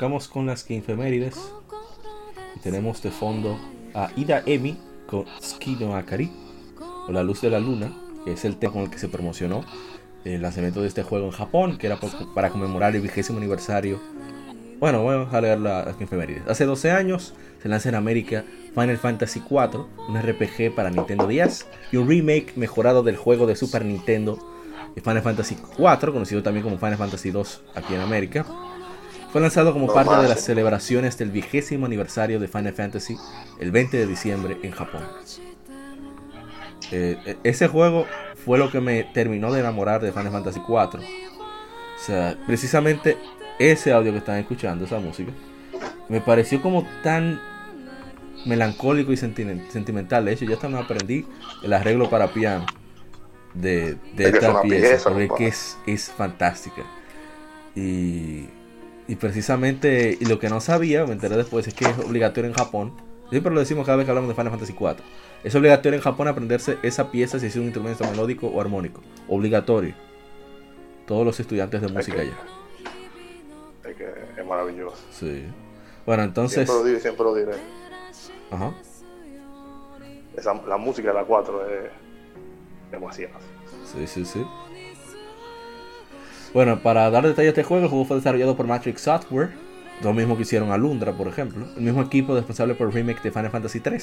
[0.00, 1.36] Arrancamos con las infemérides.
[2.56, 3.58] Y tenemos de fondo
[3.92, 6.32] a Ida Emi con Skino Akari,
[7.06, 7.92] o La Luz de la Luna,
[8.24, 9.62] que es el tema con el que se promocionó
[10.24, 11.98] el lanzamiento de este juego en Japón, que era
[12.34, 14.00] para conmemorar el vigésimo aniversario.
[14.78, 16.48] Bueno, vamos a leer las infemérides.
[16.48, 21.66] Hace 12 años se lanza en América Final Fantasy IV, un RPG para Nintendo 10
[21.92, 24.38] y un remake mejorado del juego de Super Nintendo
[24.96, 27.42] Final Fantasy IV, conocido también como Final Fantasy II
[27.74, 28.46] aquí en América.
[29.32, 33.16] Fue lanzado como parte de las celebraciones del vigésimo aniversario de Final Fantasy
[33.60, 35.02] el 20 de diciembre en Japón.
[36.90, 38.06] Eh, e, ese juego
[38.44, 41.00] fue lo que me terminó de enamorar de Final Fantasy 4.
[41.00, 43.16] O sea, precisamente
[43.60, 45.30] ese audio que están escuchando, esa música,
[46.08, 47.40] me pareció como tan
[48.46, 50.24] melancólico y sentimental.
[50.24, 51.24] De hecho, yo también aprendí
[51.62, 52.66] el arreglo para piano
[53.54, 56.82] de, esta pieza, porque es, es fantástica.
[57.76, 58.46] Y
[59.10, 62.54] y precisamente, y lo que no sabía, me enteré después, es que es obligatorio en
[62.54, 62.92] Japón.
[63.28, 64.98] Siempre lo decimos cada vez que hablamos de Final Fantasy IV.
[65.42, 69.02] Es obligatorio en Japón aprenderse esa pieza si es un instrumento melódico o armónico.
[69.26, 69.94] Obligatorio.
[71.08, 72.38] Todos los estudiantes de música allá.
[73.82, 75.02] Es que es maravilloso.
[75.10, 75.42] Sí.
[76.06, 76.68] Bueno, entonces.
[76.68, 77.52] Siempre lo diré, siempre lo diré.
[78.52, 78.72] Ajá.
[80.68, 81.90] la música de la 4 es
[82.92, 83.34] demasiado.
[83.92, 84.46] Sí, sí, sí.
[86.52, 89.50] Bueno, para dar detalles de este juego, el juego fue desarrollado por Matrix Software,
[90.02, 93.30] lo mismo que hicieron Alundra, por ejemplo, el mismo equipo responsable por el remake de
[93.30, 93.98] Final Fantasy III,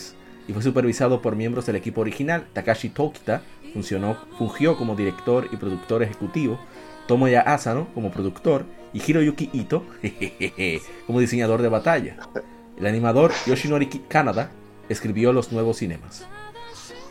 [0.47, 2.47] y fue supervisado por miembros del equipo original.
[2.53, 3.41] Takashi Tokita
[3.73, 6.57] funcionó, fungió como director y productor ejecutivo,
[7.05, 9.85] Tomoya Asano como productor y Hiroyuki Ito
[11.05, 12.17] como diseñador de batalla.
[12.77, 14.51] El animador Yoshinori Kanada
[14.87, 16.25] escribió los nuevos cinemas.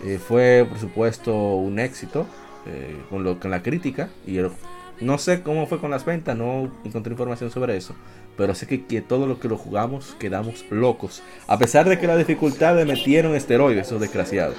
[0.05, 2.27] Eh, fue, por supuesto, un éxito
[2.67, 4.51] eh, con, lo, con la crítica y el
[5.01, 7.95] no sé cómo fue con las ventas, no encontré información sobre eso.
[8.37, 11.23] Pero sé que, que todo lo que lo jugamos quedamos locos.
[11.47, 14.57] A pesar de que la dificultad le metieron esteroides, esos desgraciados.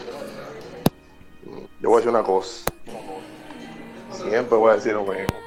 [1.80, 2.66] Yo voy a decir una cosa.
[4.12, 5.38] Siempre voy a decir lo mismo.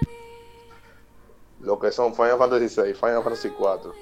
[1.61, 3.93] Lo que son Final Fantasy VI, Final Fantasy 4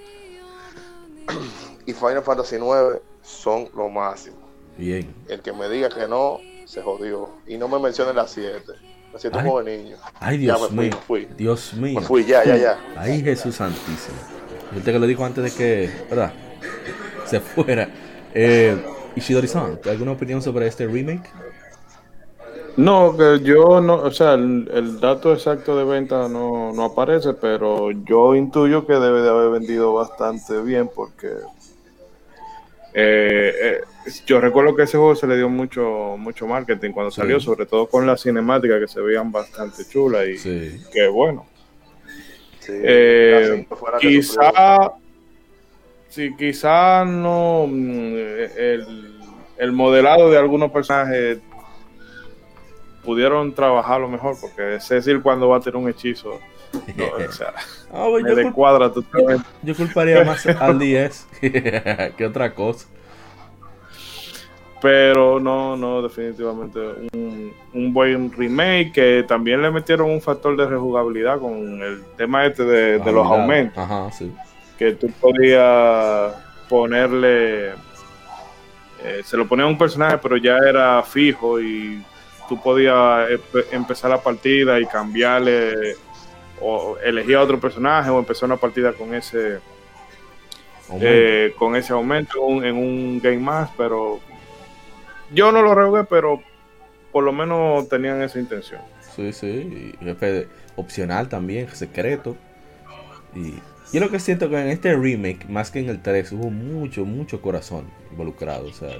[1.87, 4.37] y Final Fantasy 9 son lo máximo.
[4.77, 5.15] Bien.
[5.27, 7.31] El que me diga que no, se jodió.
[7.47, 8.61] Y no me mencione las 7.
[9.13, 9.97] Me siento como niño.
[10.21, 10.99] Ay, Dios mío.
[11.37, 12.01] Dios mío.
[12.01, 12.79] Me fui, ya, ya, ya.
[12.97, 14.19] Ay, Jesús Santísimo.
[14.75, 16.33] Yo te lo dijo antes de que, ¿verdad?
[17.27, 17.89] Se fuera.
[18.35, 18.77] Eh,
[19.17, 21.29] Ishidori-san, ¿alguna opinión sobre este remake?
[22.77, 27.91] No, que yo no, o sea, el, dato exacto de venta no, no, aparece, pero
[27.91, 31.27] yo intuyo que debe de haber vendido bastante bien porque
[32.95, 33.81] eh, eh,
[34.27, 37.87] yo recuerdo que ese juego se le dio mucho mucho marketing cuando salió, sobre todo
[37.87, 41.47] con las cinemáticas que se veían bastante chulas y que bueno.
[42.71, 43.67] Eh,
[43.99, 44.93] quizá,
[46.09, 48.15] sí, quizá no mm,
[48.59, 49.21] el,
[49.57, 51.39] el modelado de algunos personajes
[53.09, 56.39] pudieron trabajar mejor, porque es decir cuando va a tener un hechizo.
[56.95, 57.55] No, o sea,
[57.93, 58.93] ah, yo, cuadra
[59.63, 62.87] Yo, culparía más al 10 que otra cosa.
[64.81, 66.79] Pero no, no, definitivamente
[67.13, 72.47] un, un, buen remake que también le metieron un factor de rejugabilidad con el tema
[72.47, 73.77] este de, de los aumentos.
[73.77, 74.33] Ajá, sí.
[74.79, 76.33] Que tú podías
[76.69, 77.71] ponerle,
[79.03, 82.01] eh, se lo ponía a un personaje, pero ya era fijo y
[82.49, 83.29] tú podías
[83.73, 85.97] empezar la partida y cambiarle
[86.61, 89.61] o elegir a otro personaje o empezar una partida con ese
[91.01, 94.21] eh, con ese aumento en un game más, pero
[95.33, 96.43] yo no lo rejugué, pero
[97.13, 98.81] por lo menos tenían esa intención.
[99.15, 102.37] Sí, sí, y jefe opcional también, secreto.
[103.35, 103.55] Y
[103.93, 107.05] yo lo que siento que en este remake, más que en el 3, hubo mucho,
[107.05, 108.67] mucho corazón involucrado.
[108.67, 108.91] O sea,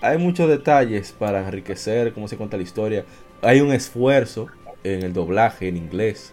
[0.00, 3.04] hay muchos detalles para enriquecer cómo se cuenta la historia.
[3.42, 4.46] hay un esfuerzo
[4.84, 6.32] en el doblaje en inglés.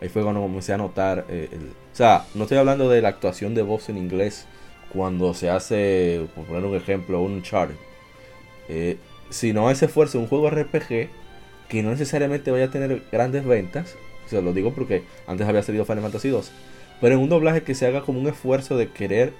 [0.00, 1.26] Ahí fue cuando comencé a notar.
[1.28, 1.48] eh,
[1.92, 4.46] o sea, no estoy hablando de la actuación de voz en inglés
[4.92, 7.72] cuando se hace, por poner un ejemplo, un chart.
[8.70, 8.98] Eh,
[9.30, 11.10] sino ese esfuerzo en un juego RPG
[11.68, 13.96] que no necesariamente vaya a tener grandes ventas.
[14.26, 16.52] Se lo digo porque antes había salido Final Fantasy 2.
[17.00, 19.34] Pero en un doblaje que se haga como un esfuerzo de querer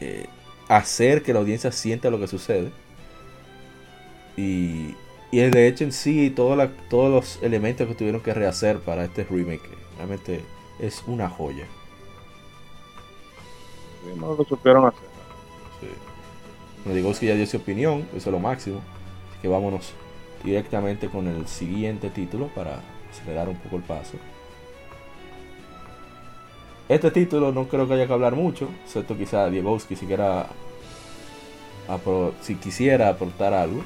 [0.00, 0.26] eh,
[0.68, 2.72] hacer que la audiencia sienta lo que sucede.
[4.36, 4.98] Y,
[5.30, 9.04] y de hecho en sí, todo la- todos los elementos que tuvieron que rehacer para
[9.04, 10.48] este remake, realmente
[10.78, 11.72] es una joya.
[14.00, 15.10] Sí, no lo supieron hacer.
[15.80, 16.02] Sí.
[16.86, 18.78] Me digo que ya dio su opinión, eso es lo máximo.
[19.30, 19.92] Así que vámonos
[20.44, 22.80] directamente con el siguiente título para
[23.10, 24.16] acelerar un poco el paso.
[26.88, 30.06] Este título no creo que haya que hablar mucho, excepto quizá Diegowski si,
[32.42, 33.82] si quisiera aportar algo.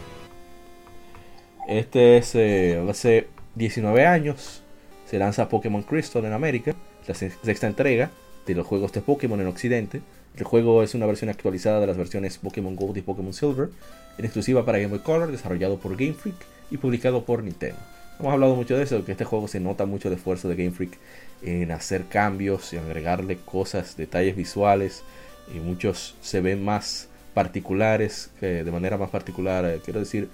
[1.67, 4.63] Este es eh, hace 19 años,
[5.07, 6.75] se lanza Pokémon Crystal en América,
[7.07, 8.11] la se- sexta entrega
[8.47, 10.03] de los juegos de Pokémon en Occidente.
[10.37, 13.69] El juego es una versión actualizada de las versiones Pokémon Gold y Pokémon Silver,
[14.17, 16.37] en exclusiva para Game Boy Color, desarrollado por Game Freak
[16.71, 17.79] y publicado por Nintendo.
[18.19, 20.73] Hemos hablado mucho de eso, que este juego se nota mucho el esfuerzo de Game
[20.73, 20.99] Freak
[21.43, 25.03] en hacer cambios y agregarle cosas, detalles visuales,
[25.55, 30.29] y muchos se ven más particulares, de manera más particular, eh, quiero decir,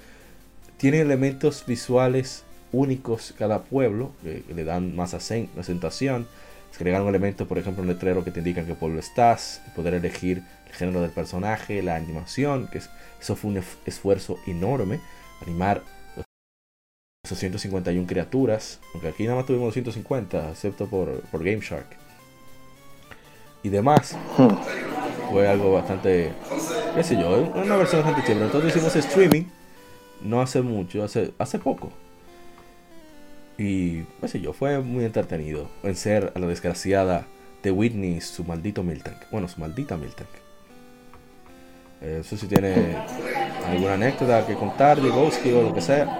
[0.78, 6.26] tiene elementos visuales únicos cada pueblo, que, que le dan más acen- acentación.
[6.76, 10.42] Se agregaron elementos, por ejemplo, un letrero que te indican qué pueblo estás, poder elegir
[10.66, 15.00] el género del personaje, la animación, que es- eso fue un esfuerzo enorme,
[15.40, 15.80] animar
[17.24, 21.86] esos 151 criaturas, aunque aquí nada más tuvimos 250, excepto por, por Game Shark.
[23.62, 24.14] Y demás,
[25.30, 26.32] fue algo bastante,
[26.94, 28.44] qué sé yo, una versión bastante chévere.
[28.46, 29.44] Entonces hicimos streaming,
[30.20, 31.90] no hace mucho, hace, hace poco.
[33.58, 37.26] Y, qué sé yo, fue muy entretenido vencer a la desgraciada
[37.62, 39.16] de Whitney su maldito Miltank.
[39.30, 40.28] Bueno, su maldita Miltank.
[42.02, 42.96] Eh, Eso si tiene
[43.66, 46.18] alguna anécdota que contar, Digowski o lo que sea.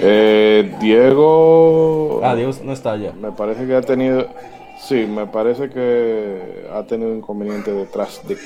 [0.00, 2.20] Eh, Diego.
[2.22, 3.12] Ah, Diego no está allá.
[3.12, 4.28] Me parece que ha tenido.
[4.78, 8.36] Sí, me parece que ha tenido inconveniente detrás de,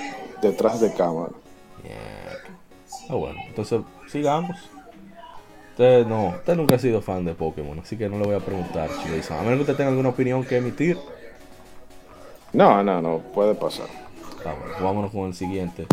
[0.41, 1.33] detrás de cámara.
[3.09, 4.57] Ah, bueno, entonces sigamos.
[5.79, 8.41] Usted no, usted nunca ha sido fan de Pokémon, así que no le voy a
[8.41, 10.99] preguntar, Chido A menos que usted tenga alguna opinión que emitir.
[12.53, 13.87] No, no, no, puede pasar.
[14.45, 15.87] Ah, bueno, pues vámonos con el siguiente.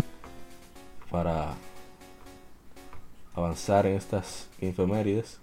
[1.08, 1.54] Para
[3.32, 5.38] avanzar en estas efemérides.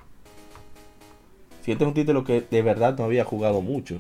[1.62, 3.96] Siguiente es un título que de verdad no había jugado mucho.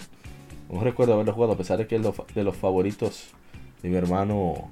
[0.69, 2.01] No recuerdo haberlo jugado, a pesar de que es
[2.35, 3.29] de los favoritos
[3.81, 4.69] de mi hermano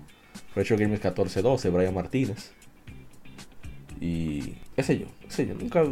[0.53, 2.51] Retro Gamers 1412, Brian Martínez.
[4.01, 5.83] Y qué sé yo, qué sé yo, nunca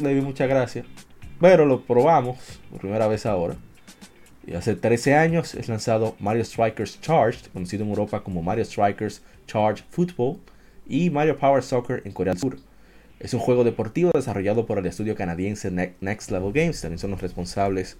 [0.00, 0.84] le vi mucha gracia.
[1.40, 2.38] Pero lo probamos
[2.70, 3.56] por primera vez ahora.
[4.46, 9.22] Y hace 13 años es lanzado Mario Strikers Charged, conocido en Europa como Mario Strikers
[9.46, 10.38] Charged Football,
[10.88, 12.58] y Mario Power Soccer en Corea del Sur.
[13.20, 17.12] Es un juego deportivo desarrollado por el estudio canadiense Ne- Next Level Games, también son
[17.12, 17.96] los responsables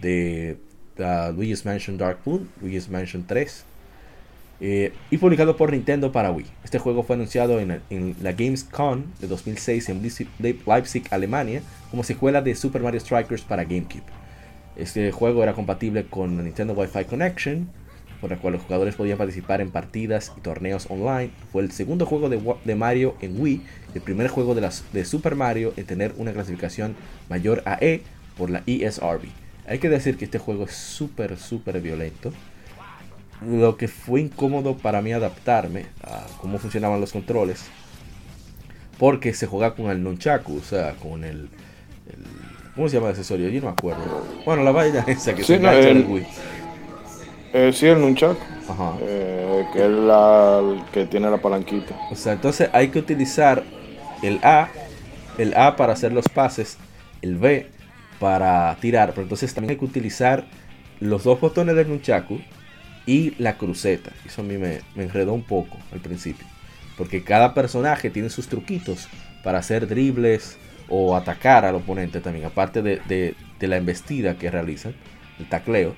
[0.00, 0.56] de
[1.34, 3.64] Luigi's Mansion Dark Moon, Luigi's Mansion 3,
[4.60, 6.46] eh, y publicado por Nintendo para Wii.
[6.64, 12.42] Este juego fue anunciado en, en la Gamescom de 2006 en Leipzig- Alemania, como secuela
[12.42, 14.02] de Super Mario Strikers para GameCube.
[14.76, 17.68] Este juego era compatible con la Nintendo Wi-Fi Connection,
[18.20, 21.30] por la cual los jugadores podían participar en partidas y torneos online.
[21.52, 23.62] Fue el segundo juego de, Mario en Wii,
[23.94, 26.96] el primer juego de, de Super Mario en tener una clasificación
[27.28, 28.02] mayor a E
[28.36, 29.28] por la ESRB.
[29.68, 32.32] Hay que decir que este juego es súper, súper violento.
[33.46, 37.64] Lo que fue incómodo para mí adaptarme a cómo funcionaban los controles.
[38.98, 41.48] Porque se juega con el nunchaku, o sea, con el,
[42.08, 43.48] el- ¿Cómo se llama el accesorio?
[43.48, 44.24] Yo no me acuerdo.
[44.44, 46.26] Bueno, la vaina esa que Sí, se no, engancha en el- Wii.
[47.52, 48.36] Eh, sí, el Nunchak,
[48.68, 48.94] Ajá.
[49.00, 51.96] eh, que es la el que tiene la palanquita.
[52.10, 53.62] O sea, entonces hay que utilizar
[54.22, 54.68] el A,
[55.38, 56.76] el A para hacer los pases,
[57.22, 57.68] el B
[58.20, 60.44] para tirar, pero entonces también hay que utilizar
[61.00, 62.38] los dos botones del nunchaku
[63.08, 64.12] y la cruceta.
[64.26, 66.46] Eso a mí me, me enredó un poco al principio,
[66.96, 69.08] porque cada personaje tiene sus truquitos
[69.42, 74.50] para hacer dribles o atacar al oponente también, aparte de, de- de la embestida que
[74.50, 74.94] realizan,
[75.40, 75.96] el tacleo.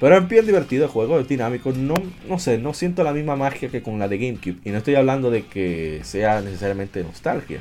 [0.00, 1.72] Pero es bien divertido el juego, es dinámico.
[1.72, 1.94] No,
[2.28, 4.58] no sé, no siento la misma magia que con la de GameCube.
[4.64, 7.60] Y no estoy hablando de que sea necesariamente nostalgia.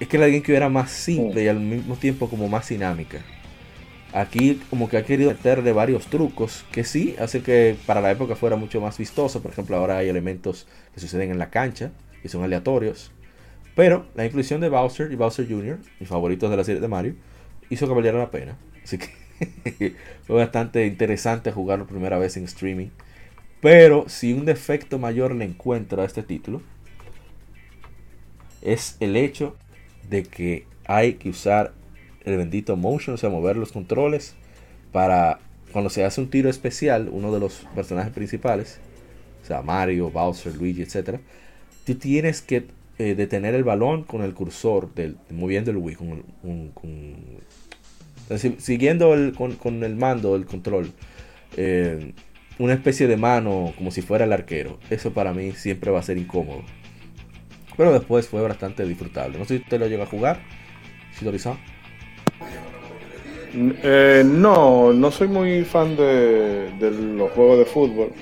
[0.00, 3.18] Es que la de GameCube era más simple y al mismo tiempo como más dinámica.
[4.16, 8.34] Aquí como que ha querido meterle varios trucos que sí hace que para la época
[8.34, 9.42] fuera mucho más vistoso.
[9.42, 11.92] Por ejemplo, ahora hay elementos que suceden en la cancha
[12.24, 13.12] y son aleatorios.
[13.74, 17.14] Pero la inclusión de Bowser y Bowser Jr., mis favoritos de la serie de Mario,
[17.68, 18.56] hizo que valiera la pena.
[18.82, 19.10] Así que
[20.26, 22.88] fue bastante interesante jugarlo primera vez en streaming.
[23.60, 26.62] Pero si un defecto mayor le encuentro a este título,
[28.62, 29.56] es el hecho
[30.08, 31.74] de que hay que usar
[32.26, 34.34] el bendito motion, o sea, mover los controles
[34.92, 35.38] para
[35.72, 38.78] cuando se hace un tiro especial, uno de los personajes principales,
[39.42, 41.20] o sea, Mario, Bowser, Luigi, etc.,
[41.84, 42.66] tú tienes que
[42.98, 46.24] eh, detener el balón con el cursor, del, moviendo el Wii, con,
[48.58, 50.90] siguiendo el, con, el mando, el control.
[51.56, 52.12] Eh,
[52.58, 54.78] una especie de mano como si fuera el arquero.
[54.88, 56.62] Eso para mí siempre va a ser incómodo.
[57.76, 59.38] Pero después fue bastante disfrutable.
[59.38, 60.40] No sé si usted lo llega a jugar.
[63.56, 66.70] Eh, no, no soy muy fan de,
[67.16, 68.12] los juegos de fútbol.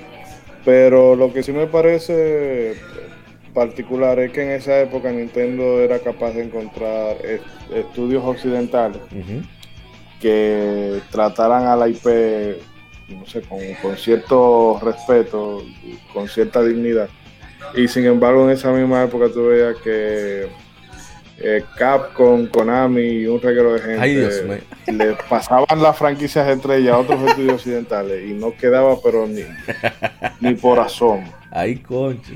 [0.63, 2.75] Pero lo que sí me parece
[3.53, 7.17] particular es que en esa época Nintendo era capaz de encontrar
[7.73, 9.01] estudios occidentales
[10.19, 12.07] que trataran a la IP
[13.09, 15.63] no sé, con, cierto respeto,
[16.13, 17.09] con cierta dignidad.
[17.75, 20.47] Y sin embargo, en esa misma época tú veías que
[21.37, 26.99] eh, Capcom, Konami y un reguero de gente le pasaban las franquicias entre ellas a
[26.99, 29.41] otros estudios occidentales y no quedaba pero ni,
[30.39, 31.31] ni por asomo.
[31.51, 32.33] Ay, concho.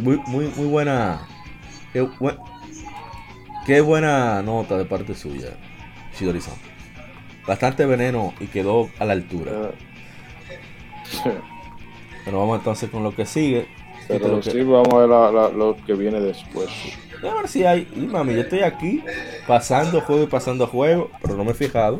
[0.00, 1.26] Muy, muy, muy buena.
[3.64, 5.50] Qué, buena nota de parte suya,
[6.16, 6.40] shidori
[7.46, 9.52] bastante veneno y quedó a la altura.
[9.54, 11.30] Ah.
[12.24, 13.68] Pero vamos entonces con lo que sigue.
[14.08, 16.68] Pero sí, vamos a ver lo que viene después.
[17.28, 17.88] A ver si hay.
[17.94, 19.02] Y mami, yo estoy aquí
[19.46, 21.98] pasando juego y pasando juego, pero no me he fijado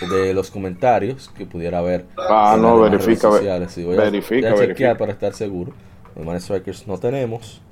[0.00, 2.06] de los comentarios que pudiera haber.
[2.16, 3.46] Ah, no, verifica, voy
[3.96, 5.72] verifica, a, chequear para estar seguro.
[6.14, 7.62] De Strikers no tenemos.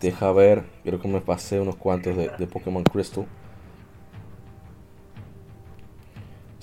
[0.00, 3.26] Deja ver, creo que me pasé unos cuantos de, de Pokémon Crystal.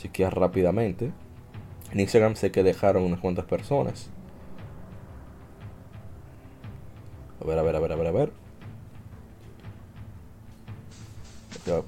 [0.03, 1.11] chequear rápidamente.
[1.91, 4.09] En Instagram sé que dejaron unas cuantas personas.
[7.41, 8.42] A ver, a ver, a ver, a ver, a ver.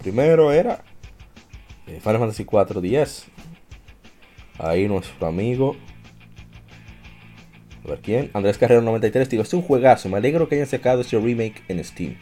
[0.01, 0.83] Primero era
[1.87, 3.25] eh, Final Fantasy 4 10.
[4.59, 5.75] Ahí nuestro amigo.
[7.83, 8.31] A ver quién.
[8.33, 9.29] Andrés Carrero 93.
[9.29, 10.09] Digo, es un juegazo.
[10.09, 12.17] Me alegro que hayan sacado este remake en Steam.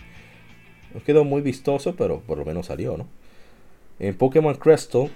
[0.93, 3.07] No quedó muy vistoso, pero por lo menos salió, ¿no?
[3.99, 5.09] En Pokémon Crystal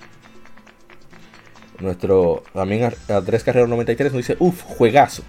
[1.79, 5.23] nuestro también Andrés Carrero 93 nos dice, uff, juegazo.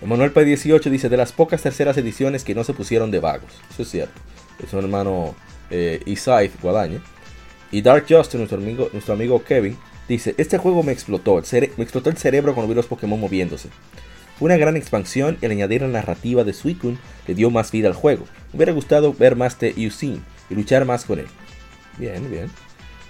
[0.00, 3.52] Emanuel P18 dice, de las pocas terceras ediciones que no se pusieron de vagos.
[3.70, 4.20] Eso es cierto.
[4.62, 5.34] Es un hermano
[5.72, 7.02] eh, Guadaña.
[7.70, 9.76] Y Dark Justin, nuestro amigo, nuestro amigo Kevin,
[10.06, 13.70] dice, este juego me explotó, el me explotó el cerebro cuando vi los Pokémon moviéndose.
[14.38, 17.88] Fue una gran expansión y al añadir la narrativa de Suicune le dio más vida
[17.88, 18.26] al juego.
[18.52, 21.26] Me hubiera gustado ver más de Yusin y luchar más con él.
[21.98, 22.50] Bien, bien.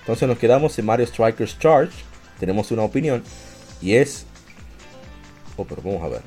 [0.00, 1.92] Entonces nos quedamos en Mario Strikers Charge.
[2.38, 3.23] Tenemos una opinión.
[3.81, 4.26] Y es...
[5.57, 6.23] Oh, pero vamos a ver.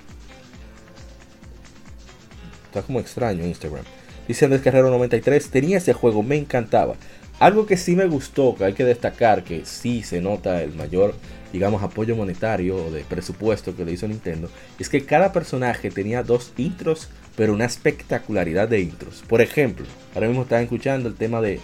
[2.68, 3.86] Está como extraño Instagram.
[4.28, 5.50] Dice Andrés Carrero 93.
[5.50, 6.96] Tenía ese juego, me encantaba.
[7.40, 11.16] Algo que sí me gustó, que hay que destacar, que sí se nota el mayor,
[11.52, 16.24] digamos, apoyo monetario o de presupuesto que le hizo Nintendo, es que cada personaje tenía
[16.24, 19.24] dos intros, pero una espectacularidad de intros.
[19.28, 21.60] Por ejemplo, ahora mismo están escuchando el tema de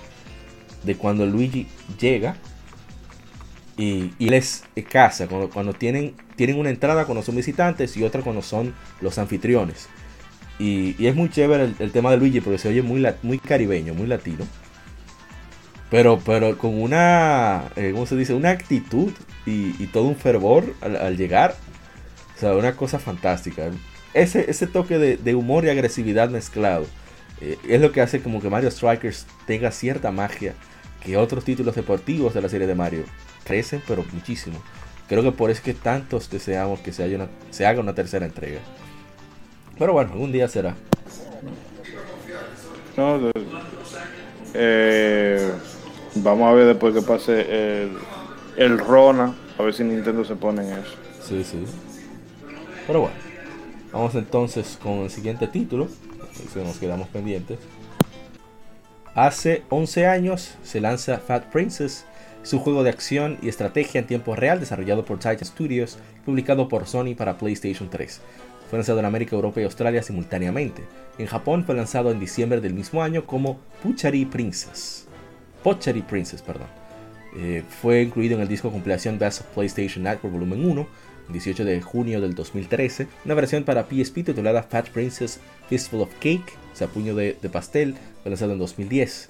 [0.84, 1.68] de cuando Luigi
[2.00, 2.36] llega
[3.78, 8.22] y, y les casa, cuando, cuando, tienen, tienen una entrada cuando son visitantes y otra
[8.22, 9.88] cuando son los anfitriones.
[10.62, 14.46] Y, es muy chévere el, tema de Luigi porque se oye muy, caribeño, muy latino.
[15.90, 18.36] Pero, pero con una, eh, ¿cómo se dice?
[18.36, 19.12] Una actitud
[19.48, 21.56] y, todo un fervor al, llegar.
[22.36, 23.72] O sea, una cosa fantástica.
[24.14, 26.86] Ese, ese toque de, humor y agresividad mezclado
[27.42, 30.54] eh, es lo que hace como que Mario Strikers tenga cierta magia
[31.04, 33.04] que otros títulos deportivos de la serie de Mario
[33.46, 34.62] crecen, pero muchísimo.
[35.10, 38.28] Creo que por eso es que tantos deseamos que se, haya se haga una tercera
[38.28, 38.60] entrega.
[39.82, 40.76] Pero bueno, algún día será.
[44.54, 45.52] Eh,
[46.14, 47.98] vamos a ver después que pase el,
[48.58, 50.94] el Rona, a ver si Nintendo se pone en eso.
[51.24, 51.66] Sí, sí.
[52.86, 53.16] Pero bueno,
[53.92, 55.88] vamos entonces con el siguiente título,
[56.54, 57.58] si nos quedamos pendientes.
[59.16, 62.06] Hace 11 años se lanza Fat Princess,
[62.44, 66.68] su juego de acción y estrategia en tiempo real desarrollado por Titan Studios y publicado
[66.68, 68.22] por Sony para PlayStation 3.
[68.72, 70.84] Fue lanzado en América, Europa y Australia simultáneamente.
[71.18, 75.08] En Japón fue lanzado en diciembre del mismo año como Puchari Princess.
[75.62, 76.68] Pochari Princess, perdón.
[77.36, 80.88] Eh, fue incluido en el disco compilación Best of PlayStation Network Volumen 1,
[81.34, 86.54] 18 de junio del 2013, una versión para PSP titulada Fat Princess Fistful of Cake,
[86.72, 89.28] o sea, puño de, pastel, fue lanzado en 2010.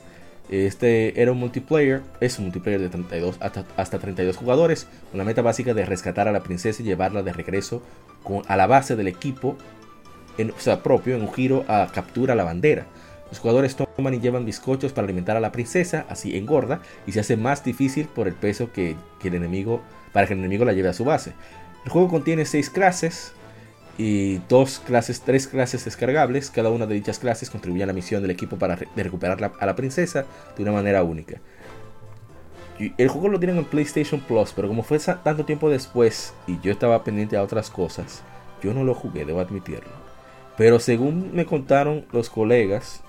[0.52, 5.42] Este era un multiplayer, es un multiplayer de 32 hasta, 32 jugadores, con la meta
[5.42, 7.82] básica de rescatar a la princesa y llevarla de regreso
[8.48, 9.58] a la base del equipo,
[10.38, 12.88] en, o sea, propio, en un giro a captura la bandera.
[13.30, 17.22] Los jugadores toman y llevan bizcochos para alimentar a la princesa, así engorda y se
[17.22, 20.90] hace más difícil por el peso que, el enemigo, para que el enemigo la lleve
[20.90, 21.34] a su base.
[21.86, 23.34] El juego contiene 6 clases
[23.98, 26.50] y dos clases, tres clases descargables.
[26.50, 29.76] Cada una de dichas clases contribuye a la misión del equipo para recuperar a la
[29.76, 30.26] princesa
[30.58, 31.40] de una manera única.
[32.98, 36.72] El juego lo tienen en PlayStation Plus, pero como fue tanto tiempo después y yo
[36.72, 38.24] estaba pendiente a otras cosas,
[38.64, 39.92] yo no lo jugué, debo admitirlo.
[40.58, 43.02] Pero según me contaron los colegas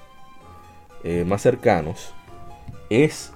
[1.05, 2.13] eh, más cercanos,
[2.91, 3.33] es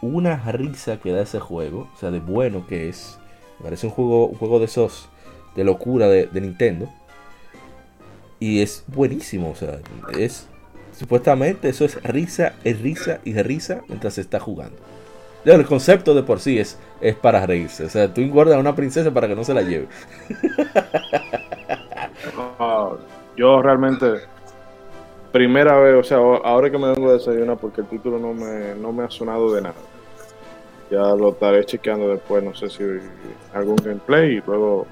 [0.00, 3.18] una risa que da ese juego, o sea, de bueno que es.
[3.62, 5.08] Parece un juego, un juego de esos
[5.54, 6.88] de locura de, Nintendo.
[8.40, 9.78] Y es buenísimo, o sea,
[10.18, 10.48] es
[10.98, 14.76] supuestamente eso es risa, es risa y de risa mientras se está jugando.
[15.44, 17.84] El concepto de por sí es, es para reírse.
[17.84, 19.88] O sea, tú engordas a una princesa para que no se la lleve.
[22.58, 22.90] Ah,
[23.36, 24.06] yo realmente
[25.32, 28.74] primera vez, o sea, ahora que me vengo a desayunar porque el título no me,
[28.74, 29.74] no me ha sonado de nada.
[30.90, 32.84] Ya lo estaré chequeando después, no sé si
[33.54, 34.86] algún gameplay y luego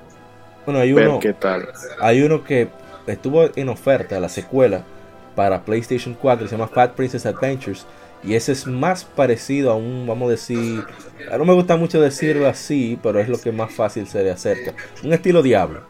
[0.66, 1.69] bueno, hay uno, qué tal.
[2.00, 2.69] Hay uno que
[3.07, 4.83] estuvo en oferta, la secuela
[5.35, 7.87] para PlayStation 4, se llama Fat Princess Adventures.
[8.22, 10.84] Y ese es más parecido a un, vamos a decir,
[11.30, 14.74] no me gusta mucho decirlo así, pero es lo que más fácil se le acerca.
[15.02, 15.82] Un estilo Diablo.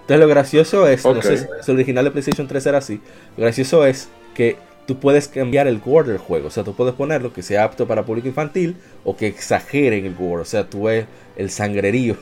[0.00, 3.00] Entonces lo gracioso es, no sé si el original de PlayStation 3 era así,
[3.36, 6.94] lo gracioso es que tú puedes cambiar el gore del juego, o sea, tú puedes
[6.94, 10.68] ponerlo que sea apto para público infantil o que exagere en el gore, o sea,
[10.68, 12.16] tú ves el sangrerío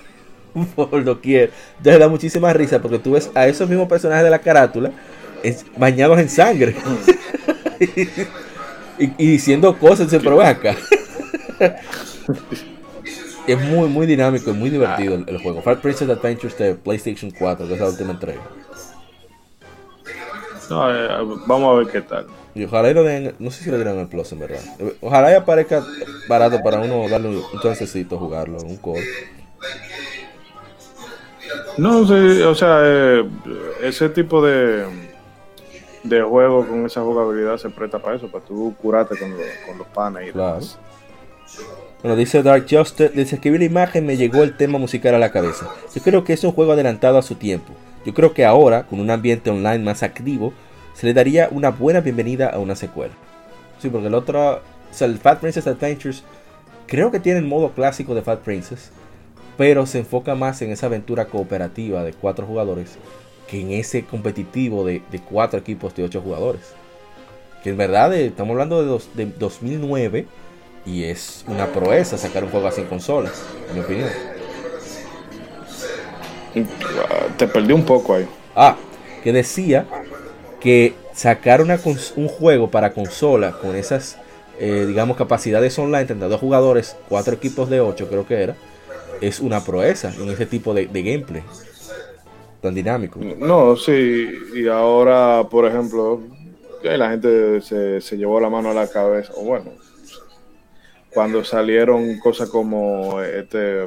[0.76, 1.52] por lo quiero.
[1.78, 4.92] Entonces da muchísima risa porque tú ves a esos mismos personajes de la carátula
[5.76, 6.74] bañados en sangre
[8.98, 10.76] y, diciendo cosas, se pero acá.
[13.46, 15.62] es muy, muy dinámico y muy divertido el, juego.
[15.62, 18.42] Far Princess Adventures de PlayStation 4, que es la última entrega.
[20.70, 21.08] Eh,
[21.46, 22.26] vamos a ver qué tal.
[22.54, 24.60] Y ojalá lo den, no sé si lo dieron el Plus en verdad.
[25.00, 25.84] Ojalá aparezca
[26.28, 29.02] barato para uno darle un chancecito jugarlo, un call.
[31.78, 33.24] No, sí, o sea, eh,
[33.82, 34.84] ese tipo de,
[36.02, 39.30] de juego con esa jugabilidad se presta para eso, para tú curarte con,
[39.66, 40.60] con los panes y claro.
[42.02, 45.18] Bueno, dice Dark Justice, dice que vi la imagen me llegó el tema musical a
[45.18, 45.68] la cabeza.
[45.92, 47.72] Yo creo que es un juego adelantado a su tiempo.
[48.04, 50.52] Yo creo que ahora, con un ambiente online más activo,
[50.94, 53.14] se le daría una buena bienvenida a una secuela.
[53.80, 54.60] Sí, porque el otro, o
[54.92, 56.22] sea, el Fat Princess Adventures,
[56.86, 58.90] creo que tiene el modo clásico de Fat Princess,
[59.56, 62.96] pero se enfoca más en esa aventura cooperativa de cuatro jugadores
[63.48, 66.60] que en ese competitivo de, cuatro equipos de ocho jugadores.
[67.64, 70.26] Que en verdad eh, estamos hablando de, de 2009
[70.86, 74.08] y es una proeza sacar un juego así en consolas, en mi opinión.
[77.36, 78.28] Te perdí un poco ahí.
[78.54, 78.76] Ah,
[79.22, 79.86] que decía
[80.60, 81.78] que sacar una,
[82.16, 84.18] un juego para consola con esas,
[84.58, 88.56] eh, digamos, capacidades online, 32 jugadores, cuatro equipos de 8 creo que era,
[89.20, 91.42] es una proeza en ese tipo de, gameplay
[92.68, 93.18] tan dinámico.
[93.38, 96.20] No, sí, y ahora, por ejemplo,
[96.82, 99.72] la gente se, se llevó la mano a la cabeza, o bueno,
[101.12, 103.86] cuando salieron cosas como este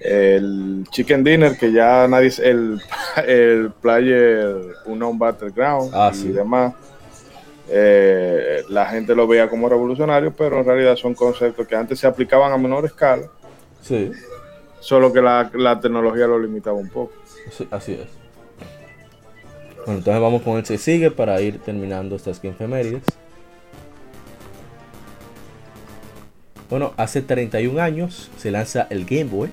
[0.00, 2.80] el Chicken Dinner, que ya nadie el,
[3.26, 6.74] el Player Unknown Battleground ah, y demás.
[7.70, 12.06] Eh, la gente lo veía como revolucionario, pero en realidad son conceptos que antes se
[12.06, 13.28] aplicaban a menor escala
[13.82, 14.10] Sí.
[14.80, 17.12] Solo que la, tecnología lo limitaba un poco.
[17.70, 18.08] Así es.
[19.84, 23.02] Bueno, entonces vamos con el que sigue para ir terminando estas efemérides.
[26.68, 29.48] Bueno, hace 31 años se lanza el Game Boy,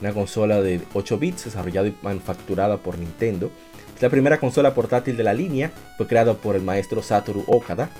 [0.00, 3.50] una consola de 8 bits desarrollada y manufacturada por Nintendo.
[3.94, 7.90] Es la primera consola portátil de la línea, fue creada por el maestro Satoru Okada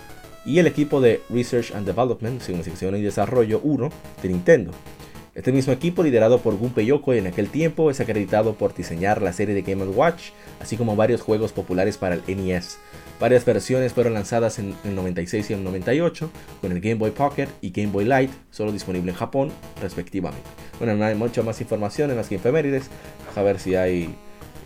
[0.46, 3.90] y el equipo de Research and Development, Investigación y Desarrollo 1
[4.22, 4.70] de Nintendo.
[5.36, 9.34] Este mismo equipo, liderado por Gunpei Yokoi en aquel tiempo, es acreditado por diseñar la
[9.34, 12.78] serie de Game Watch, así como varios juegos populares para el NES.
[13.20, 16.30] Varias versiones fueron lanzadas en el 96 y el 98,
[16.62, 19.50] con el Game Boy Pocket y Game Boy Light, solo disponible en Japón,
[19.82, 20.48] respectivamente.
[20.78, 22.88] Bueno, no hay mucha más información en las efemérides,
[23.34, 24.04] a ver si hay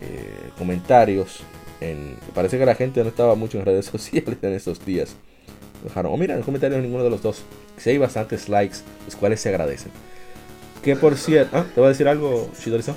[0.00, 1.40] eh, comentarios.
[1.80, 2.14] En...
[2.32, 5.16] Parece que la gente no estaba mucho en redes sociales en estos días.
[5.82, 7.42] Dejaron, o oh, mira, en comentarios ninguno de los dos.
[7.76, 9.90] Si hay bastantes likes, los cuales se agradecen.
[10.82, 11.64] Que por cierto, ¿ah?
[11.74, 12.96] ¿te voy a decir algo, Shidorizo?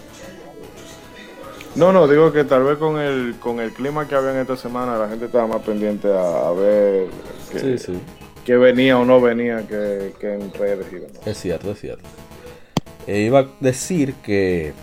[1.76, 4.56] No, no, digo que tal vez con el, con el clima que había en esta
[4.56, 7.08] semana la gente estaba más pendiente a, a ver
[7.52, 8.00] que, Sí, sí.
[8.46, 11.18] que venía o no venía que, que en redes y demás.
[11.26, 12.04] Es cierto, es cierto.
[13.08, 14.74] Eh, iba a decir que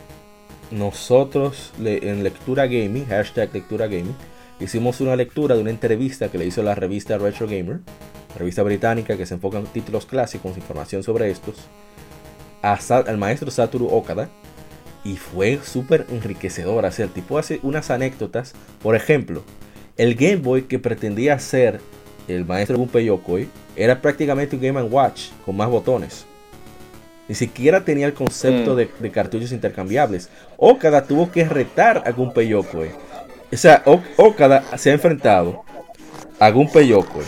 [0.73, 4.17] nosotros le- en Lectura Gaming, hashtag Lectura Gaming,
[4.59, 7.79] hicimos una lectura de una entrevista que le hizo la revista Retro Gamer,
[8.37, 11.55] revista británica que se enfoca en títulos clásicos, información sobre estos,
[12.63, 14.29] a al maestro Satoru Okada.
[15.05, 16.89] Y fue súper enriquecedora.
[16.89, 18.53] O sea, el tipo hace unas anécdotas.
[18.83, 19.43] Por ejemplo,
[19.97, 21.81] el Game Boy que pretendía ser
[22.29, 26.27] el maestro Gunpei Yokoi era prácticamente un Game Watch con más botones.
[27.29, 28.77] Ni siquiera tenía el concepto Mm.
[28.77, 30.29] de, de cartuchos intercambiables.
[30.59, 32.91] Okada tuvo que retar a Gunpei Yokoi.
[33.53, 35.63] O sea, O- Okada se ha enfrentado
[36.39, 37.25] a Gunpei Yokoi,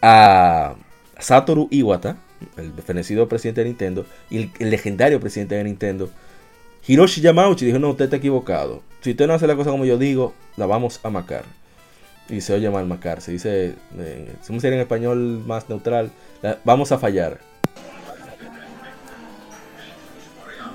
[0.00, 0.74] a
[1.18, 2.16] Satoru Iwata,
[2.56, 6.10] el fenecido presidente de Nintendo, y el, legendario presidente de Nintendo,
[6.86, 8.82] Hiroshi Yamauchi dijo, no, usted está equivocado.
[9.00, 11.44] Si usted no hace la cosa como yo digo, la vamos a macar.
[12.28, 16.10] Y se oye mal macar, se dice, eh, ¿cómo sería en español más neutral?
[16.64, 17.38] Vamos a fallar.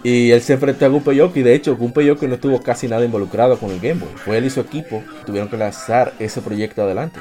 [0.03, 1.43] Y él se enfrentó a Gunpei Yokoi.
[1.43, 4.09] De hecho, Gunpei Yokoi no estuvo casi nada involucrado con el Game Boy.
[4.15, 7.19] Fue él y su equipo tuvieron que lanzar ese proyecto adelante.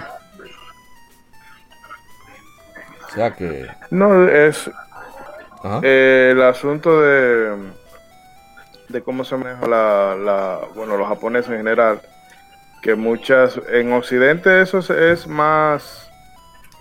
[3.16, 3.66] Sea que...
[3.90, 4.70] No, es
[5.82, 7.56] eh, el asunto de,
[8.88, 12.00] de cómo se maneja la, la, bueno, los japoneses en general,
[12.82, 16.08] que muchas, en Occidente eso es, es más,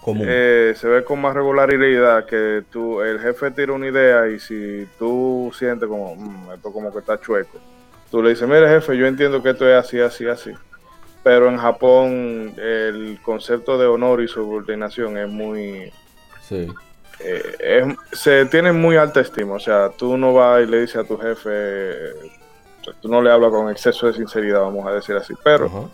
[0.01, 0.27] común.
[0.29, 4.87] eh, se ve con más regularidad, que tú, el jefe tira una idea y si
[4.99, 7.57] tú sientes como, "Mm, esto como que está chueco,
[8.11, 10.51] tú le dices, mire jefe, yo entiendo que esto es así, así, así.
[11.23, 15.91] Pero en Japón el concepto de honor y subordinación es muy,
[16.47, 16.67] sí.
[17.19, 19.53] eh, es- se tiene muy alta estima.
[19.55, 21.93] O sea, tú no vas y le dices a tu jefe,
[23.01, 25.33] tú no le hablas con exceso de sinceridad, vamos a decir así.
[25.43, 25.89] Pero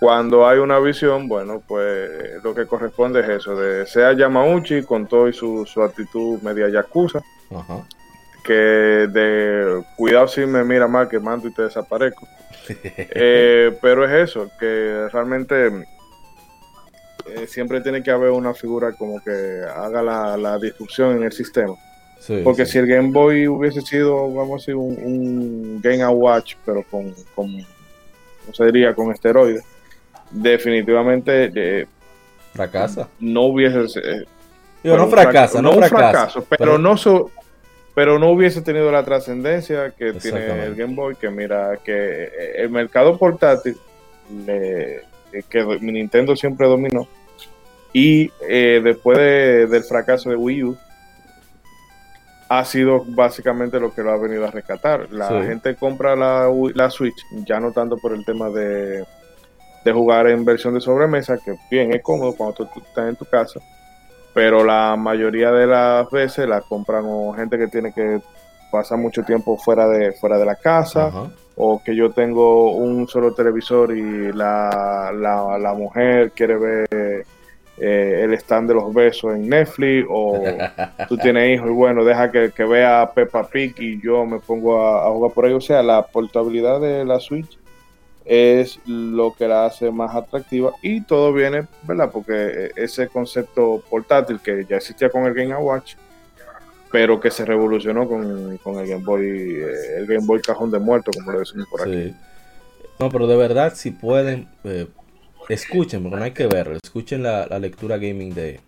[0.00, 5.06] cuando hay una visión, bueno, pues lo que corresponde es eso, de sea Yamauchi con
[5.06, 7.20] todo y su, su actitud media yakuza,
[7.54, 7.78] Ajá.
[8.44, 12.26] que de cuidado si me mira mal que mando y te desaparezco.
[12.68, 15.86] Eh, pero es eso, que realmente
[17.28, 21.32] eh, siempre tiene que haber una figura como que haga la, la disrupción en el
[21.32, 21.74] sistema.
[22.18, 22.72] Sí, Porque sí.
[22.72, 27.12] si el Game Boy hubiese sido, vamos a decir, un, un Game Watch, pero con,
[27.34, 28.94] con, ¿cómo se diría?
[28.94, 29.62] Con esteroides,
[30.30, 31.86] definitivamente eh,
[32.54, 33.08] Fracasa.
[33.20, 33.78] no hubiese...
[34.02, 34.24] eh,
[34.84, 35.98] no fracasa, fraca- no, un fracasa.
[36.10, 37.30] fracaso, pero, no su-
[37.94, 42.70] pero no hubiese tenido la trascendencia que tiene el Game Boy, que mira, que el
[42.70, 43.76] mercado portátil
[44.46, 45.02] le-
[45.48, 47.06] que Nintendo siempre dominó
[47.92, 50.76] y eh, después de- del fracaso de Wii U
[52.48, 55.08] ha sido básicamente lo que lo ha venido a rescatar.
[55.10, 55.46] La Sí.
[55.48, 59.04] gente compra la, la Switch, ya no tanto por el tema de,
[59.84, 63.16] de jugar en versión de sobremesa, que bien es cómodo cuando tú, tú estás en
[63.16, 63.58] tu casa,
[64.32, 68.20] pero la mayoría de las veces la compran o gente que tiene que
[68.70, 71.30] pasar mucho tiempo fuera de, fuera de la casa, Ajá.
[71.56, 77.26] O que yo tengo un solo televisor y la, la, la mujer quiere ver
[77.78, 80.42] eh, el stand de los besos en Netflix, o
[81.08, 84.82] tú tienes hijos y bueno, deja que, que vea Peppa Pig y yo me pongo
[84.82, 85.52] a, a jugar por ahí.
[85.52, 87.58] O sea, la portabilidad de la Switch
[88.26, 92.10] es lo que la hace más atractiva y todo viene, ¿verdad?
[92.12, 95.94] Porque ese concepto portátil que ya existía con el Game Watch,
[96.92, 100.78] pero que se revolucionó con, con el Game Boy, eh, el Game Boy cajón de
[100.78, 102.14] muerto, como lo decimos por aquí.
[102.98, 104.86] No, pero de verdad, si pueden, eh,
[105.48, 106.78] escuchen, porque no hay que verlo.
[106.82, 108.60] Escuchen la, la lectura gaming de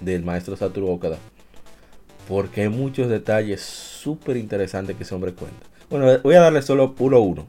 [0.00, 1.18] del maestro Satoru Okada.
[2.28, 5.66] Porque hay muchos detalles súper interesantes que ese hombre cuenta.
[5.88, 7.46] Bueno, voy a darle solo puro uno.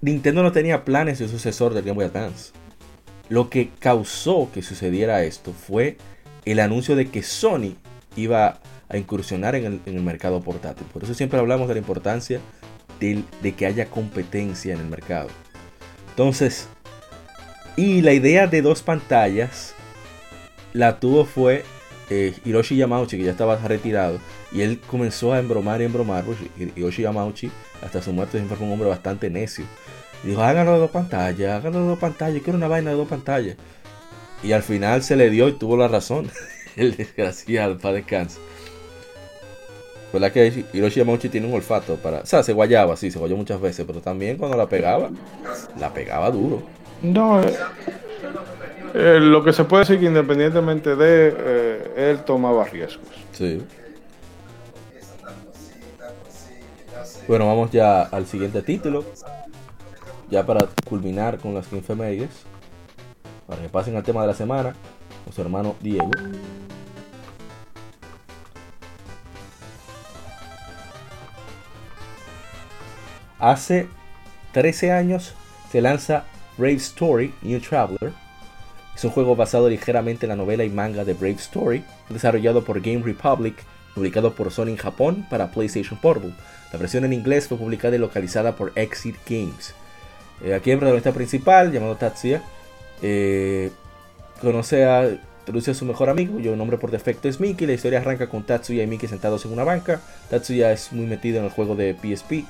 [0.00, 2.52] Nintendo no tenía planes de sucesor del Game Boy Advance.
[3.28, 5.98] Lo que causó que sucediera esto fue
[6.46, 7.76] el anuncio de que Sony
[8.22, 10.86] iba a incursionar en el, mercado portátil.
[10.92, 12.40] Por eso siempre hablamos de la importancia
[12.98, 15.28] de que haya competencia en el mercado.
[16.10, 16.68] Entonces,
[17.76, 19.74] y la idea de dos pantallas
[20.72, 21.64] la tuvo fue
[22.10, 24.18] eh, Hiroshi Yamauchi, que ya estaba retirado,
[24.52, 27.50] y él comenzó a embromar y embromar, porque Hiroshi Yamauchi
[27.82, 29.64] hasta su muerte siempre fue un hombre bastante necio.
[30.24, 33.56] Dijo, háganlo de dos pantallas, háganlo de dos pantallas, quiero una vaina de dos pantallas.
[34.42, 36.30] Y al final se le dio y tuvo la razón.
[36.76, 38.40] El desgraciado, para descanso.
[40.12, 42.20] ¿Verdad que Hiroshi Yamauchi tiene un olfato para...
[42.20, 45.10] O sea, se guayaba, sí, se guayó muchas veces, pero también cuando la pegaba,
[45.78, 46.62] la pegaba duro.
[47.00, 47.54] No, eh,
[48.94, 53.06] eh, lo que se puede decir que independientemente de, eh, él tomaba riesgos.
[53.32, 53.62] Sí.
[57.28, 59.04] Bueno, vamos ya al siguiente título.
[60.28, 62.30] Ya para culminar con las infemérides.
[63.46, 64.74] Para que pasen al tema de la semana.
[65.24, 66.10] Con su hermano Diego.
[73.38, 73.88] Hace
[74.52, 75.34] 13 años
[75.72, 76.24] se lanza
[76.58, 78.12] Brave Story New Traveler.
[78.94, 82.82] Es un juego basado ligeramente en la novela y manga de Brave Story, desarrollado por
[82.82, 83.54] Game Republic,
[83.94, 86.34] publicado por Sony en Japón para PlayStation Portable.
[86.70, 89.74] La versión en inglés fue publicada y localizada por Exit Games.
[90.42, 92.42] Eh, aquí el protagonista principal, llamado Tatsuya,
[93.00, 93.70] eh,
[94.40, 95.08] conoce a
[95.48, 97.66] a su mejor amigo, cuyo nombre por defecto es Mickey.
[97.66, 100.00] La historia arranca con Tatsuya y Mickey sentados en una banca.
[100.28, 102.44] Tatsuya es muy metido en el juego de PSP,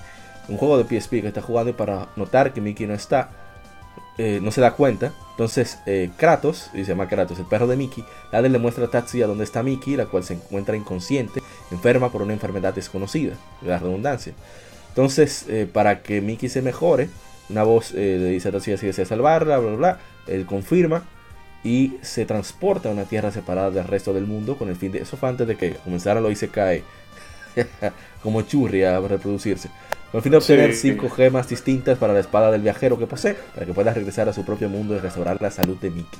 [0.48, 3.30] un juego de PSP que está jugando y para notar que Mickey no está,
[4.18, 5.12] eh, no se da cuenta.
[5.30, 8.90] Entonces eh, Kratos, y se llama Kratos, el perro de Mickey, la le muestra a
[8.90, 13.78] Tatsuya dónde está Mickey, la cual se encuentra inconsciente, enferma por una enfermedad desconocida, la
[13.78, 14.34] redundancia.
[14.88, 17.08] Entonces, eh, para que Mickey se mejore,
[17.48, 19.98] una voz le dice a Tatsuya si desea salvarla, bla, bla, bla.
[20.26, 21.04] Él confirma
[21.62, 25.00] y se transporta a una tierra separada del resto del mundo con el fin de...
[25.00, 26.82] Eso fue antes de que comenzara lo cae
[28.22, 29.68] como churri a reproducirse.
[30.10, 30.90] Con el fin de obtener Sí.
[30.90, 34.32] cinco gemas distintas para la espada del viajero que posee, para que pueda regresar a
[34.32, 36.18] su propio mundo y restaurar la salud de Mickey.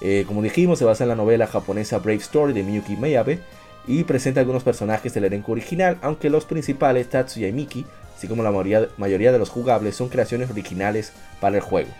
[0.00, 3.38] Eh, como dijimos, se basa en la novela japonesa Brave Story de Miyuki Miyabe
[3.86, 8.42] y presenta algunos personajes del elenco original, aunque los principales, Tatsuya y Mickey, así como
[8.42, 11.90] la mayoría, mayoría de los jugables, son creaciones originales para el juego.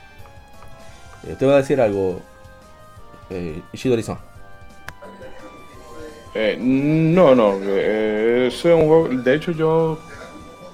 [1.26, 2.20] Eh, te voy a decir algo,
[3.32, 3.62] eh.
[6.34, 9.08] Eh, no, no, eh, ese es un juego.
[9.08, 9.98] De hecho, yo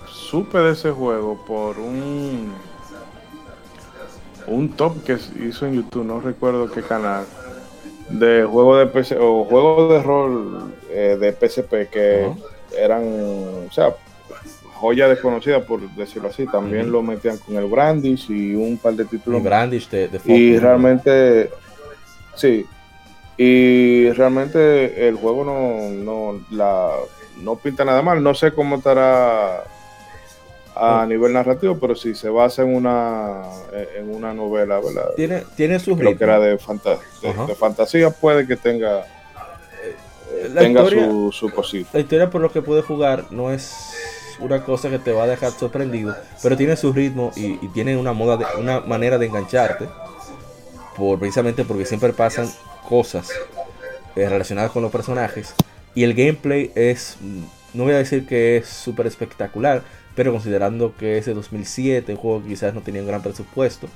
[0.07, 2.53] supe de ese juego por un
[4.47, 7.25] un top que hizo en YouTube, no recuerdo qué canal,
[8.09, 12.37] de juego de PC o juego de rol eh, de PSP que Ajá.
[12.79, 13.94] eran, o sea,
[14.75, 16.47] joya desconocida por decirlo así.
[16.47, 20.21] También lo metían con el Brandish y un par de títulos Y Brandish de, de
[20.25, 21.51] y realmente,
[22.38, 22.66] sí.
[23.37, 26.90] Y realmente el juego no, no, la,
[27.40, 28.20] no pinta nada mal.
[28.22, 29.62] No sé cómo estará
[30.74, 33.42] a nivel narrativo, pero si se basa en una,
[33.96, 35.11] en una novela, ¿verdad?
[35.16, 36.18] Tiene, tiene su Creo ritmo.
[36.18, 39.05] que era de, fanta- de- fantasía, puede que tenga,
[40.53, 41.90] La tenga historia- su, su cosita.
[41.92, 43.72] La historia por lo que pude jugar no es
[44.40, 47.96] una cosa que te va a dejar sorprendido, pero tiene su ritmo y, y tiene
[47.96, 49.88] una moda de- una manera de engancharte,
[50.99, 52.51] por precisamente porque siempre pasan
[52.89, 53.31] cosas
[54.17, 55.55] eh, relacionadas con los personajes
[55.95, 57.43] y el gameplay es, mm,
[57.75, 59.83] no voy a decir que es súper espectacular,
[60.15, 63.89] pero considerando que es de 2007, un juego que quizás no tenía un gran presupuesto,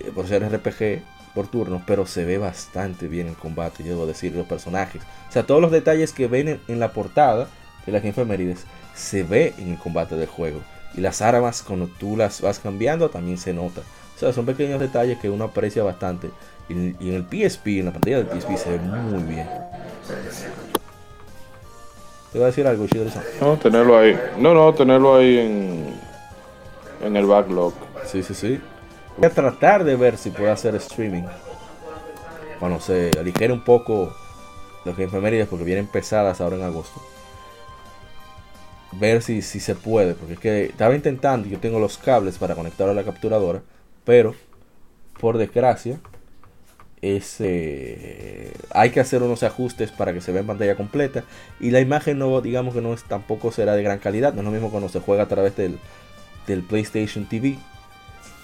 [0.00, 1.02] eh, por ser RPG
[1.34, 5.02] por turnos, pero se ve bastante bien el combate, yo debo decir, los personajes.
[5.28, 7.48] O sea, todos los detalles que ven en, en la portada
[7.86, 10.60] de las efemérides se ve en el combate del juego.
[10.94, 13.82] Y las armas, cuando tú las vas cambiando, también se nota.
[14.22, 16.30] O sea, son pequeños detalles que uno aprecia bastante.
[16.68, 19.48] Y, en- y en el PSP, en la pantalla del PSP, se ve muy bien.
[22.30, 23.22] Te voy a decir algo, Shidori-san.
[23.40, 24.16] No, tenerlo ahí.
[24.38, 25.94] No, no, tenerlo ahí en,
[27.04, 27.74] en el backlog.
[28.06, 28.60] Sí, sí, sí.
[29.16, 31.24] Voy a tratar de ver si puedo hacer streaming.
[32.60, 34.14] Cuando se aligere un poco
[34.84, 37.02] las efemérides, porque vienen pesadas ahora en agosto.
[38.92, 42.54] Ver si, si se puede, porque es que estaba intentando, yo tengo los cables para
[42.54, 43.62] conectar a la capturadora,
[44.04, 44.34] pero
[45.20, 46.00] por desgracia,
[47.02, 51.24] ese, hay que hacer unos ajustes para que se vea en pantalla completa
[51.58, 54.44] y la imagen no, digamos que no es, tampoco será de gran calidad, no es
[54.44, 55.78] lo mismo cuando se juega a través del,
[56.46, 57.58] del PlayStation TV,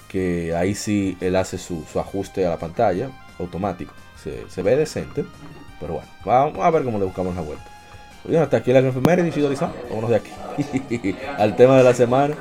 [0.09, 3.92] que ahí sí él hace su, su ajuste a la pantalla automático.
[4.23, 5.25] Se, se ve decente,
[5.79, 7.64] pero bueno, vamos a ver cómo le buscamos la vuelta.
[8.25, 9.73] Bien, hasta aquí la efeméride, Ishidori-san.
[9.88, 10.31] Vámonos de aquí
[11.38, 12.35] al tema de la semana.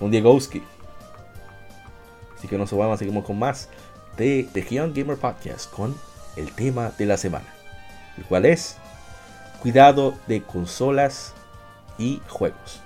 [0.00, 0.62] Un Diegowski.
[2.44, 3.70] Así que no se vayan, seguimos con más
[4.18, 5.96] de The Young Gamer Podcast con
[6.36, 7.46] el tema de la semana,
[8.18, 8.76] el cual es
[9.62, 11.32] cuidado de consolas
[11.96, 12.82] y juegos.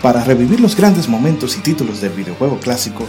[0.00, 3.08] Para revivir los grandes momentos y títulos del videojuego clásico,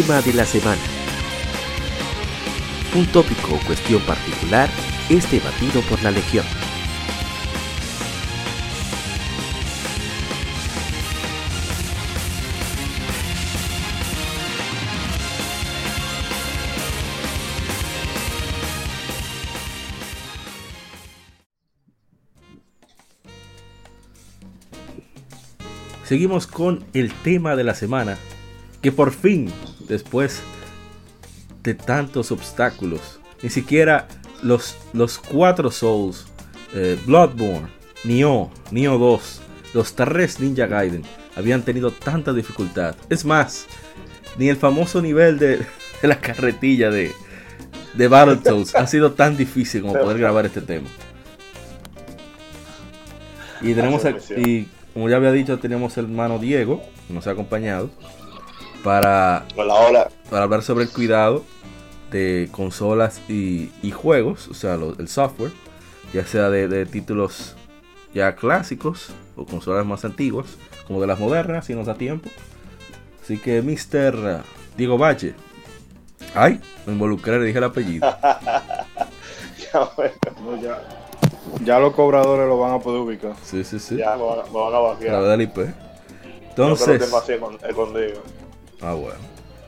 [0.00, 0.80] Tema de la semana.
[2.96, 4.70] Un tópico o cuestión particular
[5.10, 6.46] es debatido por la Legión.
[26.06, 28.16] Seguimos con el tema de la semana,
[28.80, 29.52] que por fin,
[29.92, 30.42] después
[31.62, 34.08] de tantos obstáculos, ni siquiera
[34.42, 36.26] los, los cuatro Souls,
[36.74, 37.68] eh, Bloodborne,
[38.04, 39.40] Nioh, Nioh 2,
[39.74, 41.02] los tres Ninja Gaiden,
[41.36, 42.96] habían tenido tanta dificultad.
[43.08, 43.66] Es más,
[44.38, 45.58] ni el famoso nivel de,
[46.00, 47.12] de la carretilla de,
[47.94, 50.88] de Battletoads ha sido tan difícil como poder grabar este tema.
[53.60, 54.02] Y tenemos
[54.36, 57.90] y como ya había dicho, tenemos el hermano Diego, que nos ha acompañado,
[58.82, 60.08] para, Hola, hola.
[60.30, 61.44] para hablar sobre el cuidado
[62.10, 65.52] de consolas y, y juegos, o sea, lo- el software,
[66.12, 67.56] ya sea de, de títulos
[68.12, 70.46] ya clásicos o consolas más antiguas,
[70.86, 72.28] como de las modernas, si nos da tiempo.
[73.22, 74.42] Así que, Mr.
[74.76, 75.34] Diego Valle.
[76.34, 78.06] Ay, me involucré, le dije el apellido.
[79.72, 80.12] Ya, bueno,
[80.44, 80.82] No, ya,
[81.64, 83.32] ya los cobradores lo van a poder ubicar.
[83.42, 83.96] Sí, sí, sí.
[83.96, 85.12] ya me van, a- van a La vaciar.
[85.14, 85.56] verdad, el IP.
[85.56, 87.10] Yo creo Entonces.
[88.82, 89.18] Ah, bueno.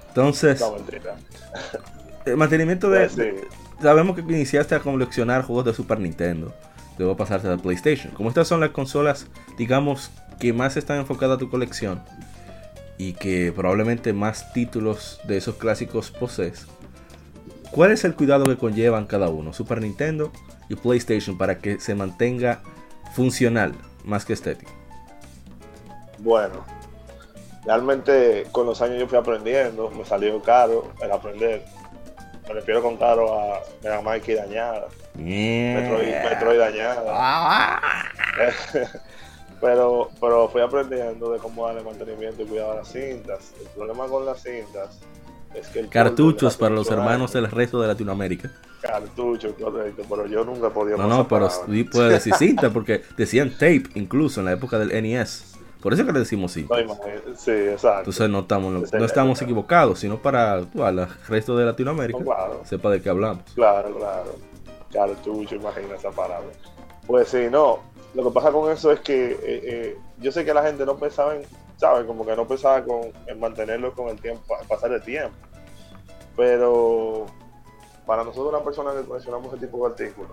[0.09, 1.16] Entonces, No, mentira.
[2.27, 3.22] el mantenimiento de, Sí.
[3.81, 6.55] Sabemos que iniciaste a coleccionar juegos de Super Nintendo.
[6.98, 8.12] Luego pasarte a PlayStation.
[8.14, 9.27] Como estas son las consolas,
[9.59, 12.00] digamos, que más están enfocadas a tu colección.
[12.96, 16.66] Y que probablemente más títulos de esos clásicos posees.
[17.72, 19.53] ¿Cuál es el cuidado que conllevan cada uno?
[19.53, 20.33] Super Nintendo
[20.68, 22.62] y PlayStation para que se mantenga
[23.14, 23.74] funcional
[24.05, 24.70] más que estético.
[26.18, 26.64] Bueno,
[27.66, 31.64] realmente con los años yo fui aprendiendo, me salió caro el aprender.
[32.46, 37.90] Me refiero con caro a Mega Mikey dañada, Metroid, Metroid dañada.
[39.62, 43.55] pero, pero fui aprendiendo de cómo darle mantenimiento y cuidado a las cintas.
[43.59, 45.00] El problema con las cintas
[45.55, 48.50] es que el Cartuchos para los hermanos del resto de Latinoamérica.
[48.83, 53.53] Cartuchos, correcto, pero yo nunca podido No, no, pero sí puede decir cinta porque decían
[53.53, 55.54] tape incluso en la época del NES.
[55.85, 57.37] Por eso que le decimos imagínate.
[57.37, 57.99] Sí, exacto.
[57.99, 62.25] Entonces no estamos, es no estamos equivocados, sino para bueno, el resto de Latinoamérica No,
[62.25, 62.62] claro.
[62.64, 63.44] sepa de qué hablamos.
[63.55, 64.35] Claro, claro.
[64.90, 66.49] Cartucho, imagina esa palabra.
[67.07, 67.81] Pues sí, no.
[68.14, 70.97] Lo que pasa con eso es que eh, eh, yo sé que la gente no
[70.97, 71.42] pensaba en,
[71.77, 72.07] ¿sabes?
[72.07, 75.37] Como que no pensaba con, en mantenerlo con el tiempo, pasar el tiempo.
[76.35, 77.27] Pero
[78.07, 80.33] para nosotros, una persona que coleccionamos ese tipo de artículos,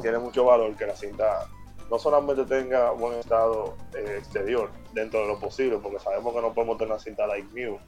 [0.00, 1.48] tiene mucho valor que la cinta
[1.90, 6.52] no solamente tenga buen estado eh, exterior dentro de lo posible, porque sabemos que no
[6.54, 7.78] podemos tener una cinta like new,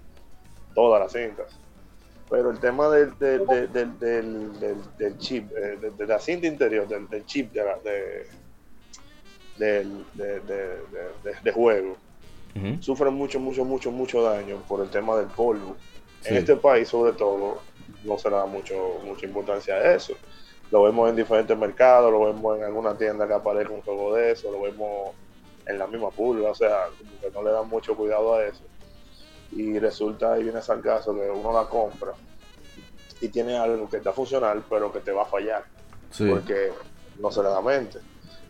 [0.75, 1.59] todas las cintas.
[2.29, 4.61] Pero el tema del, del, del, del,
[4.99, 8.27] del- chip, eh, de, de la cinta interior, del, chip de, la- de,
[9.57, 10.05] del-
[11.43, 11.97] de, juego,
[12.55, 12.83] Ujú.
[12.83, 15.77] sufre mucho, mucho, mucho, mucho daño por el tema del polvo.
[16.20, 16.31] Sí.
[16.31, 17.62] En este país, sobre todo,
[18.05, 20.14] no se le da mucho, mucha importancia a eso.
[20.71, 24.33] Lo vemos en diferentes mercados, lo vemos en alguna tienda que aparece un juego de
[24.33, 25.11] eso, lo vemos
[25.67, 28.62] en la misma pulga, o sea, como que no le dan mucho cuidado a eso.
[29.53, 32.12] Y resulta, y viene al caso, que uno la compra
[33.21, 35.64] y tiene algo que está funcional, pero que te va a fallar
[36.11, 36.29] Sí.
[36.29, 36.73] porque
[37.19, 37.99] no se le da mente.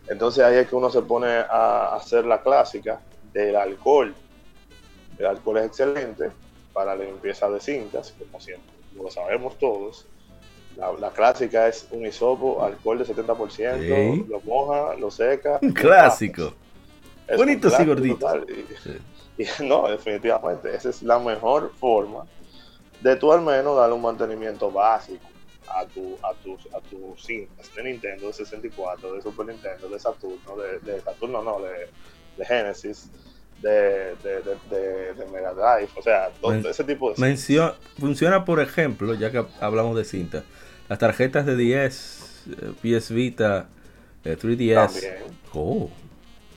[0.07, 2.99] Entonces ahí es que uno se pone a hacer la clásica
[3.33, 4.13] del alcohol.
[5.17, 6.31] El alcohol es excelente
[6.73, 10.05] para la limpieza de cintas, como siempre, como lo sabemos todos.
[10.77, 14.25] La, la clásica es un hisopo, alcohol de 70%, Sí.
[14.29, 15.59] lo moja, lo seca.
[15.61, 16.53] Un clásico.
[17.27, 18.27] Es Bonito, sí, gordito.
[18.47, 18.97] Y, Sí.
[19.59, 22.25] Y no, definitivamente, esa es la mejor forma
[23.01, 25.23] de tú al menos darle un mantenimiento básico
[25.67, 29.99] a tu a tus a tus cintas de Nintendo de 64, de Super Nintendo, de
[29.99, 31.87] Saturno, de, de Saturno no, de,
[32.37, 33.11] de Genesis,
[33.61, 39.13] de, de, Mega Drive, o sea, todo Men- ese tipo de Mencio- funciona, por ejemplo,
[39.13, 40.43] ya que hablamos de cinta,
[40.89, 43.67] las tarjetas de 10, eh, PS Vita,
[44.23, 44.75] eh, 3DS.
[44.93, 45.13] también.
[45.53, 45.89] Oh,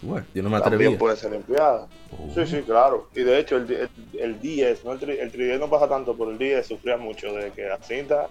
[0.02, 0.98] bueno, yo no me También atrevía.
[0.98, 1.86] puede ser limpiada.
[2.12, 2.32] Oh.
[2.34, 3.08] Sí, sí, claro.
[3.14, 6.16] Y de hecho, el, el, el 10, no el, tri- el 3DS no pasa tanto,
[6.16, 8.28] pero el 10 sufría mucho de que la cinta,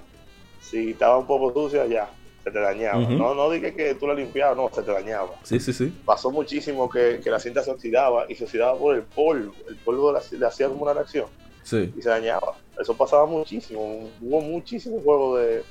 [0.62, 2.10] si estaba un poco sucia, ya,
[2.44, 3.00] se te dañaba.
[3.02, 5.30] No, no dije que tú la limpiabas, no, se te dañaba.
[5.44, 5.94] Sí, sí, sí.
[6.06, 9.54] Pasó muchísimo que, que la cinta se oxidaba y se oxidaba por el polvo.
[9.68, 11.28] El polvo la- le hacía como una reacción
[11.64, 11.94] Sí.
[11.96, 12.56] y se dañaba.
[12.82, 14.10] Eso pasaba muchísimo.
[14.22, 15.64] Hubo muchísimos juegos de,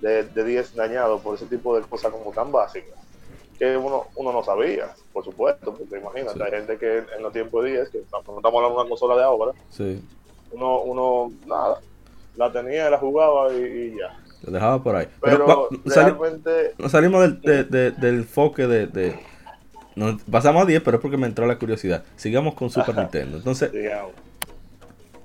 [0.00, 2.94] de, de 10 dañados por ese tipo de cosas como tan básicas
[3.58, 6.42] que uno, uno no sabía, por supuesto, porque imagínate, Sí.
[6.44, 9.16] hay gente que en los tiempos de 10, que no estamos hablando de una consola
[9.16, 10.04] de ahora, Sí.
[10.52, 11.80] uno, uno nada,
[12.36, 14.18] la tenía, la jugaba y, y ya.
[14.42, 15.08] Lo dejaba por ahí.
[15.22, 19.18] Pero, va- sali- realmente, nos salimos del, de- de- del enfoque de, de-
[19.94, 22.04] nos pasamos a 10, pero es porque me entró la curiosidad.
[22.16, 23.00] Sigamos con Super Ajá.
[23.04, 23.38] Nintendo.
[23.38, 24.12] Entonces, digamos,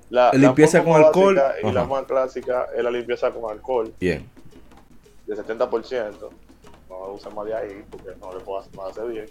[0.08, 4.26] la, Limpieza con alcohol, Y la más clásica es la limpieza con alcohol, bien.
[5.26, 6.30] De 70%.
[6.88, 9.26] No usen más de ahí porque no le puedo hacer, más hacer bien.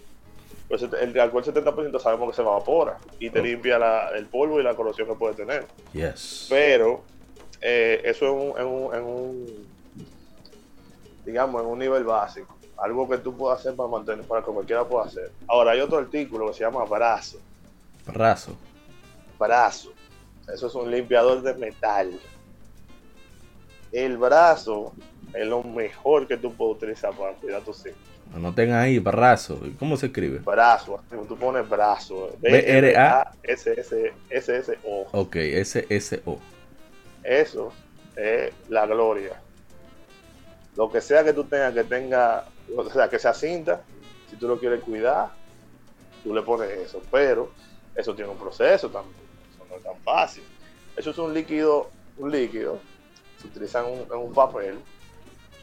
[0.68, 3.44] Pues el alcohol 70% sabemos que se evapora y te Ok.
[3.46, 5.66] limpia la- el polvo y la corrosión que puede tener.
[5.92, 6.46] Yes.
[6.48, 7.02] Pero
[7.60, 9.66] eh, eso es un, en un, en un,
[11.24, 12.56] digamos, en un nivel básico.
[12.78, 15.30] Algo que tú puedas hacer para mantener, para que cualquiera pueda hacer.
[15.46, 17.38] Ahora hay otro artículo que se llama brazo.
[18.06, 18.56] Raso.
[19.38, 19.92] Brazo.
[20.52, 22.18] Eso es un limpiador de metal.
[23.92, 24.92] El brazo
[25.34, 27.98] es lo mejor que tú puedes utilizar para cuidar tus hijos.
[28.34, 29.60] Anoten ahí, Barrazo.
[29.78, 30.38] ¿Cómo se escribe?
[30.38, 32.34] Brazo, tú pones brazo.
[32.40, 33.46] B-R-A-S-S-S-S-O.
[35.12, 36.38] Ok, S-S-O.
[37.22, 37.72] Eso
[38.16, 39.40] es la gloria.
[40.76, 43.82] Lo que sea que tú tengas que tenga, o sea, que sea cinta,
[44.30, 45.30] si tú lo quieres cuidar,
[46.24, 47.02] tú le pones eso.
[47.10, 47.52] Pero
[47.94, 49.14] eso tiene un proceso también.
[49.54, 50.44] Eso no es tan fácil.
[50.96, 52.78] Eso es un líquido, un líquido.
[53.40, 54.78] Se utiliza en un, en un papel.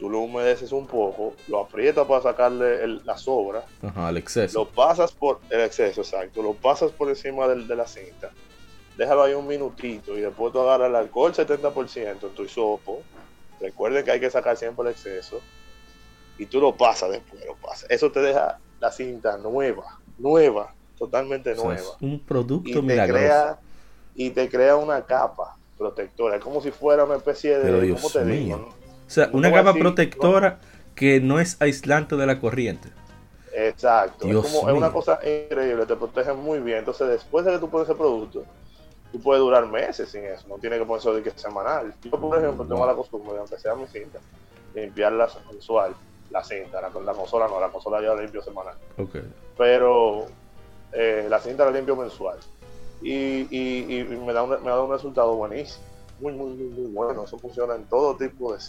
[0.00, 4.58] Tú lo humedeces un poco, lo aprietas para sacarle el- la sobra, Ajá, el exceso.
[4.60, 8.30] lo pasas por el exceso, exacto, lo pasas por encima del- de la cinta,
[8.96, 13.02] déjalo ahí un minutito y después tú agarras el alcohol 70% en tu hisopo.
[13.60, 15.38] Recuerden que hay que sacar siempre el exceso
[16.38, 17.84] y tú lo pasas después, lo pasas.
[17.90, 19.84] Eso te deja la cinta nueva,
[20.16, 21.80] nueva, totalmente O sea, nueva.
[21.80, 23.20] es un Y producto te, milagroso.
[23.22, 23.60] crea,
[24.14, 28.24] y te crea una capa protectora, es como si fuera una especie de, ¿cómo te
[28.24, 28.74] digo?
[29.10, 30.60] O sea, una capa decir- protectora
[30.94, 32.90] que no es aislante de la corriente.
[33.52, 34.24] Exacto.
[34.24, 36.78] Dios es, como, es una cosa increíble, te protege muy bien.
[36.78, 38.44] Entonces, después de que tú pones ese producto,
[39.10, 40.46] tú puedes durar meses sin eso.
[40.46, 41.92] No tiene que poner eso de que es semanal.
[42.04, 44.20] Yo, por ejemplo, tengo la costumbre, de, aunque sea mi cinta,
[44.76, 45.92] limpiarla mensual.
[46.30, 48.74] La cinta, la, la consola no, la consola ya la limpio semanal.
[48.96, 49.16] Ok.
[49.58, 50.26] Pero
[50.92, 52.38] eh, la cinta la limpio mensual.
[53.02, 55.84] Y, y, y me, da un, me da un resultado buenísimo.
[56.20, 57.24] Muy, muy, muy, muy bueno.
[57.24, 58.60] Eso funciona en todo tipo de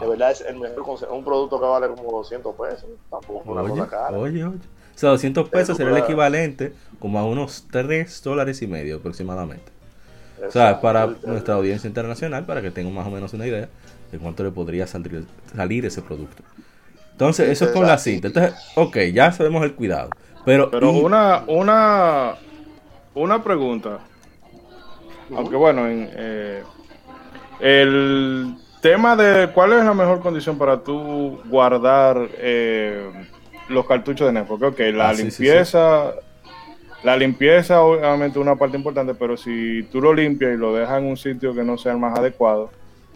[0.00, 2.84] De verdad es el mejor conse- un producto que vale como 200 pesos.
[3.10, 4.18] Tampoco es una Oye, cosa cara.
[4.18, 4.56] oye, oye.
[4.94, 8.96] O sea, 200 pesos Eso, sería el equivalente como a unos 3 dólares y medio
[8.96, 9.72] aproximadamente.
[10.46, 13.68] O sea, para nuestra audiencia internacional, para que tengan más o menos una idea
[14.10, 16.42] de cuánto le podría salir, salir ese producto.
[17.12, 18.28] Entonces, eso es con la cinta.
[18.28, 20.10] Entonces, ok, ya sabemos el cuidado.
[20.44, 22.34] Pero, Pero y- una, una,
[23.14, 24.00] una pregunta.
[25.34, 26.62] Aunque bueno, en, eh,
[27.60, 33.10] el tema de cuál es la mejor condición para tú guardar eh,
[33.68, 34.44] los cartuchos de NES.
[34.46, 36.12] Porque, ok, la Ah, sí, sí, limpieza,
[37.02, 40.98] la limpieza obviamente es una parte importante, pero si tú lo limpias y lo dejas
[40.98, 42.70] en un sitio que no sea el más adecuado,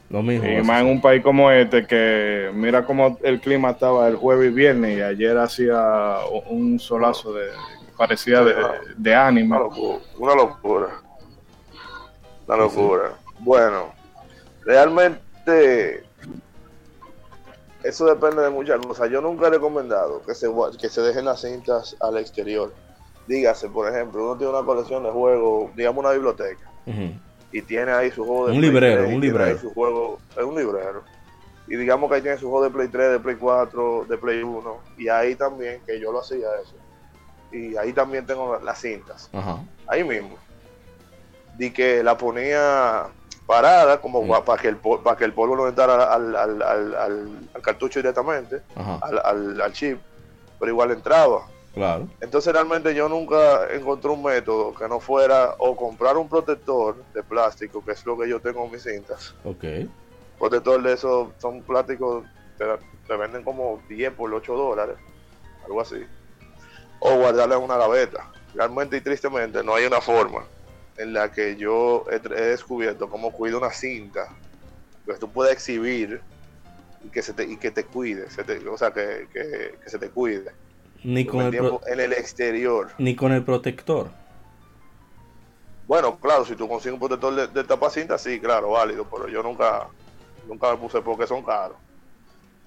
[0.09, 0.49] lo mismo.
[0.49, 4.53] y más en un país como este, que mira cómo el clima estaba el jueves
[4.53, 7.49] y viernes, y ayer hacía un solazo de
[7.97, 8.55] parecía de,
[8.97, 9.59] de Una ánima.
[9.59, 9.99] locura.
[10.19, 10.87] Una locura.
[12.47, 13.03] Una locura.
[13.41, 13.93] Bueno,
[14.65, 15.19] realmente
[17.83, 19.11] eso depende de muchas cosas.
[19.11, 20.49] Yo nunca he recomendado que se,
[20.81, 22.73] que se dejen las cintas al exterior.
[23.27, 26.71] Dígase, por ejemplo, uno tiene una colección de juegos, digamos una biblioteca,
[27.53, 29.59] y tiene ahí su juego de Un Play librero, 3, un y librero.
[29.59, 31.03] su juego, es un librero.
[31.69, 34.43] Y digamos que ahí tiene su juego de Play 3, de Play 4, de Play
[34.43, 34.79] 1.
[34.99, 36.77] Y ahí también, que yo lo hacía eso.
[37.51, 39.29] Y ahí también tengo las cintas
[39.89, 40.37] ahí mismo.
[41.57, 43.07] Di que la ponía
[43.47, 44.45] parada como Mm.
[44.45, 48.63] para que el para que el polvo no entrara al, al, al, al- cartucho directamente,
[48.75, 48.99] Ajá.
[49.03, 50.01] al, al, al chip,
[50.59, 51.47] pero igual entraba.
[51.75, 52.09] Claro.
[52.21, 57.23] Entonces realmente yo nunca encontré un método que no fuera o comprar un protector de
[57.23, 59.35] plástico, que es lo que yo tengo en mis cintas.
[59.45, 59.65] Ok.
[60.39, 62.25] Protector de esos son plásticos,
[62.59, 62.65] te,
[63.07, 64.97] te venden como 10 por 8 dólares,
[65.67, 66.03] algo así.
[67.01, 68.31] O guardarla en una gaveta.
[68.55, 70.45] Realmente y tristemente no hay una forma
[70.99, 74.27] en la que yo he, he descubierto cómo cuido una cinta,
[75.07, 76.21] que tú puedes exhibir
[77.05, 79.91] y que, se te, y que te cuide, se te- o sea, que, que- que
[79.91, 80.51] se te cuide.
[81.05, 82.91] Ni con, el tiempo en el exterior.
[82.99, 84.11] ni con el protector.
[85.87, 89.43] Bueno, claro, si tú consigues un protector de, de tapacinta, sí, claro, válido, pero yo
[89.43, 89.87] nunca,
[90.49, 91.79] nunca me puse porque son caros.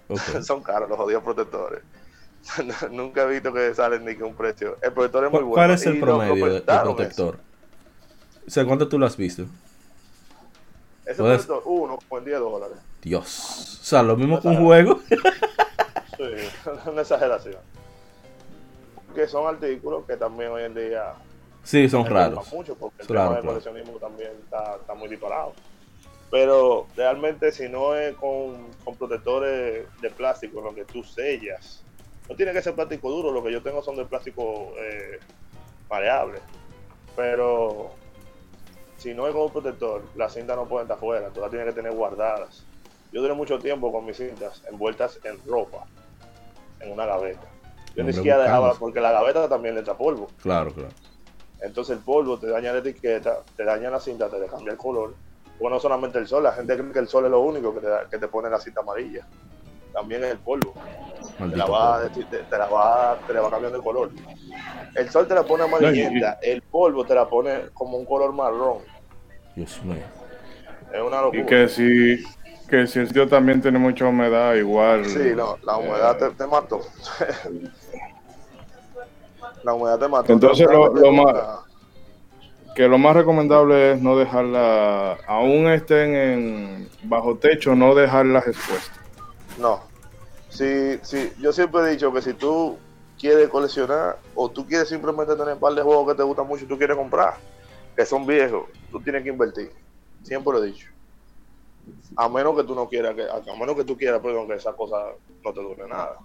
[0.44, 1.84] Son caros los jodidos protectores.
[2.92, 4.78] nunca he visto que salen ni que un precio.
[4.82, 5.54] El protector es muy ¿Cu- bueno.
[5.68, 7.40] ¿Cuál es el y promedio de, de comentaron protector?
[8.50, 9.43] O sea, ¿cuánto tú lo has visto?
[9.43, 9.52] Eso.
[11.06, 12.78] Ese Puedes- uno, como en 10 dólares.
[13.00, 13.80] Dios.
[13.82, 15.00] O sea, lo mismo que un juego.
[16.18, 16.24] Sí,
[16.89, 17.58] una exageración.
[19.14, 21.14] Que son artículos que también hoy en día
[21.64, 22.52] Sí, son raros.
[22.52, 23.60] mucho porque el Claro, tema del claro.
[23.62, 25.54] coleccionismo también está, está muy disparado.
[26.32, 31.84] Pero realmente si no es con, con protectores de plástico lo que tú sellas,
[32.28, 35.20] no tiene que ser plástico duro, lo que yo tengo son de plástico eh,
[35.88, 36.39] maleable.
[37.16, 37.91] Pero
[39.00, 41.74] si no con un protector, las cintas no pueden estar afuera, tú las tienes que
[41.74, 42.68] tener guardadas.
[43.12, 45.88] Yo duré mucho tiempo con mis cintas envueltas en ropa,
[46.82, 47.47] en una gaveta.
[47.95, 50.30] Yo ni siquiera dejaba, porque la gaveta también le entra polvo.
[50.41, 50.93] Claro, claro.
[51.62, 55.16] Entonces el polvo te daña la etiqueta, te daña la cinta, te cambia el color.
[55.60, 57.82] Bueno, no solamente el sol, la gente cree que el sol es lo único que
[57.82, 59.28] te, da- que te pone la cinta amarilla.
[59.94, 60.74] También es el polvo.
[61.38, 62.26] Te la, va, polvo.
[62.30, 64.12] te, te la va, te la va cambiando el color.
[64.96, 68.80] El sol te la pone amarillenta, el polvo te la pone como un color marrón.
[69.56, 70.04] Dios mío.
[70.94, 71.42] Es una locura.
[71.42, 72.24] Y que si,
[72.68, 75.06] que si el sitio también tiene mucha humedad, igual.
[75.06, 76.82] Sí, no, la humedad te, te mató.
[79.64, 80.34] la humedad te mató.
[80.34, 81.60] Entonces, lo- una- más-
[82.76, 88.98] Que lo más recomendable es no dejarla, aún estén en bajo techo, no dejarlas expuestas.
[89.58, 89.82] No.
[90.50, 92.78] Si, si, yo siempre he dicho que si tú
[93.20, 96.64] quieres coleccionar o tú quieres simplemente tener un par de juegos que te gustan mucho
[96.64, 97.36] y tú quieres comprar,
[97.95, 99.72] que son viejos, tú tienes que invertir.
[100.24, 100.88] Siempre lo he dicho.
[102.16, 104.74] A menos que tú no quieras, que, a menos que tú quieras, perdón, que esa
[104.74, 104.97] cosa
[105.43, 106.18] no te dure nada.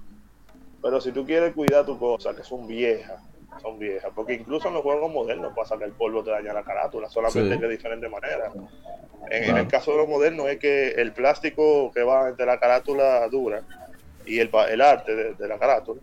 [0.83, 3.21] Pero si tú quieres cuidar tus cosas, que son viejas,
[3.61, 6.63] son viejas, porque incluso en los juegos modernos pasa que el polvo te daña la
[6.63, 7.61] carátula, solamente Sí.
[7.61, 8.51] que de diferente manera.
[9.31, 13.27] En, el caso de los modernos es que el plástico que va entre la carátula
[13.29, 13.63] dura
[14.27, 16.01] y el, el arte de, de la carátula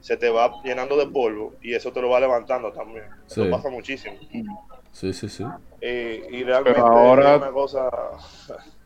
[0.00, 3.04] se te va llenando de polvo y eso te lo va levantando también.
[3.26, 3.50] Eso Sí.
[3.50, 4.16] pasa muchísimo.
[4.92, 5.44] Sí, sí, sí.
[5.80, 7.90] Eh, y realmente Pero ahora- es una cosa...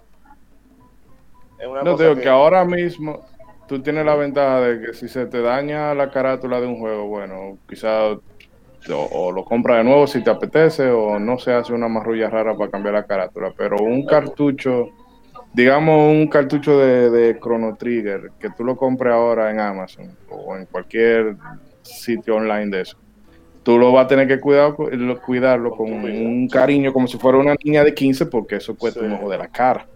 [1.59, 3.27] es una No cosa te digo que ahora mismo
[3.69, 7.07] tú tienes la ventaja de que si se te daña la carátula de un juego,
[7.07, 8.17] bueno, quizás
[8.91, 12.29] o, o lo compras de nuevo si te apetece o no se hace una marrulla
[12.29, 14.91] rara para cambiar la carátula, pero un cartucho,
[15.55, 20.57] digamos un cartucho de, de Chrono Trigger, que tú lo compres ahora en Amazon o
[20.57, 21.37] en cualquier
[21.83, 22.97] sitio online de eso.
[23.62, 27.39] Tú lo vas a tener que cuidar, lo- cuidarlo con un cariño como si fuera
[27.39, 29.07] una niña de 15 porque eso cuesta Sí.
[29.07, 29.87] un ojo de la cara.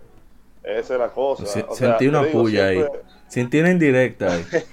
[0.64, 1.44] Esa es la cosa.
[1.44, 2.82] Se- O sea, sentí una digo, puya ahí.
[3.28, 4.44] Sentí una indirecta ahí.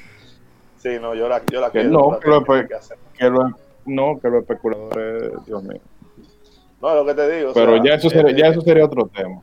[0.77, 1.89] Sí, no, yo la, yo la Que quiero.
[1.89, 2.75] no, la pero pues- que
[3.17, 3.49] que lo,
[3.87, 5.81] no, que los especuladores, Dios mío.
[6.79, 7.49] No, lo que te digo.
[7.49, 9.41] o Pero sea, ya eso sería, eh, ya eso sería otro tema.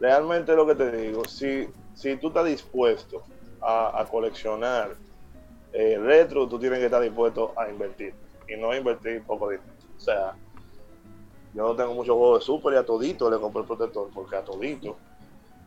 [0.00, 3.22] realmente lo que te digo, si, si tú estás dispuesto
[3.60, 4.90] a, a coleccionar
[5.72, 8.12] eh, retro, tú tienes que estar dispuesto a invertir.
[8.48, 9.68] Y no invertir poco dinero.
[9.96, 10.32] O sea,
[11.54, 14.34] yo no tengo muchos juegos de Super y a todito le compré el protector, porque
[14.34, 14.96] a todito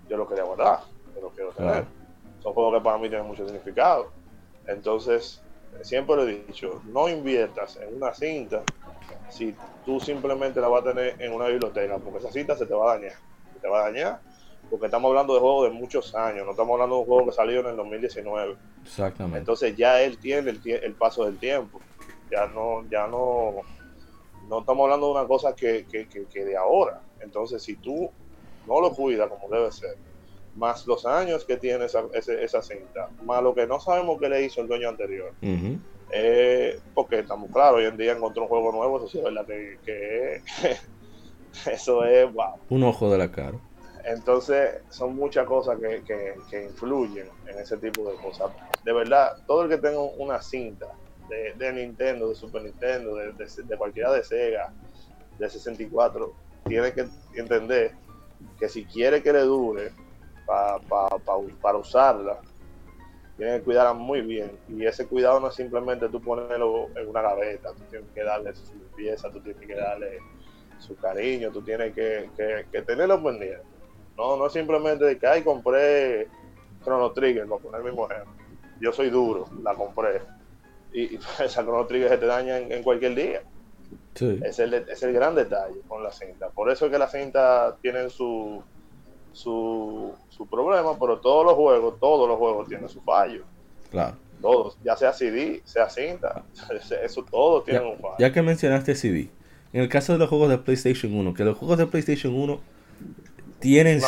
[0.09, 0.79] yo lo quería guardar,
[1.15, 1.71] yo lo quiero tener.
[1.71, 2.02] Claro.
[2.43, 4.11] Son juegos que para mí tienen mucho significado.
[4.67, 5.41] Entonces,
[5.81, 8.61] siempre lo he dicho, no inviertas en una cinta
[9.29, 12.73] si tú simplemente la vas a tener en una biblioteca, porque esa cinta se te
[12.73, 13.13] va a dañar.
[13.53, 14.21] Se te va a dañar,
[14.69, 17.31] porque estamos hablando de juegos de muchos años, no estamos hablando de un juego que
[17.31, 18.57] salió en el 2019.
[18.83, 19.39] Exactamente.
[19.39, 21.79] Entonces ya él tiene el, paso del tiempo.
[22.29, 23.55] Ya no, ya no,
[24.49, 27.01] no estamos hablando de una cosa que, que, que- que de ahora.
[27.21, 28.11] Entonces, si tú
[28.67, 29.95] no lo cuidas como debe ser,
[30.55, 34.43] más los años que tiene esa, esa cinta, más lo que no sabemos que le
[34.43, 35.33] hizo el dueño anterior,
[36.13, 39.45] eh, porque estamos claros, hoy en día encontró un juego nuevo, eso sí es verdad
[39.47, 40.41] que, que
[41.71, 42.45] eso es wow.
[42.69, 43.59] Un ojo de la cara.
[44.05, 48.51] Entonces, son muchas cosas que, que- que influyen en ese tipo de cosas.
[48.83, 50.87] De verdad, todo el que tenga una cinta
[51.29, 54.73] de, de Nintendo, de Super Nintendo, de, de- de cualquiera de Sega,
[55.39, 56.33] de 64,
[56.67, 57.05] tiene que
[57.37, 57.93] entender
[58.59, 59.91] que si quiere que le dure
[60.45, 62.39] pa- pa- pa- para usarla,
[63.37, 64.59] tienen que cuidarla muy bien.
[64.67, 68.53] Y ese cuidado no es simplemente tú ponerlo en una gaveta, tú tienes que darle
[68.55, 70.19] su limpieza, tú tienes que darle
[70.79, 73.63] su cariño, tú tienes que, que, que tenerlo pendiente.
[74.17, 76.27] No, no es simplemente de que, ay, compré
[76.83, 78.33] Chrono Trigger, por poner el mismo ejemplo.
[78.79, 80.21] Yo soy duro, la compré.
[80.91, 83.41] Y, y esa Chrono Trigger se te daña en, en cualquier día.
[84.13, 84.39] Sí.
[84.43, 86.49] Es el, es el gran detalle con la cinta.
[86.51, 88.63] Por eso es que la cinta tienen su,
[89.33, 93.43] su, su problema, pero todos los juegos, todos los juegos tienen su fallo.
[93.91, 94.15] Claro.
[94.41, 96.43] Todos, ya sea CD, sea cinta,
[97.03, 98.15] eso todo tiene Ya, un fallo.
[98.19, 99.29] ya que mencionaste CD,
[99.73, 102.59] en el caso de los juegos de PlayStation 1, que los juegos de PlayStation 1
[103.59, 104.01] tienen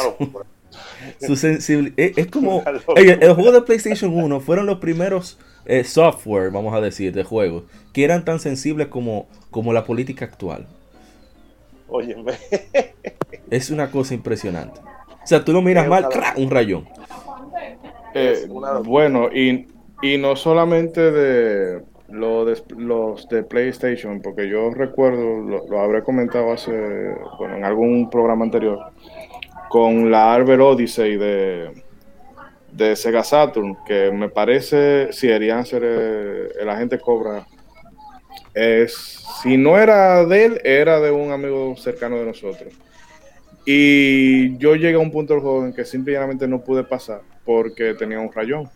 [1.21, 1.93] su, sensibilidad.
[1.97, 2.61] Es, es como.
[2.65, 3.01] Locura.
[3.01, 7.23] Oye, los juegos de PlayStation 1 fueron los primeros eh, software, vamos a decir, de
[7.23, 7.63] juegos,
[7.93, 10.67] que eran tan sensibles como, como la política actual.
[11.87, 12.33] Óyeme,
[13.49, 14.81] Es una cosa impresionante.
[15.25, 16.07] O sea, tú lo miras Es mal,
[16.37, 16.87] un rayón.
[18.13, 18.47] Eh,
[18.83, 19.65] bueno, y,
[20.03, 26.03] y no solamente de, lo de los de PlayStation, porque yo recuerdo, lo, lo habré
[26.03, 26.71] comentado hace,
[27.39, 28.79] bueno, en algún programa anterior,
[29.67, 31.71] con la Arbor Odyssey de,
[32.71, 37.47] de Sega Saturn, que me parece, si Erian ser eh, el agente Cobra,
[38.53, 42.75] es, si no era de él, era de un amigo cercano de nosotros.
[43.65, 47.93] Y yo llegué a un punto del juego en que simplemente no pude pasar porque
[47.95, 48.69] tenía un rayón.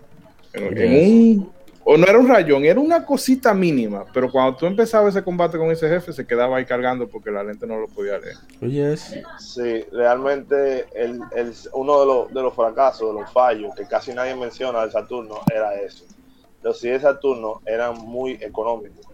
[0.53, 1.09] En, en Yes.
[1.09, 1.51] un,
[1.83, 4.05] o no era un rayón, era una cosita mínima.
[4.13, 7.43] Pero cuando tú empezabas ese combate con ese jefe, se quedaba ahí cargando porque la
[7.43, 8.35] lente no lo podía leer.
[8.61, 9.15] Oye, es.
[9.39, 14.13] sí, realmente el, el- uno de los, de los fracasos, de los fallos que casi
[14.13, 16.03] nadie menciona del Saturno era eso.
[16.61, 19.05] Los CD de Saturno eran muy económicos.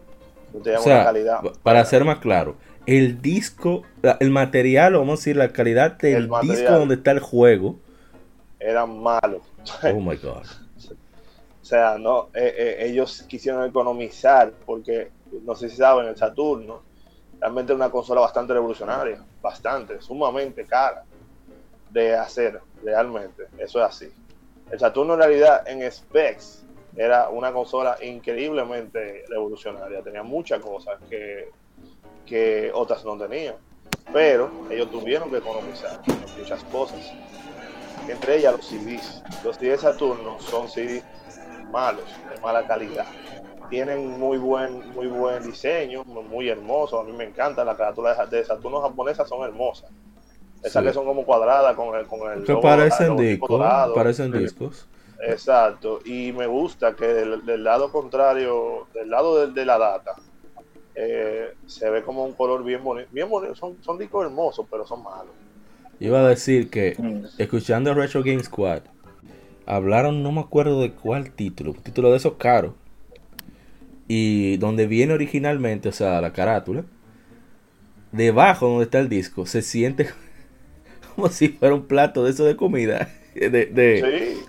[0.53, 1.39] No tenían O sea, una calidad.
[1.63, 2.55] para ser más claro,
[2.85, 3.83] el disco,
[4.19, 7.79] el material, o vamos a decir, la calidad del disco donde está el juego.
[8.59, 9.41] Eran malos.
[9.83, 10.45] Oh my god.
[11.61, 15.09] O sea, no, eh, eh, ellos quisieron economizar porque,
[15.43, 16.83] no sé si saben, el Saturno
[17.39, 21.05] realmente es una consola bastante revolucionaria, bastante, sumamente cara
[21.89, 24.13] de hacer, realmente, eso es así.
[24.69, 26.63] El Saturno en realidad en specs
[26.95, 31.49] era una consola increíblemente revolucionaria, tenía muchas cosas que,
[32.25, 33.55] que otras no tenían,
[34.13, 36.99] pero ellos tuvieron que economizar en muchas cosas,
[38.07, 39.23] entre ellas los CDs.
[39.43, 41.03] Los CDs de Saturno son CDs
[41.71, 43.05] malos, de mala calidad.
[43.69, 46.99] Tienen muy buen, muy buen diseño, muy, hermoso.
[46.99, 49.89] A mí me encanta las carátulas de Saturno japonesas, son hermosas.
[50.63, 50.87] Esas Sí.
[50.87, 53.93] que son como cuadradas con el, con el Que logo- parecen dorado.
[53.95, 54.87] Parecen discos.
[55.27, 55.99] Exacto.
[56.05, 60.13] Y me gusta que del, del lado contrario, del lado de, de la data,
[60.95, 63.09] eh, se ve como un color bien bonito.
[63.11, 63.55] Bien bonito.
[63.55, 65.33] Son, son discos hermosos, pero son malos.
[65.99, 67.25] Iba a decir que, Mm.
[67.37, 68.83] escuchando Retro Game Squad,
[69.65, 72.73] hablaron, no me acuerdo de cuál título, un título de esos caros.
[74.07, 76.85] Y donde viene originalmente, o sea, la carátula,
[78.11, 80.09] debajo donde está el disco, se siente
[81.15, 83.09] como si fuera un plato de eso de comida.
[83.35, 84.45] De, de, Sí,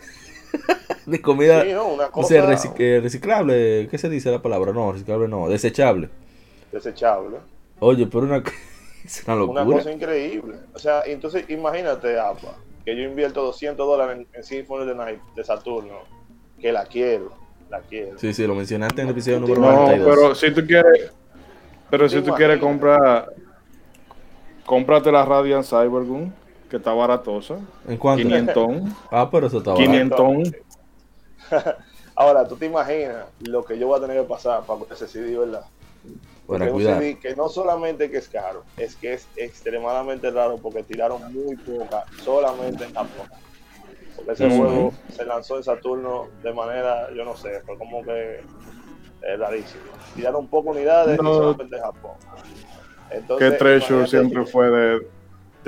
[1.06, 1.88] de comida sí, ¿no?
[1.88, 2.44] Una o sea,
[2.78, 3.88] eh, reciclable.
[3.90, 4.72] ¿Qué se dice la palabra?
[4.72, 6.08] No, reciclable no, desechable.
[6.76, 7.38] Desechable.
[7.80, 8.42] Oye, pero una,
[9.04, 10.56] es una cosa increíble.
[10.74, 14.94] O sea, entonces imagínate, APA, que yo invierto 200 dólares en, en Symphony of the
[14.94, 16.00] Night de Saturno,
[16.60, 17.32] que la quiero,
[17.68, 18.18] la quiero.
[18.18, 20.14] Sí, sí, lo mencionaste en el episodio número No, No, 92.
[20.16, 21.12] pero si tú quieres,
[21.90, 23.28] pero si ¿Te tú quieres comprar,
[24.64, 26.32] cómprate la Radiant Cybergun,
[26.70, 28.22] que está baratosa, ¿En cuánto?
[28.22, 28.66] 500,
[29.10, 29.86] Ah, pero eso está barato.
[29.92, 30.54] 500.
[32.14, 35.38] Ahora, tú te imaginas lo que yo voy a tener que pasar para ese CD,
[35.38, 35.64] ¿verdad?
[36.46, 36.98] Porque Para es un cuidar.
[37.00, 41.56] CD que no solamente que es caro, es que es extremadamente raro porque tiraron muy
[41.56, 43.28] poca, solamente en Japón.
[44.14, 48.40] Porque ese juego se lanzó en Saturno de manera, yo no sé, fue como que
[49.22, 49.82] es rarísimo.
[50.14, 52.12] Tiraron pocas unidades y solamente en Japón.
[53.38, 55.06] Que Treasure siempre fue de,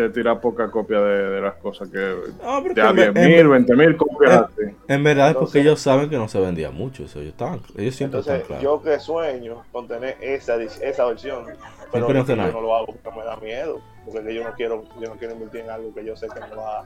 [0.02, 1.98] de tirar poca copia de, de las cosas que
[2.42, 4.62] No, pero de a que en, 10 en- mil, 20 mil copias así.
[4.88, 7.04] en verdad es porque ellos saben que no se vendía mucho.
[7.04, 8.62] Eso ellos, estaban, ellos siempre Entonces, están claros.
[8.62, 11.46] yo que sueño con tener esa, esa versión,
[11.92, 15.08] pero yo no lo hago porque me da miedo, porque que yo no quiero, yo
[15.08, 16.84] no quiero invertir en algo que yo sé que me va,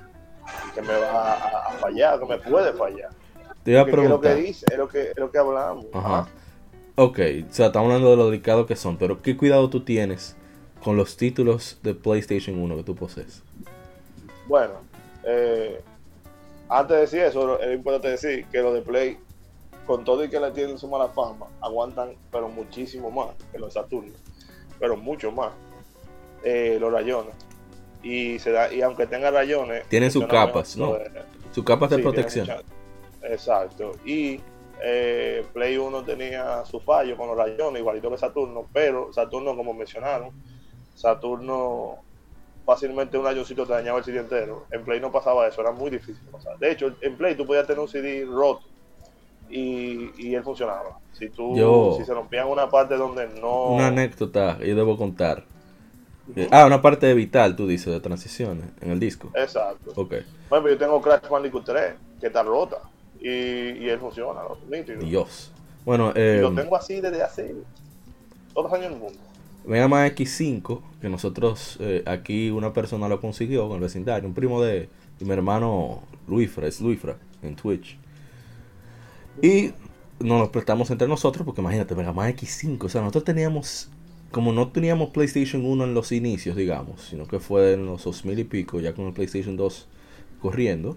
[0.74, 3.10] que me va a, a fallar, que me puede fallar.
[3.62, 4.36] Te iba a Porque es lo que preguntar.
[4.36, 5.86] dice, es lo que, es lo que hablamos.
[5.92, 6.26] Ajá.
[6.96, 10.36] Ok, o sea, estamos hablando de lo delicado que son, pero ¿qué cuidado tú tienes
[10.82, 13.42] con los títulos de PlayStation 1 que tú posees?
[14.46, 14.74] Bueno,
[15.24, 15.80] eh,
[16.68, 19.18] antes de decir eso, es importante decir que los de Play,
[19.86, 23.72] con todo y que le tienen su mala fama, aguantan, pero muchísimo más que los
[23.74, 24.12] Saturno,
[24.78, 25.52] pero mucho más
[26.44, 27.34] eh, los rayones.
[28.02, 30.94] Y se da, y aunque tenga rayones, Tienen sus capas, ¿no?
[30.94, 31.10] de-
[31.52, 32.48] Sus capas de sí, protección.
[33.22, 33.92] Exacto.
[34.04, 34.40] Y
[34.82, 39.72] eh, Play 1 tenía su fallo con los rayones, igualito que Saturno, pero Saturno, como
[39.72, 40.30] mencionaron,
[40.94, 41.96] Saturno
[42.64, 44.66] fácilmente un rayoncito te dañaba el CD entero.
[44.70, 46.58] En Play no pasaba eso, era muy difícil pasar.
[46.58, 48.62] De hecho, en Play tú podías tener un CD roto
[49.50, 50.98] y, y él funcionaba.
[51.12, 54.96] Si tú Yo- si se rompía en una parte donde no Una anécdota yo debo
[54.96, 55.44] contar.
[56.36, 59.30] Eh, Ah, una parte vital, tú dices, de transiciones en el disco.
[59.34, 59.92] Exacto.
[59.96, 60.12] Ok.
[60.50, 62.78] Ejemplo, yo tengo Crash Bandicoot 3 que está rota
[63.20, 64.56] y, y él funciona, ¿no?
[64.70, 65.00] nítido.
[65.00, 65.52] Dios.
[65.84, 67.54] Bueno, Y eh, lo tengo así desde hace
[68.54, 69.18] todos los años del mundo.
[69.66, 74.34] Mega Man X5, que nosotros eh, aquí una persona lo consiguió con el vecindario, un
[74.34, 74.88] primo de,
[75.18, 77.98] de mi hermano Luifra, es Luifra, en Twitch.
[79.40, 79.72] Y
[80.20, 83.90] nos lo prestamos entre nosotros, porque imagínate, Mega Man X5, o sea, nosotros teníamos,
[84.30, 88.38] como no teníamos PlayStation 1 en los inicios, digamos, sino que fue en los 2000
[88.38, 89.88] y pico, ya con el PlayStation 2
[90.40, 90.96] corriendo,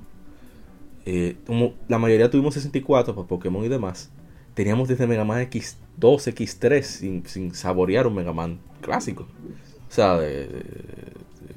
[1.05, 4.09] eh, como la mayoría tuvimos 64 para Pokémon y demás,
[4.55, 9.27] teníamos desde Mega Man X2, X3 sin, sin saborear un Mega Man clásico.
[9.87, 10.49] O sea, de,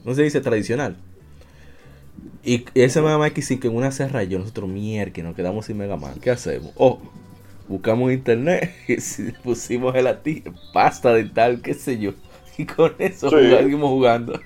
[0.04, 0.40] ¿cómo se dice?
[0.42, 0.96] Tradicional.
[2.44, 5.78] Y ese Mega Man X5 en una se rayó, nosotros mierda, que nos quedamos sin
[5.78, 6.14] Mega Man.
[6.20, 6.72] ¿Qué hacemos?
[6.76, 6.98] Oh,
[7.68, 12.12] buscamos internet y si pusimos el ati, pasta dental, qué sé yo.
[12.56, 13.36] Y con eso Sí.
[13.36, 14.40] jugamos- seguimos jugando.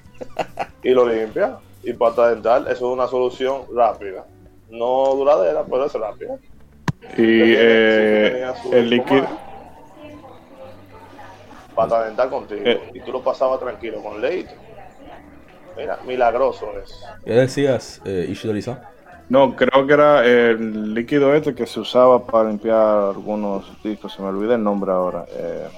[0.83, 1.59] Y lo limpia.
[1.83, 4.27] Y pasta dental, eso es una solución rápida.
[4.71, 6.37] No duradera, pero es rápida.
[7.17, 9.27] Y eh, el líquido.
[11.75, 12.63] Pasta dental contigo.
[12.65, 12.91] Eh.
[12.95, 14.55] Y tú lo pasabas tranquilo con leite.
[15.77, 17.03] Mira, milagroso es.
[17.25, 18.81] ¿Qué decías, eh, Ishidori-san?
[19.29, 24.13] No, creo que era el líquido este que se usaba para limpiar algunos discos.
[24.13, 25.25] Se me olvida el nombre ahora.
[25.31, 25.69] Eh,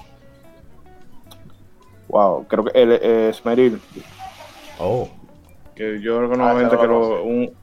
[2.09, 3.81] wow, creo que el eh, Esmeril.
[4.81, 5.09] Oh,
[5.77, 7.55] Que yo conozco Ah, que lo un,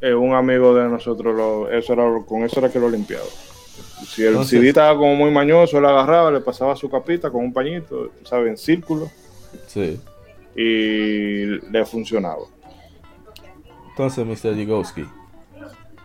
[0.00, 3.24] eh, un amigo de nosotros, lo, eso era, con eso era que lo limpiaba.
[4.06, 7.44] Si el Entonces- CD estaba como muy mañoso, él agarraba, le pasaba su capita con
[7.44, 8.50] un pañito, ¿sabes?
[8.50, 9.10] En círculo
[9.66, 10.00] sí.
[10.54, 12.42] y le funcionaba.
[13.90, 14.54] Entonces, Mr.
[14.54, 15.04] Digowski,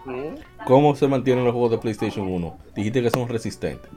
[0.04, 0.36] Mm.
[0.66, 2.58] ¿cómo se mantienen los juegos de PlayStation 1?
[2.76, 3.92] Dijiste que son resistentes.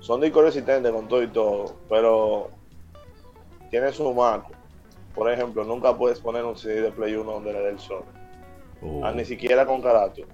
[0.00, 2.50] Son discos resistentes con todo y todo, pero
[3.70, 4.50] tienen su marco.
[5.14, 8.02] Por ejemplo, nunca puedes poner un CD de Play 1 donde le dé el sol.
[8.82, 10.26] Oh, Ah, ni siquiera con carátula.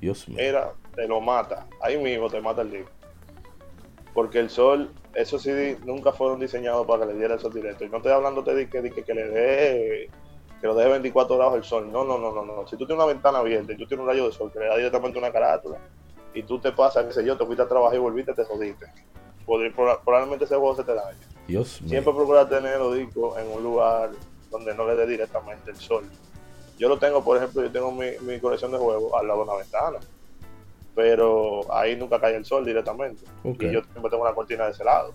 [0.00, 0.38] Dios mío.
[0.40, 1.66] Mira, te lo mata.
[1.80, 2.90] Ahí mismo te mata el disco.
[4.12, 7.84] Porque el sol, esos CD nunca fueron diseñados para que le diera el sol directo.
[7.84, 10.10] Y no estoy hablando de que, de que, que le dé
[10.60, 11.90] que lo deje 24 grados el sol.
[11.92, 12.66] No, no, no, no, no.
[12.66, 14.66] Si tú tienes una ventana abierta y tú tienes un rayo de sol que le
[14.68, 15.78] da directamente una carátula
[16.32, 18.86] y tú te pasas, qué sé yo, te fuiste a trabajar y volviste, te jodiste.
[20.04, 21.18] Probablemente ese juego se te dañe.
[21.46, 21.90] Dios mío.
[21.90, 24.10] Siempre procura tener los discos en un lugar
[24.50, 26.04] donde no le dé directamente el sol.
[26.78, 29.50] Yo lo tengo, por ejemplo, yo tengo mi, mi colección de juegos al lado de
[29.50, 29.98] una ventana.
[30.94, 33.24] Pero ahí nunca cae el sol directamente.
[33.44, 33.62] Ok.
[33.62, 35.12] Y yo siempre tengo una cortina de ese lado.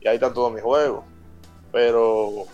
[0.00, 1.04] Y ahí están todos mis juegos.
[1.72, 2.44] Pero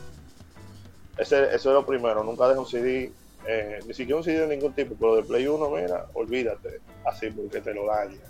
[1.18, 2.22] ese, eso es lo primero.
[2.22, 3.12] Nunca dejo un CD,
[3.46, 4.94] eh, ni siquiera un CD de ningún tipo.
[4.98, 6.80] Pero de Play 1, mira, olvídate.
[7.04, 8.20] Así porque te lo daña.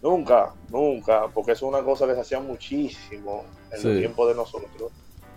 [0.00, 3.88] Nunca, nunca, porque eso es una cosa que se hacía muchísimo en Sí.
[3.88, 4.92] el tiempo de nosotros.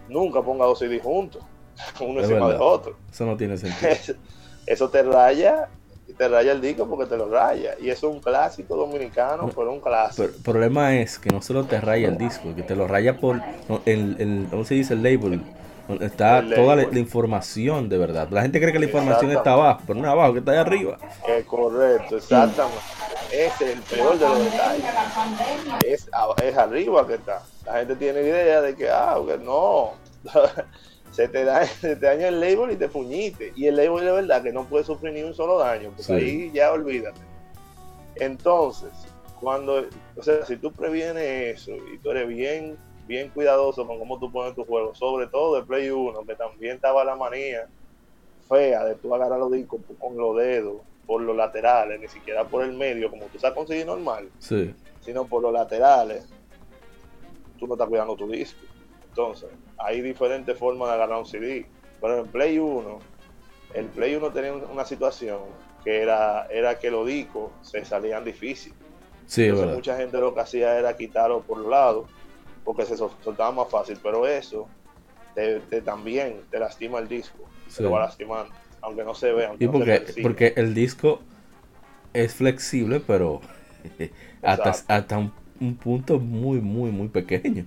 [0.07, 1.41] Nunca ponga dos CD juntos,
[1.99, 2.59] uno Es encima verdad.
[2.59, 2.95] de otro.
[3.11, 4.15] Eso no tiene sentido.
[4.65, 5.69] Eso, te raya,
[6.17, 7.75] te raya el disco porque te lo raya.
[7.82, 10.23] Y eso es un clásico dominicano, No, pero un clásico.
[10.23, 13.17] Pero el problema es que no solo te raya el disco, que te lo raya
[13.17, 13.41] por
[13.86, 14.93] el, el, ¿cómo se dice?
[14.93, 15.41] El label.
[15.99, 16.93] Está El toda la, label.
[16.93, 18.29] la información de verdad.
[18.29, 20.57] La gente cree que la información está abajo, pero no es abajo, que está ahí
[20.59, 20.97] arriba.
[21.27, 22.79] Es correcto, exactamente.
[23.34, 24.86] Ese es el peor de los detalles.
[25.86, 26.09] Es,
[26.43, 27.41] es arriba que está.
[27.65, 29.91] La gente tiene idea de que, ah, que no.
[31.12, 33.53] se, te da, se te daña el label y te puñite.
[33.55, 36.14] Y el label de verdad que no puede sufrir ni un solo daño, porque Sí.
[36.14, 37.20] ahí ya olvídate.
[38.16, 38.89] Entonces,
[39.39, 39.86] cuando,
[40.16, 44.32] o sea, si tú previenes eso y tú eres bien, bien cuidadoso con cómo tú
[44.32, 47.68] pones tu juego, sobre todo de Play 1, que también estaba la manía
[48.47, 52.64] fea de tú agarrar los discos con los dedos, por los laterales, ni siquiera por
[52.64, 54.74] el medio, como tú sabes conseguir normal, Sí.
[55.01, 56.26] sino por los laterales,
[57.57, 58.59] tú no estás cuidando tu disco.
[59.12, 61.66] Entonces, hay diferentes formas de agarrar un CD.
[61.99, 62.99] Pero en Play 1,
[63.74, 65.39] el Play 1 tenía una situación
[65.84, 68.74] que era, era que los discos se salían difícil.
[69.26, 69.76] Sí, es Entonces, verdad.
[69.76, 72.09] mucha gente lo que hacía era quitarlo por los lados,
[72.64, 74.68] porque se sol- soltaba más fácil, pero eso
[75.36, 77.38] te, te también te lastima el disco,
[77.68, 77.78] Sí.
[77.78, 79.53] te lo va lastimando, aunque no se vea.
[79.59, 81.20] Y no porque, porque el disco
[82.14, 83.41] es flexible, pero
[84.43, 87.66] hasta, hasta un, un punto muy, muy, muy pequeño.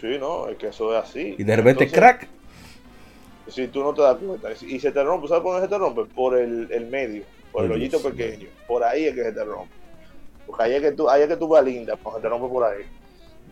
[0.00, 1.34] Sí, no, es que eso es así.
[1.38, 2.28] Y de repente, Entonces, crack.
[3.48, 5.78] Si tú no te das cuenta, y se te rompe, ¿sabes por dónde se te
[5.78, 6.04] rompe?
[6.14, 7.22] Por el, el medio,
[7.52, 9.72] por el hoyito Dios pequeño, por ahí es que se te rompe.
[10.46, 12.48] Porque ahí es que tú, ahí es que tú vas linda, pues se te rompe
[12.48, 12.82] por ahí.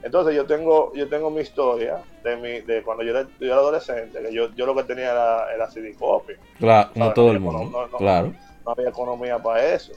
[0.03, 3.55] Entonces yo tengo, yo tengo mi historia de mi, de cuando yo era, yo era
[3.55, 6.35] adolescente, que yo, yo lo que tenía era, era CD copy.
[6.59, 7.15] Claro, ¿sabes?
[7.15, 7.71] todo el No, mundo.
[7.81, 7.97] no, no.
[7.99, 8.35] Claro.
[8.67, 9.93] no había economía para eso.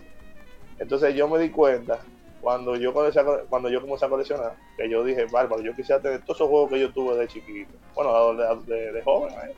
[0.80, 2.00] Entonces yo me di cuenta
[2.42, 6.02] cuando yo comencé a, cuando yo comencé a coleccionar que yo dije, bárbaro, yo quisiera
[6.02, 8.34] tener todos esos juegos que yo tuve de chiquito, bueno,
[8.66, 9.34] de, de, joven.
[9.34, 9.56] ¿eh?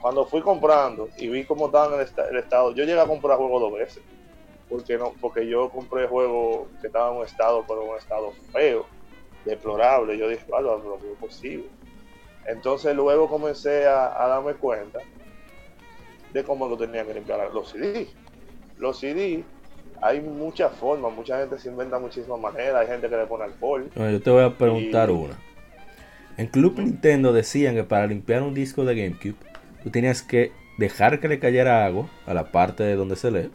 [0.00, 3.36] Cuando fui comprando y vi cómo estaban el, esta- el estado, yo llegué a comprar
[3.38, 4.02] juegos dos veces,
[4.68, 8.32] porque no, porque yo compré juegos que estaban en un estado, pero en un estado
[8.52, 8.86] feo,
[9.44, 10.16] deplorable.
[10.18, 11.68] Yo dije, bárbaro, pero ¿cómo es posible?
[12.46, 14.98] Entonces luego comencé a, a darme cuenta
[16.32, 18.08] de cómo lo tenía que limpiar los CD.
[18.76, 19.44] Los CD,
[20.00, 23.90] hay muchas formas, mucha gente se inventa muchísimas maneras, hay gente que le pone alcohol.
[23.94, 25.38] Bueno, yo te voy a preguntar Y- una.
[26.36, 29.36] En Club Nintendo decían que para limpiar un disco de GameCube,
[29.82, 33.50] tú tenías que dejar que le cayera agua a la parte de donde se lee.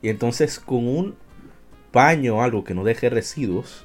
[0.00, 1.16] Y entonces con un
[1.92, 3.84] paño o algo que no deje residuos,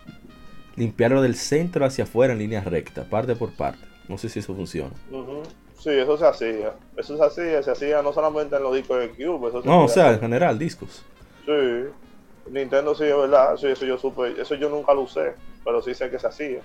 [0.75, 3.79] limpiarlo del centro hacia afuera en línea recta, parte por parte.
[4.07, 4.91] No sé si eso funciona.
[5.11, 5.43] Ujú.
[5.77, 6.73] Sí, eso se hacía.
[6.95, 9.49] Eso se hacía, se hacía no solamente en los discos de Cube.
[9.49, 11.03] Eso se No, o sea, en general, discos.
[11.45, 11.89] Sí.
[12.49, 13.55] Nintendo sí, es verdad.
[13.57, 14.39] Sí, eso yo supe.
[14.41, 16.61] Eso yo nunca lo usé, pero sí sé que se hacía.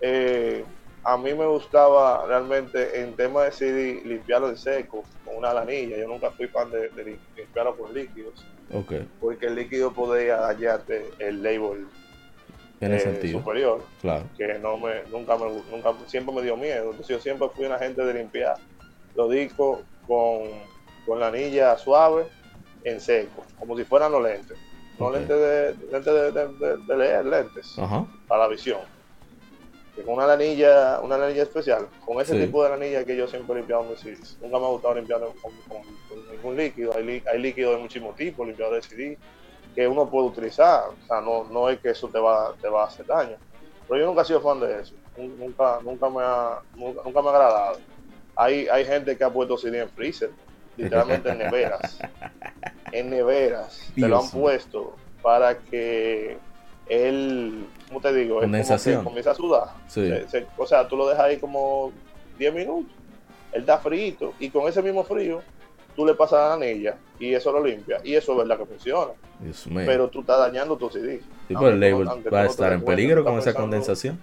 [0.00, 0.64] Eh,
[1.04, 5.96] a mí me gustaba realmente en tema de CD limpiarlo en seco con una lanilla.
[5.96, 8.44] Yo nunca fui fan de, de lim- limpiarlo con líquidos,
[9.20, 11.86] porque el líquido podía dañarte el label
[12.78, 13.40] tiene eh, sentido.
[13.40, 14.28] superior, Claro.
[14.36, 16.90] que no me, nunca me, nunca, siempre me dio miedo.
[16.90, 18.54] Entonces yo siempre fui una gente de limpiar
[19.14, 20.42] los discos con,
[21.06, 22.26] con la anilla suave
[22.84, 24.58] en seco, como si fueran los lentes.
[24.98, 28.06] No lentes, de, lentes de, de- de- de leer, lentes Ajá.
[28.28, 28.80] para la visión.
[30.04, 32.46] Con una lanilla, una lanilla especial, con ese Sí.
[32.46, 34.38] tipo de lanilla que yo siempre he limpiado mis CDs.
[34.40, 36.92] Nunca me ha gustado limpiarlo con, con- con ningún líquido.
[36.96, 39.18] Hay, lí- hay líquidos de muchísimos tipos, limpiadores de CD,
[39.74, 40.84] que uno puede utilizar.
[40.88, 43.36] O sea, no, no es que eso te va, te va a hacer daño.
[43.86, 44.94] Pero yo nunca he sido fan de eso.
[45.16, 47.78] Nun- Nunca, nunca, me, ha, nunca, nunca me ha agradado.
[48.34, 50.30] Hay, hay gente que ha puesto CD en freezer,
[50.76, 51.98] literalmente en neveras.
[52.92, 53.90] En neveras.
[53.94, 56.36] Te lo han Dios puesto para que
[56.90, 58.42] él, ¿cómo te digo?
[58.42, 59.68] Es como que comienza a sudar.
[59.88, 60.06] Sí.
[60.08, 61.90] Se- se- o sea, tú lo dejas ahí como
[62.38, 62.92] 10 minutos.
[63.52, 65.40] Él está frito y con ese mismo frío
[65.96, 67.98] tú le pasas la anilla y eso lo limpia.
[68.04, 69.12] Y eso es verdad que funciona.
[69.40, 69.66] Dios.
[69.74, 71.20] Pero tú estás dañando tu CD.
[71.48, 74.18] Sí, pero el no- label va a no estar en cuenta, peligro con esa condensación.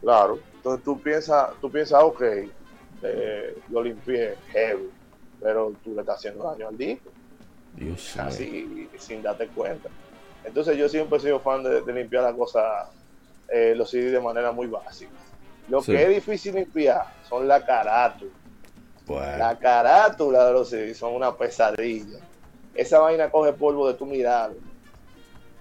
[0.00, 0.38] Claro.
[0.56, 2.22] Entonces tú piensas, tú piensas, ok,
[3.02, 4.88] eh, lo limpié heavy,
[5.40, 7.10] pero tú le estás haciendo daño al disco,
[7.74, 9.88] Dios así sin darte cuenta.
[10.44, 12.88] Entonces yo siempre he sido fan de, de limpiar las cosas,
[13.48, 15.10] eh, los CD de manera muy básica.
[15.68, 15.92] Lo Sí.
[15.92, 18.30] que es difícil limpiar son la carátula.
[19.06, 22.18] Bueno, La carátula de los CD son una pesadilla.
[22.74, 24.52] Esa vaina coge polvo de tu mirada.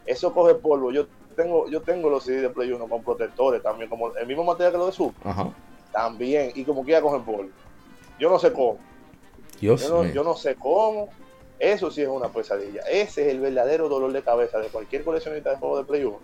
[0.06, 0.92] Eso coge polvo.
[0.92, 4.44] Yo tengo, yo tengo los CD de Play 1 con protectores también, como el mismo
[4.44, 5.28] material que los de Super.
[5.28, 5.50] Ajá.
[5.92, 7.50] También, y como quiera cogen polvo.
[8.20, 8.78] Yo no sé cómo.
[9.60, 10.14] Dios Yo no, mío.
[10.14, 11.10] yo no sé cómo.
[11.60, 12.82] Eso sí es una pesadilla.
[12.82, 16.20] Ese es el verdadero dolor de cabeza de cualquier coleccionista de juegos de Play 1.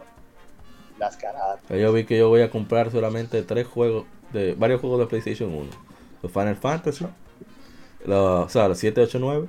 [0.99, 1.59] Las carátulas.
[1.69, 5.07] Ya Yo vi que yo voy a comprar solamente tres juegos, de varios juegos de
[5.07, 5.69] PlayStation 1.
[6.21, 7.07] Los Final Fantasy,
[8.05, 9.47] los, o sea, los 7, 8, 9,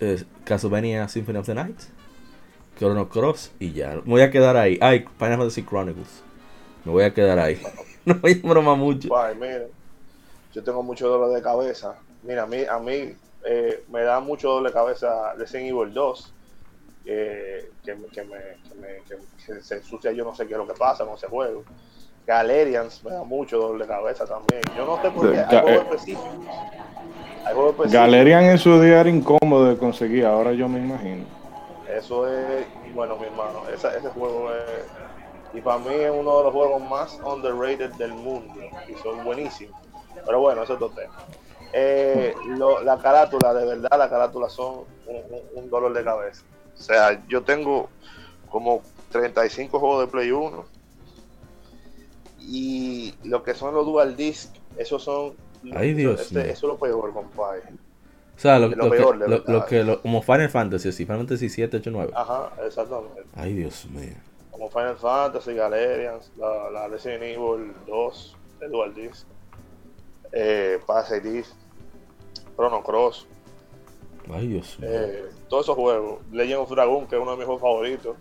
[0.00, 1.78] eh, Castlevania Symphony of the Night,
[2.78, 3.94] Chrono Cross y ya.
[4.04, 4.78] Me voy a quedar ahí.
[4.82, 6.22] Ay, Final Fantasy Chronicles.
[6.84, 7.60] Me voy a quedar ahí.
[8.04, 9.16] no voy a broma mucho.
[9.16, 9.68] Ay, mire,
[10.52, 11.96] yo tengo mucho dolor de cabeza.
[12.22, 16.34] Mira, a mí, a mí eh, me da mucho de cabeza Resident Evil 2.
[17.04, 20.52] eh, que, me- que, me, que, me- que- que se ensucia, yo no sé qué
[20.52, 21.64] es lo que pasa con ese juego.
[22.24, 24.60] Galerians me da mucho de cabeza también.
[24.76, 25.38] Yo no sé por qué.
[25.40, 25.82] Hay Ga- juegos eh.
[25.82, 26.46] específicos.
[27.44, 27.92] Hay juegos específicos.
[27.92, 31.24] Galerian en su día era incómodo de conseguir, ahora yo me imagino.
[31.92, 34.86] Eso es, bueno, mi hermano, esa- ese juego es,
[35.52, 39.74] y para mí es uno de los juegos más underrated del mundo, y son buenísimos.
[40.24, 41.12] Pero bueno, eso es otro tema.
[41.72, 46.42] Eh, lo- la carátula, de verdad, la carátula son un, un- dolor de cabeza.
[46.78, 47.88] O sea, yo tengo
[48.50, 50.64] como 35 juegos de Play 1,
[52.40, 55.34] y lo que son los dual disc, esos son...
[55.74, 56.40] Ay, Dios este-.
[56.50, 57.62] Eso es lo peor, compadre.
[58.36, 61.18] O sea, lo, lo lo peor, que, lo, lo que como Final Fantasy, sí, Final
[61.18, 62.12] Fantasy 7, 8, 9.
[62.14, 63.22] Ajá, exactamente.
[63.36, 64.14] Ay, Dios mío.
[64.50, 69.26] como Final Fantasy, Galerians, la, la Resident Evil 2, el Dual Disc,
[70.32, 71.52] eh, Pase Disc,
[72.56, 73.26] Chrono Cross,
[74.32, 74.88] Ay, Dios mío.
[74.90, 78.16] eh, todos esos juegos, Legend of Dragon, que es uno de mis juegos favoritos,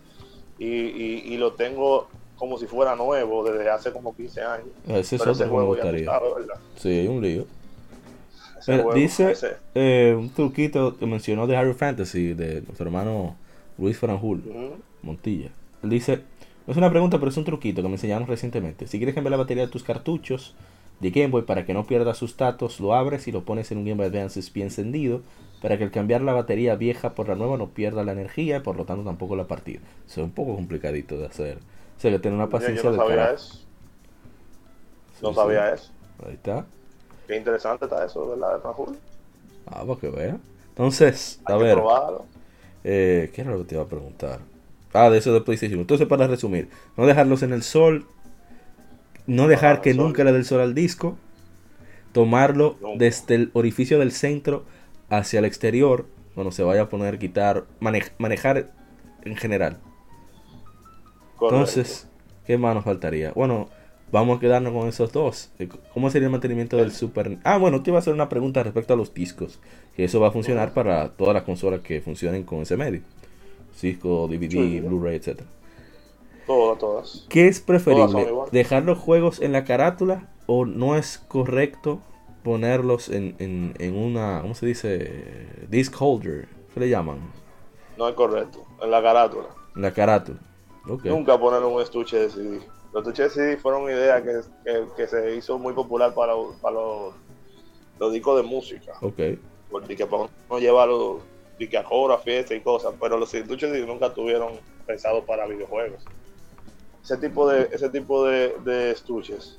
[0.58, 4.68] y, y, y lo tengo como si fuera nuevo desde hace como 15 años.
[4.88, 6.12] Ese es otro ese que me juego gustaría.
[6.76, 7.46] Sí, hay un lío.
[8.68, 9.34] Mira, juego, dice
[9.76, 13.36] eh, un truquito que mencionó de Harry Fantasy de nuestro hermano
[13.78, 14.44] Luis Franjul.
[15.02, 15.50] Montilla.
[15.84, 16.22] Él dice,
[16.68, 18.88] no es una pregunta, pero es un truquito que me enseñaron recientemente.
[18.88, 20.56] Si quieres cambiar la batería de tus cartuchos
[21.02, 23.80] de Game Boy para que no pierda sus datos, lo abres y lo pones en
[23.80, 25.24] un Game Boy Advance bien encendido
[25.62, 28.60] para que al cambiar la batería vieja por la nueva no pierda la energía y
[28.62, 29.80] por lo tanto tampoco la partida.
[30.08, 31.58] Eso es un poco complicadito de hacer.
[31.98, 33.68] O sea, que tener una paciencia yo no del sabía eso.
[35.22, 35.74] No Sí, sabía sí.
[35.74, 35.94] eso.
[36.26, 36.68] Ahí está.
[37.28, 39.00] Qué interesante está eso, ¿verdad, Rahul?
[39.66, 40.40] Ah, para que vea.
[40.70, 41.90] Entonces, a Hay ver.
[42.84, 44.42] Eh, ¿Qué era lo que te iba a preguntar?
[44.94, 45.80] Ah, de eso de PlayStation.
[45.80, 48.08] Entonces, para resumir, no dejarlos en el sol,
[49.28, 51.18] no dejar al que nunca le dé el sol al disco,
[52.12, 54.66] tomarlo desde el orificio del centro
[55.10, 56.06] hacia el exterior,
[56.36, 58.72] cuando se vaya a poner quitar, manej- manejar
[59.24, 59.78] en general.
[61.56, 62.08] Entonces,
[62.46, 63.32] ¿qué más nos faltaría?
[63.34, 63.70] Bueno,
[64.12, 65.52] vamos a quedarnos con esos dos.
[65.60, 67.38] Eh, ¿Cómo sería el mantenimiento del Super?
[67.44, 69.60] Ah, bueno, te iba a hacer una pregunta respecto a los discos.
[69.96, 73.02] Que eso va a funcionar para todas las consolas que funcionen con ese medio.
[73.82, 74.82] Disco, DVD.
[74.82, 75.42] Blu-ray, etc.
[76.46, 77.26] Todas, todas.
[77.30, 78.28] ¿Qué es preferible?
[78.52, 82.02] ¿Dejar los juegos en la carátula o no es correcto
[82.44, 85.48] ponerlos en, en, en una, ¿cómo se dice?
[85.70, 86.48] Disc holder.
[86.74, 87.20] ¿Qué le llaman?
[87.98, 88.66] No es correcto.
[88.82, 89.48] En la carátula.
[89.76, 90.40] En la carátula.
[90.88, 91.06] Ok.
[91.06, 92.60] Nunca poner un estuche de CD.
[92.94, 96.34] Los estuches de CD fueron una idea que, que, que se hizo muy popular para,
[96.34, 97.14] los- para los,
[98.00, 98.94] los discos de música.
[99.02, 99.20] Ok.
[99.70, 101.20] Porque que para no llevarlo
[101.60, 101.86] y que a
[102.18, 102.94] fiesta y cosas.
[103.00, 104.54] Pero los estuches de CD nunca tuvieron
[104.88, 106.04] pensados para videojuegos.
[107.04, 109.58] Ese tipo de, ese tipo de, de estuches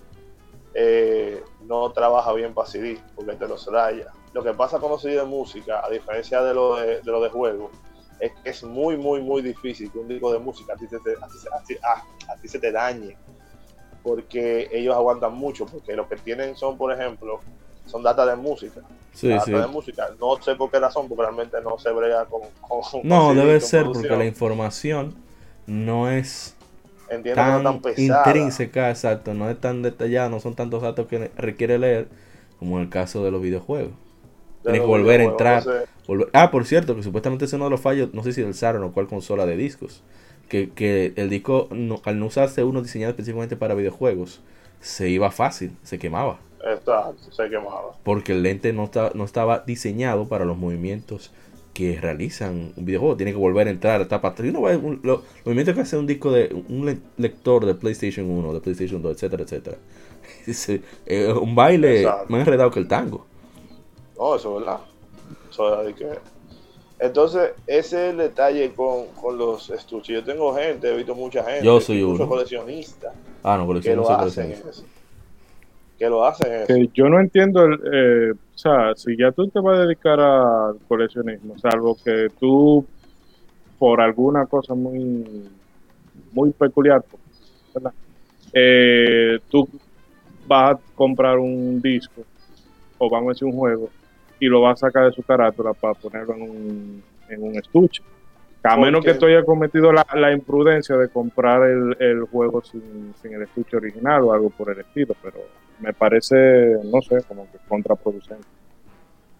[0.74, 4.06] eh, no trabaja bien para CD porque te los raya.
[4.32, 7.20] Lo que pasa con los CD de música, a diferencia de lo de, de, lo
[7.20, 7.70] de juego,
[8.20, 10.98] es que es muy, muy, muy difícil que un disco de música a ti se
[11.00, 13.16] te, a ti se- a ti- ah, a ti se te dañe.
[14.02, 17.40] Porque ellos aguantan mucho, porque lo que tienen son, por ejemplo,
[17.86, 18.80] son datas de música.
[19.12, 20.08] Sí, data de música.
[20.18, 22.40] No sé por qué razón, porque realmente no se brega con.
[22.60, 25.14] con- con No, CD, debe con ser porque la información
[25.66, 26.56] no es
[27.14, 28.26] Entiendo que tan, no tan pesada.
[28.26, 32.08] intrínseca, exacto, no es tan detallada, no son tantos datos que requiere leer
[32.58, 33.90] como en el caso de los videojuegos.
[34.64, 35.62] de Tiene que los volver a entrar.
[36.06, 38.54] Volver- Ah, por cierto, que supuestamente es uno de los fallos, no sé si del
[38.54, 40.02] Saturn o cuál consola de discos,
[40.48, 44.40] que, que el disco, no- al no usarse uno diseñado específicamente para videojuegos,
[44.80, 47.92] se iba fácil, se quemaba, está, se quemaba.
[48.04, 51.30] porque el lente no, está- no estaba diseñado para los movimientos
[51.72, 54.50] que realizan un videojuego, tiene que volver a entrar a etapa 3.
[54.50, 57.74] Uno ve un- lo- los movimientos que hace un disco de un le- lector de
[57.74, 59.76] PlayStation 1, de PlayStation 2, etcétera, etcétera.
[61.06, 62.26] Eh, un baile Exacto.
[62.28, 63.26] más enredado que el tango.
[64.16, 64.80] No, eso es verdad.
[65.50, 66.08] Eso es que...
[67.00, 70.14] Entonces, ese es el detalle con, con los estuches.
[70.14, 72.28] Yo tengo gente, he visto mucha gente, Yo soy uno.
[72.28, 73.12] coleccionistas,
[73.42, 74.70] Ah, no, que colección lo hacen coleccionista.
[74.70, 74.84] eso.
[75.98, 76.66] Que lo hacen eso.
[76.68, 78.32] Que yo no entiendo, el, eh,
[78.62, 82.86] sea, si ya tú te vas a dedicar al coleccionismo, salvo que tú,
[83.78, 85.48] por alguna cosa muy,
[86.32, 87.04] muy peculiar,
[87.74, 87.92] ¿verdad?
[88.52, 89.68] Eh, tú
[90.46, 92.22] vas a comprar un disco,
[92.98, 93.90] o vamos a decir un juego,
[94.38, 98.02] y lo vas a sacar de su carátula para ponerlo en un, en un estuche.
[98.62, 102.62] A ¿Por menos que tú hayas cometido la, la imprudencia de comprar el, el juego
[102.62, 105.38] sin, sin el estuche original o algo por el estilo, pero
[105.82, 106.36] me parece,
[106.84, 108.46] no sé, como que contraproducente.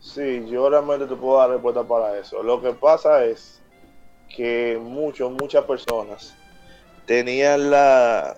[0.01, 2.43] Sí, yo realmente te puedo dar respuesta para eso.
[2.43, 3.63] Lo que pasa es
[4.35, 6.35] que muchos, muchas personas
[7.07, 8.37] tenían la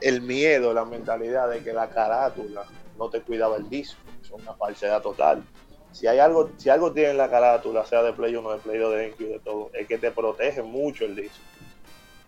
[0.00, 2.64] el miedo, la mentalidad de que la carátula
[2.98, 4.00] no te cuidaba el disco.
[4.20, 5.42] Es una falsedad total.
[5.92, 8.78] Si hay algo, si algo tiene en la carátula, sea de Play 1, de Play
[8.78, 11.38] 2, de GameCube, de todo, es que te protege mucho el disco.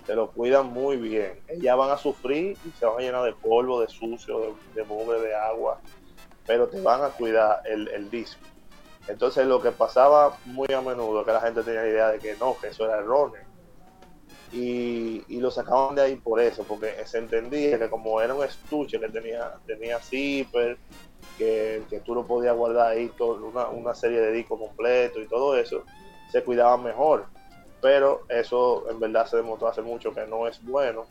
[0.08, 1.40] Te lo cuidan muy bien.
[1.46, 4.84] Ellas van a sufrir y se van a llenar de polvo, de sucio, de, de
[4.84, 5.80] mugre, de agua
[6.48, 8.40] pero te van a cuidar el, el disco.
[9.06, 12.18] Entonces lo que pasaba muy a menudo es que la gente tenía la idea de
[12.18, 13.42] que no, que eso era erróneo.
[14.50, 18.42] Y, y lo sacaban de ahí por eso, porque se entendía que como era un
[18.42, 20.78] estuche que tenía, tenía zipper,
[21.36, 25.28] que, que tú lo podías guardar ahí todo, una, una serie de discos completos y
[25.28, 25.84] todo eso,
[26.32, 27.26] se cuidaba mejor.
[27.80, 31.06] Pero eso en verdad se demostró hace mucho que no es bueno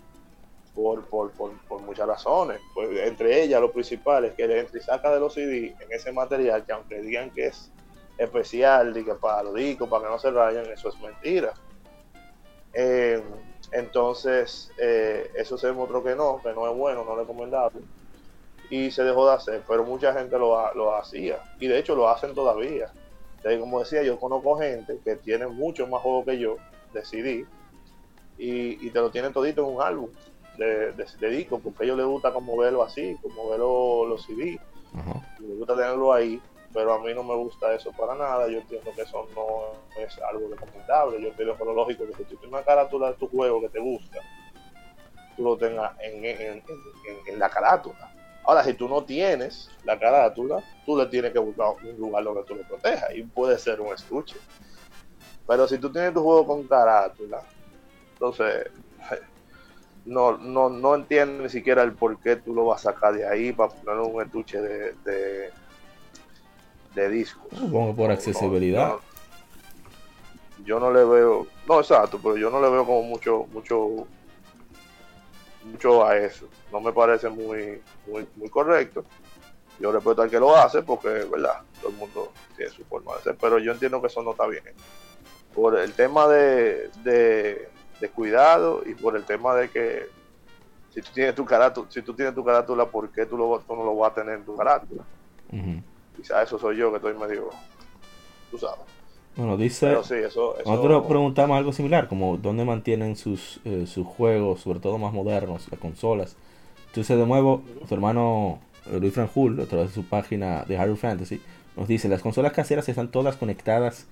[0.76, 2.60] por, por, por, por muchas razones.
[2.74, 6.12] Pues, entre ellas, lo principal es que el entra saca de los CD en ese
[6.12, 7.72] material que aunque digan que es
[8.18, 11.54] especial, y que para los discos, para que no se rayen, eso es mentira.
[12.74, 13.24] Eh,
[13.72, 17.82] entonces, eh, eso se demostró que no, que no es bueno, no es recomendable.
[18.70, 21.40] Y se dejó de hacer, pero mucha gente lo, lo hacía.
[21.60, 22.92] Y de hecho lo hacen todavía.
[23.38, 26.58] Entonces, como decía, yo conozco gente que tiene mucho más juegos que yo
[26.94, 27.46] de CD
[28.38, 30.10] y, y te lo tienen todito en un álbum
[30.58, 34.26] de, de, de disco, porque a ellos les gusta como verlo así, como verlo los
[34.26, 34.60] CD,
[35.40, 36.42] y les gusta tenerlo ahí.
[36.74, 38.48] pero a mí no me gusta eso para nada.
[38.48, 41.22] Yo entiendo que eso no es algo recomendable.
[41.22, 43.70] Yo entiendo que lo lógico que si tú tienes una carátula de tu juego que
[43.70, 44.20] te gusta,
[45.36, 46.64] tú lo tengas en, en,
[47.28, 48.12] en, la carátula.
[48.48, 52.44] Ahora, si tú no tienes la carátula, tú le tienes que buscar un lugar donde
[52.44, 54.38] tú lo protejas y puede ser un estuche.
[55.46, 57.42] Pero si tú tienes tu juego con carátula,
[58.14, 58.70] entonces
[60.06, 63.28] no, no, no entiendo ni siquiera el por qué tú lo vas a sacar de
[63.28, 65.50] ahí para poner un estuche de, de,
[66.96, 67.48] de discos.
[67.54, 68.94] Supongo por accesibilidad.
[70.64, 74.08] yo no le veo, no exacto, pero yo no le veo como mucho, mucho
[75.72, 76.48] mucho a eso.
[76.72, 79.04] No me parece muy, muy, muy correcto.
[79.80, 81.62] Yo respeto al que lo hace porque, ¿verdad?
[81.80, 84.48] Todo el mundo tiene su forma de hacer, pero yo entiendo que eso no está
[84.48, 84.64] bien.
[85.54, 87.70] Por el tema de, de,
[88.10, 90.08] cuidado y por el tema de que
[90.90, 93.84] si tú tienes tu carátula, si tú tienes tu carátula, ¿por qué tú, lo, no
[93.84, 95.04] lo vas a tener en tu carátula?
[96.16, 97.50] Quizás eso soy yo que estoy medio,
[98.50, 98.97] tú sabes.
[99.38, 99.94] Bueno, dice.
[99.94, 105.68] Nosotros preguntamos algo similar, como dónde mantienen sus, eh, sus juegos, sobre todo más modernos,
[105.70, 106.36] las consolas.
[106.88, 108.60] Entonces, de nuevo, su hermano
[108.92, 111.40] eh, Luis Franjul, a través de su página de Hyrule Fantasy,
[111.76, 114.08] nos dice: las consolas caseras están todas conectadas.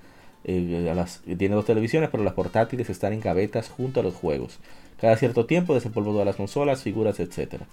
[0.47, 4.13] Eh, a las, tiene dos televisiones, pero las portátiles están en gavetas junto a los
[4.13, 4.59] juegos.
[5.01, 7.65] Cada cierto tiempo desempolvo todas las consolas, figuras, etcétera.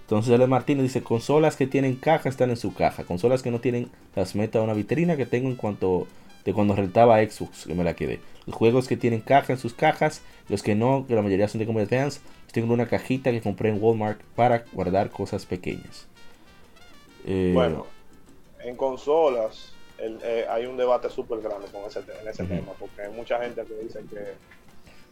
[0.00, 0.44] Entonces L.
[0.48, 4.34] Martínez dice, consolas que tienen caja están en su caja, consolas que no tienen las
[4.34, 6.08] meta a una vitrina que tengo en cuanto
[6.46, 8.20] de cuando rentaba Xbox, que me la quedé.
[8.46, 11.58] Los juegos que tienen caja en sus cajas, los que no, que la mayoría son
[11.58, 12.20] de Game Advance,
[12.52, 16.06] tengo una cajita que compré en Walmart para guardar cosas pequeñas.
[17.26, 17.86] Eh, bueno,
[18.60, 23.12] en consolas eh, hay un debate súper grande con ese, en ese tema, porque hay
[23.12, 24.34] mucha gente que dice que,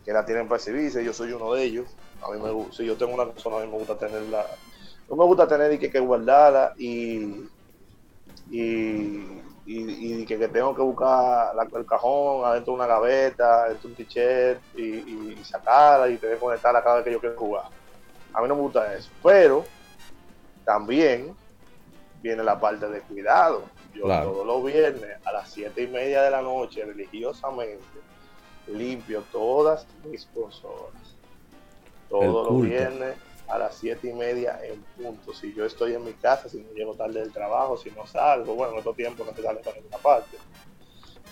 [0.04, 1.88] que la tienen para exhibirse, yo soy uno de ellos.
[2.22, 4.46] A mí me si yo tengo una consola, a mí me gusta tenerla,
[5.10, 7.48] no me gusta tener y que, que guardarla y,
[8.52, 14.08] y y, que, tengo que buscar el cajón adentro de una gaveta, adentro de un
[14.08, 17.64] t y, sacarla y tener que conectarla cada vez que yo quiero jugar.
[18.32, 19.10] A mí no me gusta eso.
[19.22, 19.64] Pero
[20.64, 21.34] también
[22.22, 23.64] viene la parte de cuidado.
[23.94, 27.84] Yo todos los viernes a las siete y media de la noche, religiosamente,
[28.66, 31.16] limpio todas mis consolas.
[32.10, 33.14] Todos los viernes
[33.48, 35.34] a las siete y media en punto.
[35.34, 38.54] Si yo estoy en mi casa, si no llego tarde del trabajo, si no salgo,
[38.54, 40.38] bueno, en otro tiempo no se sale para ninguna parte.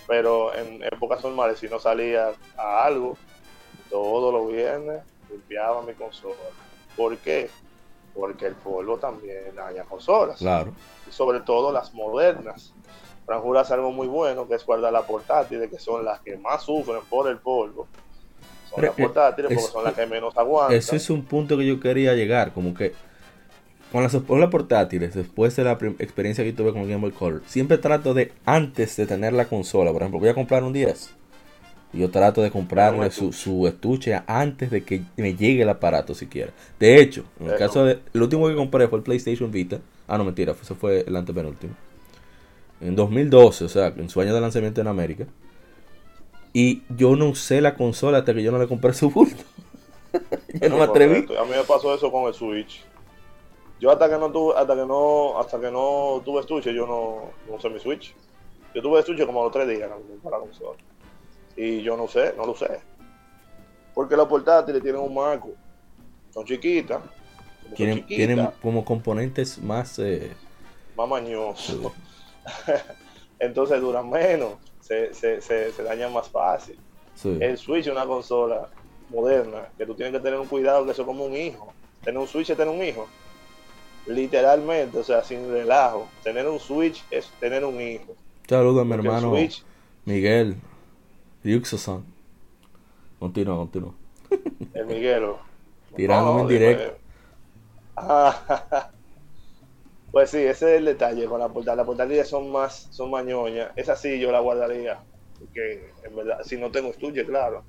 [0.07, 3.17] Pero en épocas normales, si no salía a algo,
[3.89, 6.35] todos los viernes limpiaba mi consola.
[6.97, 7.51] ¿Por qué?
[8.15, 10.39] Porque el polvo también daña consolas.
[10.39, 10.73] Claro.
[11.09, 12.75] Y sobre todo las modernas.
[13.25, 16.65] Franjura hace algo muy bueno, que es guardar la portátil, que son las que más
[16.65, 17.87] sufren por el polvo
[18.75, 20.77] son las portátiles porque son las que menos aguantan.
[20.77, 22.93] Ese es un punto que yo quería llegar, como que
[23.93, 27.43] con las, con las portátiles, después de la experiencia que tuve con Game Boy Color,
[27.47, 31.11] siempre trato de, antes de tener la consola, por ejemplo, voy a comprar un 10.
[31.93, 36.15] Y yo trato de comprarle su, su, estuche antes de que me llegue el aparato
[36.15, 36.51] siquiera.
[36.81, 37.99] De hecho, en el caso de.
[38.15, 39.79] El último que compré fue el PlayStation Vita.
[40.09, 41.75] Ah, no, mentira, eso fue el antepenúltimo.
[42.81, 45.27] En 2012, o sea, en su año de lanzamiento en América.
[46.53, 49.43] Y yo no usé la consola hasta que yo no le compré su bulto.
[50.61, 51.27] yo no me atreví.
[51.37, 52.85] A mí me pasó eso con el Switch.
[53.81, 57.31] Yo hasta que no tuve, hasta que no, hasta que no tuve estuche, yo no,
[57.49, 58.15] no usé mi Switch.
[58.75, 59.91] Yo tuve estuche como los tres días
[60.23, 60.79] para la consola.
[61.57, 62.81] Y yo no sé, no lo sé.
[63.95, 65.51] Porque los portátiles tienen un marco.
[66.33, 67.03] Son chiquitas.
[67.75, 69.99] Tienen, tienen como componentes más...
[69.99, 70.33] Eh...
[70.97, 71.93] Más mañosos.
[73.39, 74.55] Entonces duran menos
[75.13, 76.79] se, se, se, dañan más fácil.
[77.25, 78.69] El Switch es una consola
[79.11, 81.73] moderna que tú tienes que tener un cuidado que eso es como un hijo.
[82.03, 83.07] Tener un Switch es tener un hijo.
[84.07, 86.09] Literalmente, o sea, sin relajo.
[86.23, 88.15] Tener un Switch es tener un hijo.
[88.49, 89.35] Saludos a mi hermano
[90.05, 90.57] Miguel
[91.45, 92.05] Yuxosan.
[93.19, 93.95] Continúa, continúa.
[94.75, 95.39] El Miguelo.
[95.97, 96.99] Tirándome en directo.
[100.13, 101.77] Pues sí, ese es el detalle con la portada.
[101.77, 103.71] Las portadillas son más, son mañoñas.
[103.77, 105.03] Esa sí yo la guardaría.
[105.39, 107.65] Porque en verdad, si no tengo estuche, claro,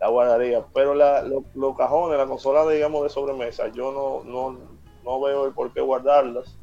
[0.00, 0.66] la guardaría.
[0.74, 4.58] Pero la, los cajones, la consola, digamos, de sobremesa, yo no, no,
[5.04, 6.58] no veo el por qué guardarlas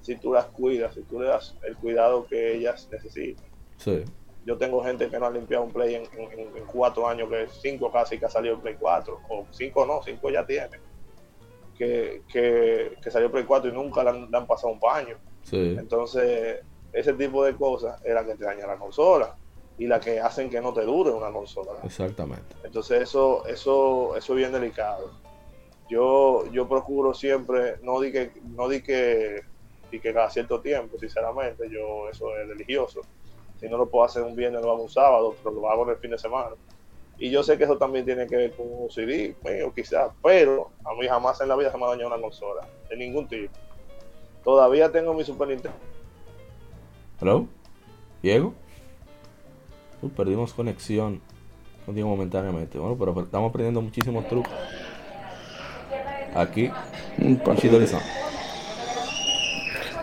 [0.00, 3.46] si tú las cuidas, si tú le das el cuidado que ellas necesitan.
[3.76, 4.04] Sí.
[4.44, 7.90] Yo tengo gente que no ha limpiado un Play en, en cuatro años, que cinco
[7.90, 10.85] casi que ha salido el Play 4, o cinco no, cinco ya tiene
[11.76, 15.16] que, que, salió Play 4 y nunca le han, pasado un paño.
[15.52, 16.60] Entonces,
[16.92, 19.36] ese tipo de cosas es la que te daña la consola
[19.78, 21.72] y la que hacen que no te dure una consola.
[21.84, 22.56] Exactamente.
[22.64, 25.10] Entonces, eso, eso, eso es bien delicado.
[25.88, 29.42] Yo, yo procuro siempre, no di que, no di que,
[29.92, 33.02] y que cada cierto tiempo, sinceramente, yo eso es religioso.
[33.60, 35.90] Si no lo puedo hacer un viernes, lo hago un sábado, pero lo hago en
[35.90, 36.56] el fin de semana.
[37.18, 40.70] Y yo sé que eso también tiene que ver con un CD, mío quizás, pero
[40.84, 43.52] a mí jamás en la vida se me ha dañado una consola, de ningún tipo.
[44.44, 45.76] Todavía tengo mi Super Nintendo.
[47.20, 47.46] ¿Hello?
[48.22, 48.52] ¿Diego?
[50.02, 51.22] Uh, perdimos conexión
[51.86, 52.78] contigo momentáneamente.
[52.78, 54.52] Bueno, pero estamos aprendiendo muchísimos trucos.
[56.34, 56.70] Aquí,
[57.18, 58.02] Ishidori-san.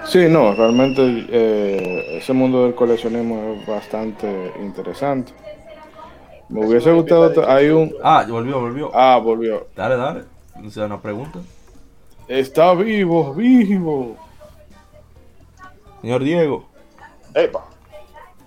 [0.06, 5.32] Sí, no, realmente eh, ese mundo del coleccionismo es bastante interesante.
[6.54, 7.50] Me hubiese gustado.
[7.50, 7.96] Hay un.
[8.04, 8.92] Ah, volvió, volvió.
[8.94, 9.68] Ah, volvió.
[9.76, 10.24] Dale, dale.
[10.66, 11.40] O sea, una pregunta.
[12.28, 14.16] Está vivo, vivo.
[16.02, 16.66] Señor Diego,
[17.34, 17.66] Epa,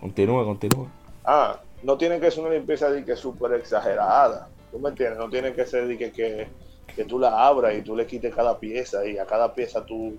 [0.00, 0.86] continúa, continúa.
[1.24, 4.48] ah, no tiene que ser una limpieza de que súper exagerada.
[4.70, 5.18] ¿Tú me entiendes?
[5.18, 6.48] No tiene que ser de que, que,
[6.94, 10.16] que tú la abras y tú le quites cada pieza y a cada pieza tú,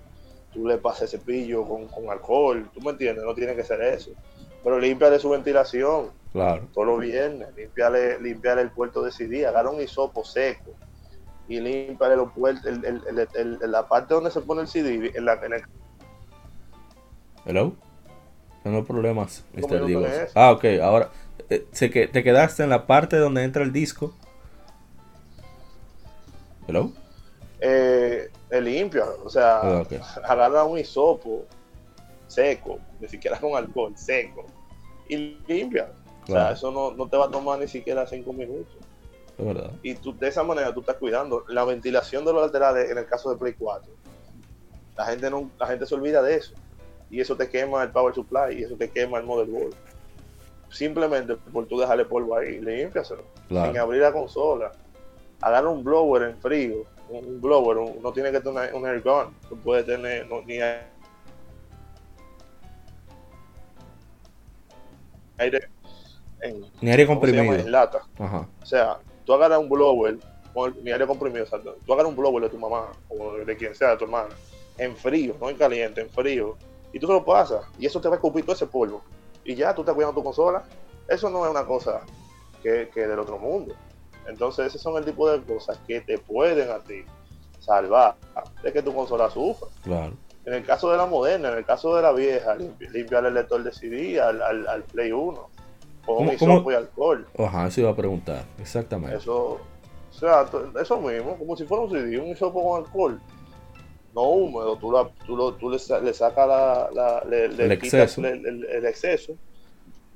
[0.52, 2.70] tú le pases cepillo con, con alcohol.
[2.74, 3.24] ¿Tú me entiendes?
[3.24, 4.12] No tiene que ser eso.
[4.64, 6.68] Pero límpiale su ventilación Claro.
[6.74, 7.48] todos los viernes.
[7.56, 9.46] Límpiale, límpiale el puerto de CD.
[9.48, 10.72] Agarra un hisopo seco
[11.48, 15.12] y límpiale los puertos, el, el, el, la parte donde se pone el CD.
[15.16, 15.62] En la, en el,
[17.46, 17.74] Hello.
[18.64, 19.90] Tengo problemas, Mr.
[20.06, 20.32] eso.
[20.36, 20.66] Ah, ok.
[20.82, 21.10] Ahora,
[21.50, 24.14] eh, sé que te quedaste en la parte donde entra el disco.
[26.68, 26.92] Hello.
[27.62, 28.30] eh,
[28.62, 29.06] limpia.
[29.24, 29.94] O sea, ok.
[30.24, 31.46] agarra un hisopo
[32.28, 34.46] seco, ni siquiera con alcohol, seco,
[35.08, 35.90] y limpia.
[36.30, 38.76] O sea, eso no, no te va a tomar ni siquiera cinco minutos.
[39.38, 39.72] Es verdad.
[39.84, 43.06] Y tú, de esa manera tú estás cuidando la ventilación de los laterales en el
[43.06, 43.92] caso de Play 4.
[44.98, 46.54] La gente, no, la gente se olvida de eso.
[47.10, 49.74] Y eso te quema el power supply y eso te quema el motherboard.
[50.70, 53.24] Simplemente por tú dejarle polvo ahí, limpiaselo.
[53.48, 53.72] Claro.
[53.72, 54.72] Sin abrir la consola.
[55.40, 56.84] Agarra un blower en frío.
[57.10, 59.34] Un, blower, un- no tiene que tener un air gun.
[59.48, 60.60] Tú puedes tener no, ni
[65.38, 65.70] aire
[66.42, 67.54] en, Ni aire comprimido.
[67.54, 68.02] en lata.
[68.20, 68.48] Ajá.
[68.62, 70.18] O sea, tú agarras un blower,
[70.84, 71.76] mi aire comprimido, exacto.
[71.86, 74.30] Tú agarras un blower de tu mamá o de quien sea, de tu hermana,
[74.78, 76.56] en frío, no en caliente, en frío,
[76.94, 79.04] y tú se lo pasas, y eso te va a escupir todo ese polvo.
[79.44, 80.64] Y ya tú estás cuidando tu consola.
[81.08, 82.02] Eso no es una cosa
[82.62, 83.74] que, que del otro mundo.
[84.28, 87.06] Entonces, ese son el tipo de cosas que te pueden a ti
[87.60, 88.16] salvar
[88.64, 89.68] de que tu consola sufra.
[89.84, 90.14] Claro.
[90.46, 93.34] En el caso de la moderna, en el caso de la vieja, limpi- limpiar el
[93.34, 95.57] lector de CD al, al, al Play 1 con
[96.16, 97.28] ¿Cómo- hisopo y alcohol.
[97.38, 98.44] Ajá, eso iba a preguntar.
[98.60, 99.18] Exactamente.
[99.18, 99.60] Eso,
[100.10, 100.46] o sea,
[100.82, 103.20] eso mismo, como si fuera un CD, un hisopo con alcohol.
[104.16, 107.80] No húmedo, tú, la, tú, lo, tú le, le sacas la, la- le, le El
[107.80, 108.26] quitas exceso.
[108.28, 109.34] El, exceso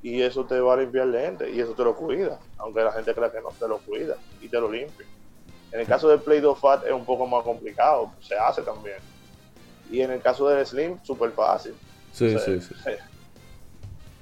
[0.01, 2.91] y eso te va a limpiar el lente y eso te lo cuida, aunque la
[2.91, 5.05] gente crea que no te lo cuida y te lo limpia.
[5.71, 8.97] En el caso del Play 2 Fat es un poco más complicado, se hace también.
[9.91, 11.75] Y en el caso del Slim, súper fácil.
[12.11, 12.73] Sí, O sea, sí, sí.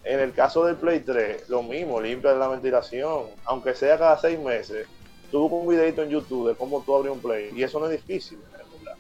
[0.10, 4.40] En el caso del Play 3, lo mismo, limpia la ventilación, aunque sea cada seis
[4.40, 4.88] meses.
[5.30, 7.92] Tú un videito en YouTube de cómo tú abres un Play, y eso no es
[7.92, 8.96] difícil, verdad.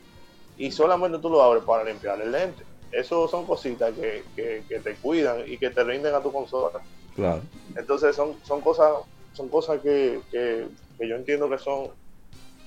[0.55, 2.63] Y solamente tú lo abres para limpiar el lente.
[2.91, 6.79] Eso son cositas que, que, que te cuidan y que te rinden a tu consola.
[7.15, 7.41] Claro.
[7.75, 8.91] Entonces son, son cosas,
[9.33, 11.87] son cosas que, que, que yo entiendo que son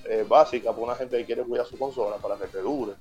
[0.03, 2.91] eh, básicas para una gente que quiere cuidar su consola para que te dure.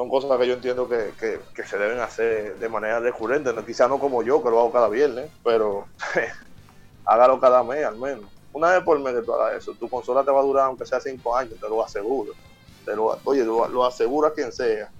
[0.00, 1.12] Son cosas que yo entiendo que,
[1.54, 4.72] que- se deben hacer de manera recurrente, no, quizá no como yo, que lo hago
[4.72, 5.88] cada viernes, pero
[7.04, 8.32] hágalo cada mes al menos.
[8.52, 10.86] Una vez por mes que tú hagas eso, tu consola te va a durar aunque
[10.86, 12.32] sea cinco años, te lo aseguro.
[12.82, 14.90] Te lo, oye, lo, lo asegura quien sea.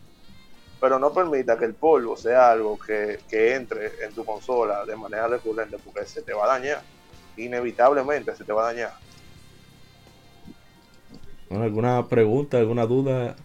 [0.79, 4.97] Pero no permita que el polvo sea algo que, que entre en tu consola de
[4.97, 6.85] manera recurrente, porque se te va a dañar.
[7.37, 8.93] Inevitablemente se te va a dañar.
[11.51, 13.37] ¿Alguna pregunta, alguna duda,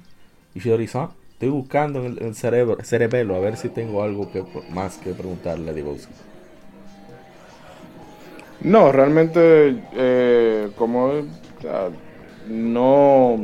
[0.53, 1.24] Ishidori-san?
[1.35, 4.95] Estoy buscando en el, en el cerebro, cerebelo a ver si tengo algo que más
[4.97, 5.97] que preguntarle a Diego.
[8.61, 11.89] No, realmente, eh, como o sea,
[12.47, 13.37] no.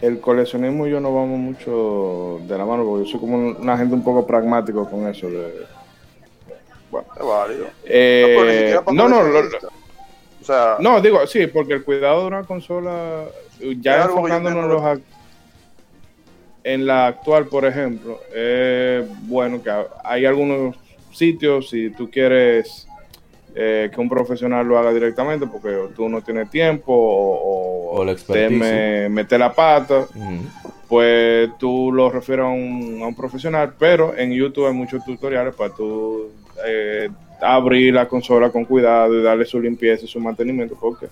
[0.00, 3.76] El coleccionismo y yo no vamos mucho de la mano, porque yo soy como una
[3.76, 5.28] gente un poco pragmático con eso.
[5.28, 5.66] De,
[6.92, 7.66] bueno, Es válido.
[7.86, 9.70] eh, no, no, lo- coleccionistas.
[10.40, 13.24] O sea, no, digo, sí, porque el cuidado de una consola,
[13.80, 14.82] ya enfocándonos en, los
[16.72, 18.18] en la actual, por ejemplo,
[19.22, 19.70] bueno que
[20.04, 20.76] hay algunos
[21.12, 22.86] sitios, si tú quieres
[23.54, 28.12] eh, que un profesional lo haga directamente, porque tú no tienes tiempo o, O la
[28.12, 28.48] expertise.
[28.60, 30.06] teme meter la pata,
[30.88, 35.54] pues tú lo refieres a un, a un profesional, pero en YouTube hay muchos tutoriales
[35.54, 36.30] para tú
[36.66, 37.08] eh,
[37.40, 41.06] abrir la consola con cuidado y darle su limpieza y su mantenimiento, porque,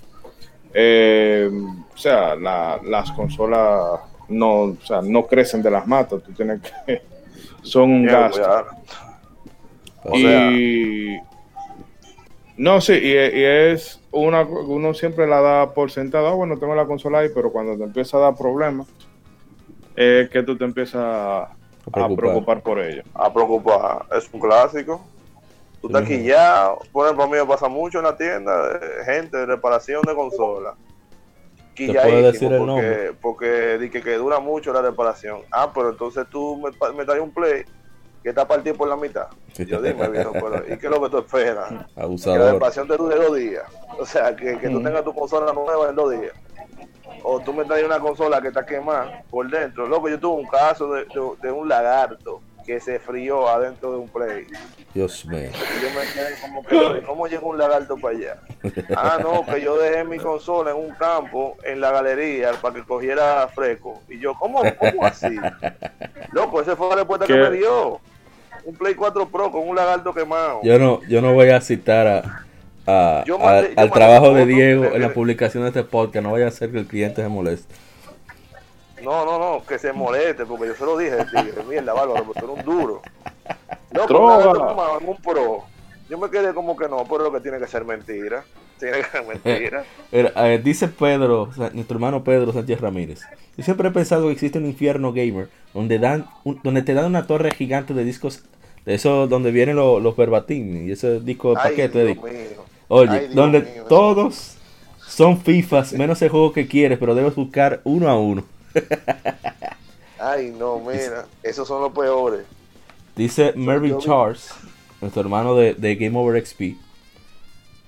[0.74, 1.50] eh,
[1.94, 6.60] o sea, la- las consolas no, o sea, no crecen de las matas, tú tienes
[6.62, 7.02] que,
[7.62, 8.66] son un gasto.
[10.14, 11.16] y
[12.56, 16.74] no, sí, y, y es una uno siempre la da por sentada, "Ah, bueno, tengo
[16.74, 18.86] la consola ahí, pero cuando te empieza a dar problemas,
[19.94, 22.62] es que tú te empiezas a, a preocupar.
[22.62, 23.02] por ella.
[23.14, 24.06] a preocupar.
[24.16, 25.04] Es un clásico.
[25.80, 26.70] Tú estás aquí ya.
[26.92, 30.14] Por ejemplo, a mí me pasa mucho en la tienda de gente de reparación de
[30.14, 30.74] consola.
[31.76, 33.12] ¿Te puedo decir el porque, nombre?
[33.20, 35.42] porque di que, que dura mucho la reparación.
[35.52, 37.64] Ah, pero entonces tú me, me traes un play
[38.22, 39.26] que está partido por la mitad.
[39.58, 41.68] Yo dime, viejo, pero ¿y qué es lo que tú esperas?
[41.94, 42.52] Que la Abusador.
[42.54, 43.64] reparación te dure dos días.
[43.98, 44.84] O sea, que, que tú Mm.
[44.84, 46.32] tengas tu consola nueva en dos días.
[47.22, 49.86] O tú me traes una consola que está quemada por dentro.
[49.86, 53.98] Loco, yo tuve un caso de, de- de un lagarto que se frió adentro de
[53.98, 54.46] un play.
[54.92, 55.50] Dios mío.
[55.50, 58.36] Y yo me quedé como que, ¿cómo llegó un lagarto para allá?
[58.96, 62.82] Ah, no, que yo dejé mi consola en un campo, en la galería, para que
[62.82, 64.02] cogiera fresco.
[64.08, 65.36] Y yo, ¿cómo, cómo así?
[66.32, 68.00] Loco, esa fue la respuesta que me dio.
[68.64, 70.60] Un Play 4 Pro con un lagarto quemado.
[70.64, 72.24] Yo no, yo no voy a citar
[72.86, 73.22] a,
[73.76, 76.24] al trabajo de Diego de- en la publicación de este podcast.
[76.24, 77.72] No vaya a ser que el cliente se moleste.
[79.02, 82.40] No, no, no, que se moleste, porque yo se lo dije tigre, mierda, bárbaro, porque
[82.40, 83.02] tú eres un duro.
[83.92, 84.98] Loco, Droga.
[84.98, 85.64] un Pro.
[86.08, 88.44] Yo me quedé como que no, pero lo que tiene que ser mentira.
[88.78, 89.84] Tiene que ser mentira.
[90.12, 93.22] Mira, eh, dice Pedro, nuestro hermano Pedro Sánchez Ramírez.
[93.56, 97.06] Yo siempre he pensado que existe un infierno gamer donde dan un- donde te dan
[97.06, 98.42] una torre gigante de discos,
[98.84, 102.32] de eso donde vienen los, los verbatim y ese disco de paquete Dios mío.
[102.88, 104.58] Oye, Ay, Dios donde mío, todos
[105.06, 108.44] son FIFAs, menos el juego que quieres, pero debes buscar uno a uno.
[110.18, 112.44] Ay, no, mira, esos son los peores.
[113.14, 114.50] Dice Mervyn Charles,
[115.00, 116.76] nuestro hermano de, de Game Over XP.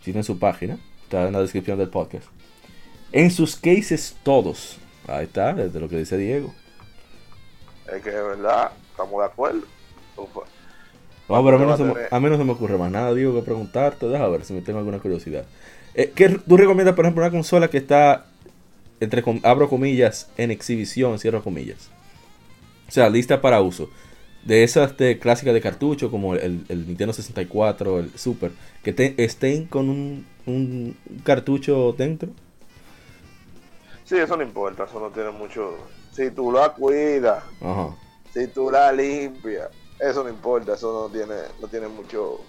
[0.05, 2.27] Tiene su página, está en la descripción del podcast.
[3.13, 4.79] En sus cases todos.
[5.07, 6.53] Ahí está, desde lo que dice Diego.
[7.93, 9.63] Es que de verdad, estamos de acuerdo.
[10.17, 10.41] Ufa.
[11.29, 13.35] No, pero a mí no, me, a mí no se me ocurre más nada, Diego,
[13.35, 14.07] que preguntarte.
[14.07, 15.45] Deja ver si me tengo alguna curiosidad.
[15.95, 18.27] Eh, ¿Qué tú recomiendas, por ejemplo, una consola que está,
[19.01, 21.91] entre com- abro comillas, en exhibición, cierro comillas?
[22.89, 23.91] O sea, lista para uso.
[24.45, 28.53] De esas de clásicas de cartucho, como el, el Nintendo 64, el Super,
[28.83, 32.31] que te- estén con un, un cartucho dentro.
[34.05, 35.77] Sí, eso no importa, eso no tiene mucho.
[36.13, 37.95] Si tú la cuidas, Ajá.
[38.33, 39.69] si tú la limpias,
[40.01, 42.41] eso no importa, eso no tiene, no tiene mucho,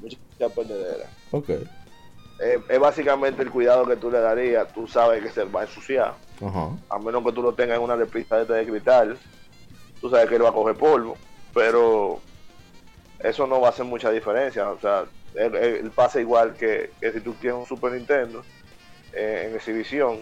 [0.00, 1.08] mucha perdedera.
[1.30, 1.50] Ok.
[2.38, 5.64] Eh, es básicamente el cuidado que tú le darías, tú sabes que se va a
[5.64, 6.14] ensuciar,
[6.44, 6.68] Ajá.
[6.90, 9.18] a menos que tú lo tengas en una repisa de, esta de cristal,
[10.00, 11.16] tú sabes que él va a coger polvo,
[11.54, 12.20] pero
[13.20, 15.04] eso no va a hacer mucha diferencia, o sea,
[15.34, 18.42] él, él pasa igual que, que si tú tienes un Super Nintendo
[19.14, 20.20] eh, en exhibición.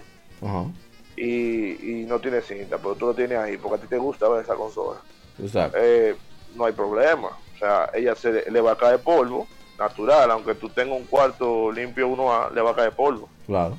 [1.17, 4.29] Y, y no tienes cinta, pero tú lo tienes ahí porque a ti te gusta
[4.29, 5.01] ver esa consola,
[5.41, 5.79] Exacto.
[5.81, 6.17] eh,
[6.55, 9.47] no hay problema, o sea, ella se le va a caer polvo
[9.79, 13.29] natural, aunque tú tengas un cuarto limpio 1A, le va a caer polvo.
[13.47, 13.77] Claro.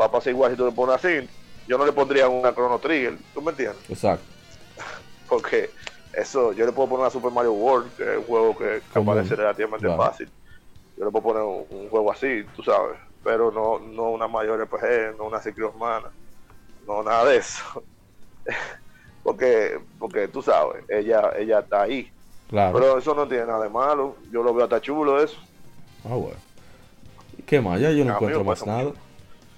[0.00, 1.28] va a pasar igual si tú le pones así.
[1.68, 3.88] Yo no le pondría una Chrono Trigger, ¿tú me entiendes?
[3.88, 4.24] Exacto.
[5.28, 5.70] Porque
[6.12, 9.36] eso, yo le puedo poner una Super Mario World, que es un juego que, parece
[9.36, 10.02] relativamente Claro.
[10.02, 10.28] fácil.
[10.96, 14.60] Yo le puedo poner un, un juego así, tú sabes, pero no, no una mayor
[14.60, 16.10] RPG, no una Secret of Mana,
[16.86, 17.82] no nada de eso.
[19.22, 22.10] porque, porque tú sabes, ella, ella está ahí.
[22.52, 22.78] Claro.
[22.78, 25.38] Pero eso no tiene nada de malo, yo lo veo hasta chulo eso.
[26.04, 26.36] Ah, bueno.
[27.38, 27.80] ¿Y ¿Qué más?
[27.80, 28.92] Ya yo no A mí me encuentro más nada.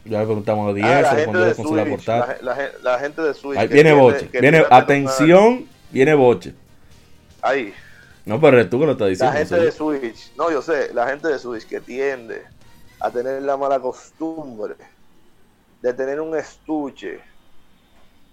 [0.04, 3.22] Ya le preguntamos a 10, Ah, la gente consola Switch, la, la gen- la gente
[3.22, 3.58] de Switch.
[3.58, 4.28] Ahí viene boche.
[4.32, 6.54] Viene, una- atención, viene boche.
[7.42, 7.74] Ahí.
[8.24, 9.34] No, pero tú que lo estás La diciendo.
[9.38, 10.12] gente soy de.
[10.12, 12.44] Switch, no, yo sé, la gente de Switch que tiende
[13.00, 14.76] a tener la mala costumbre
[15.82, 17.18] de tener un estuche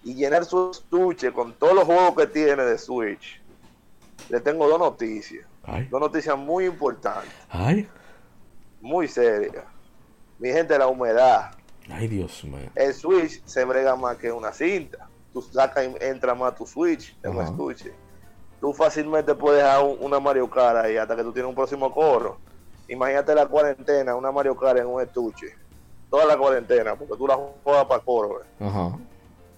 [0.04, 3.40] y llenar su estuche con todos los juegos que tiene de Switch.
[4.28, 7.88] Le tengo dos noticias, Ay, dos noticias muy importantes, ay,
[8.80, 9.64] muy serias.
[10.38, 11.50] Mi gente, la humedad.
[11.90, 12.70] ay, Dios mío.
[12.74, 15.08] El Switch se brega más que una cinta.
[15.32, 17.50] Tú sacas y entra más tu Switch en un Ajá.
[17.50, 17.92] estuche.
[18.60, 21.92] Tú fácilmente puedes dejar un- una Mario Kart ahí hasta que tú tienes un próximo
[21.92, 22.38] corro.
[22.88, 25.46] Imagínate la cuarentena, una Mario Kart en un estuche.
[26.10, 28.42] Toda la cuarentena, porque tú la juegas para corro.
[28.42, 28.46] ¿eh?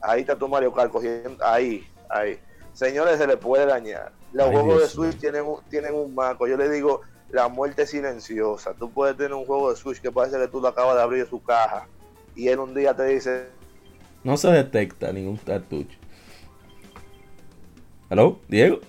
[0.01, 1.45] Ahí está tu Mario Kart cogiendo.
[1.45, 2.39] Ahí, ahí.
[2.73, 4.12] Señores, se le puede dañar.
[4.35, 6.48] Los Ay, juegos de Switch tienen un, tienen un marco.
[6.48, 8.74] Yo le digo la muerte silenciosa.
[8.74, 11.24] Tú puedes tener un juego de Switch que parece que tú lo acabas de abrir
[11.24, 11.86] de su caja.
[12.35, 13.47] Y él un día te dice,
[14.24, 15.97] No se detecta ningún cartucho.
[18.11, 18.40] ¿Aló?
[18.48, 18.81] ¿Diego?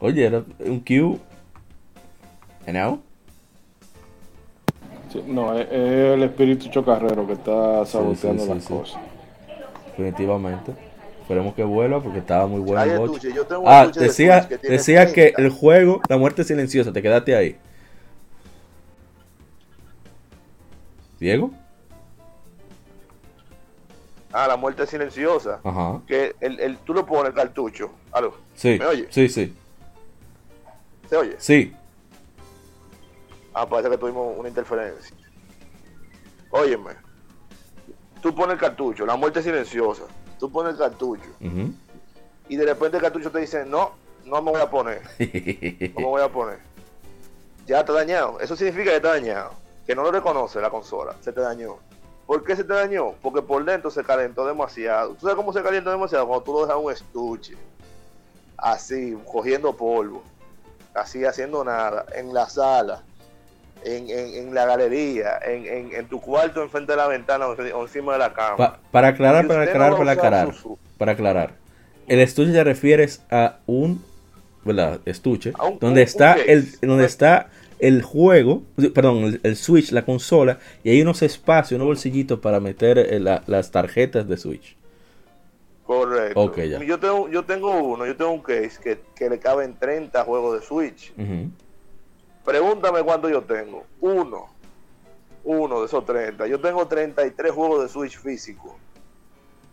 [0.00, 1.18] Oye, era un Q.
[5.12, 8.74] Sí, no, es, es el espíritu chocarrero que está saboteando sí, sí, las sí.
[8.74, 9.00] cosas.
[9.86, 10.93] Definitivamente.
[11.24, 13.14] Esperemos que vuelva porque estaba muy bueno Hay el 8.
[13.14, 15.40] estuche, yo tengo un Ah, de decía, que decía que 30.
[15.42, 17.56] el juego, la muerte silenciosa, te quedaste ahí.
[21.18, 21.50] ¿Diego?
[24.32, 25.60] Ah, la muerte silenciosa.
[25.64, 26.02] Ajá.
[26.06, 27.92] Que el, el, tú lo pones el cartucho.
[28.12, 28.76] Aló, Sí.
[28.78, 29.06] ¿Me oye?
[29.10, 29.56] Sí, sí.
[31.08, 31.36] ¿Se oye?
[31.38, 31.72] Sí.
[33.54, 35.16] Ah, parece que tuvimos una interferencia.
[36.50, 36.90] Óyeme.
[38.20, 40.02] Tú pones el cartucho, la muerte silenciosa.
[40.44, 41.30] Tú pones el cartucho.
[42.50, 43.92] Y de repente el cartucho te dice, no,
[44.26, 45.00] no me voy a poner.
[45.94, 46.58] No me voy a poner.
[47.66, 48.38] Ya está dañado.
[48.40, 49.52] Eso significa que está dañado.
[49.86, 51.16] Que no lo reconoce la consola.
[51.22, 51.78] Se te dañó.
[52.26, 53.12] ¿Por qué se te dañó?
[53.22, 55.14] Porque por dentro se calentó demasiado.
[55.14, 56.26] ¿Tú sabes cómo se calienta demasiado?
[56.26, 57.56] Cuando tú lo dejas un estuche.
[58.58, 60.22] Así, cogiendo polvo.
[60.92, 62.04] Así, haciendo nada.
[62.14, 63.02] En la sala.
[63.84, 65.38] En, en- en la galería.
[65.46, 68.56] En, en- tu cuarto, enfrente de la ventana o encima de la cama.
[68.56, 70.54] Pa- para aclarar, para aclarar, no para aclarar.
[70.54, 71.54] su- Para aclarar.
[72.06, 74.02] El estuche te refieres a un
[74.64, 75.00] ¿verdad?
[75.04, 77.48] estuche un- donde un- está un el donde está
[77.78, 78.62] el juego,
[78.94, 83.20] perdón, el, el Switch, la consola y hay unos espacios, unos bolsillitos para meter eh,
[83.20, 84.76] la- las tarjetas de Switch.
[85.86, 86.40] Correcto.
[86.40, 86.82] Ok, ya.
[86.82, 90.58] Yo, tengo, yo tengo uno, yo tengo un case que, que le caben 30 juegos
[90.60, 91.12] de Switch.
[91.18, 91.50] Ujú.
[92.44, 93.84] Pregúntame cuánto yo tengo.
[94.00, 94.48] Uno.
[95.44, 96.46] Uno de esos 30.
[96.46, 98.76] Yo tengo 33 juegos de Switch físico.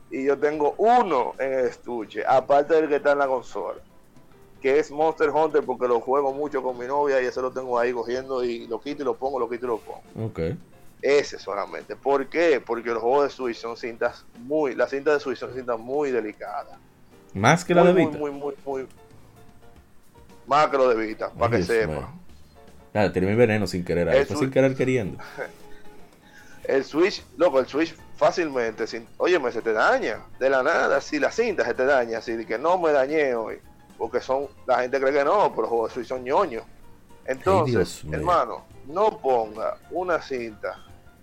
[0.09, 3.79] Y yo tengo uno en el estuche, aparte del que está en la consola.
[4.61, 7.79] Que es Monster Hunter porque lo juego mucho con mi novia y ese lo tengo
[7.79, 10.01] ahí cogiendo y lo quito y lo pongo, lo quito y lo pongo.
[10.27, 10.39] Ok.
[11.01, 11.95] Ese solamente.
[11.95, 12.61] ¿Por qué?
[12.63, 16.11] Porque los juegos de Switch son cintas muy, las cintas de Switch son cintas muy
[16.11, 16.77] delicadas.
[17.33, 18.19] Más que la muy, de muy, Vita.
[18.19, 18.87] muy, muy, muy-
[20.45, 22.13] Más que lo de Vita, para que sepa.
[22.93, 25.23] Tiré mi veneno sin querer ahí, fue Switch- sin querer queriendo.
[26.63, 30.19] El Switch, loco, el Switch fácilmente, sin, óyeme, se te daña.
[30.39, 33.59] De la nada, si la cinta se te daña, así que no me dañé hoy.
[33.97, 36.63] Porque son, la gente cree que no, pero los juegos de Switch son ñoños.
[37.25, 40.77] Entonces, hermano, no ponga una cinta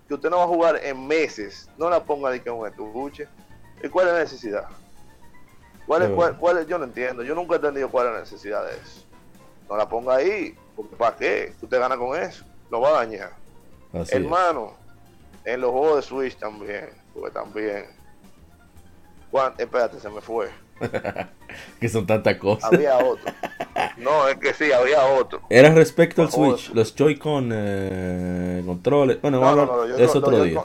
[0.08, 1.68] que usted no va a jugar en meses.
[1.78, 3.28] No la ponga de que un estuche.
[3.82, 4.64] ¿Y cuál es la necesidad?
[5.86, 6.66] ¿Cuál es, cuál, cuál es?
[6.66, 7.22] Yo no entiendo.
[7.22, 9.04] Yo nunca he entendido cuál es la necesidad de eso.
[9.68, 10.54] No la ponga ahí.
[10.96, 11.52] ¿Para qué?
[11.60, 12.44] Usted gana con eso.
[12.70, 13.32] Lo va a dañar.
[13.92, 14.12] Así es.
[14.12, 14.74] Hermano,
[15.44, 17.86] en los juegos de Switch también, porque también.
[19.30, 20.48] Juan, espérate, se me fue.
[21.80, 22.72] Que son tantas cosas.
[22.72, 23.32] Había otro.
[23.96, 25.40] No, es que sí, había otro.
[25.48, 29.20] Era respecto al Switch, los Joy-Con eh, controles.
[29.20, 30.60] Bueno, No, no, otro día.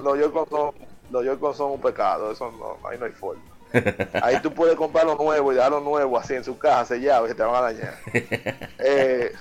[1.10, 3.41] Los Joy-Con son, un pecado, eso no, ahí no hay forma.
[4.22, 7.30] Ahí tú puedes comprar lo nuevo y dejarlo nuevo así en su caja sellado y
[7.30, 7.98] se te van a dañar.
[8.77, 9.31] Eh,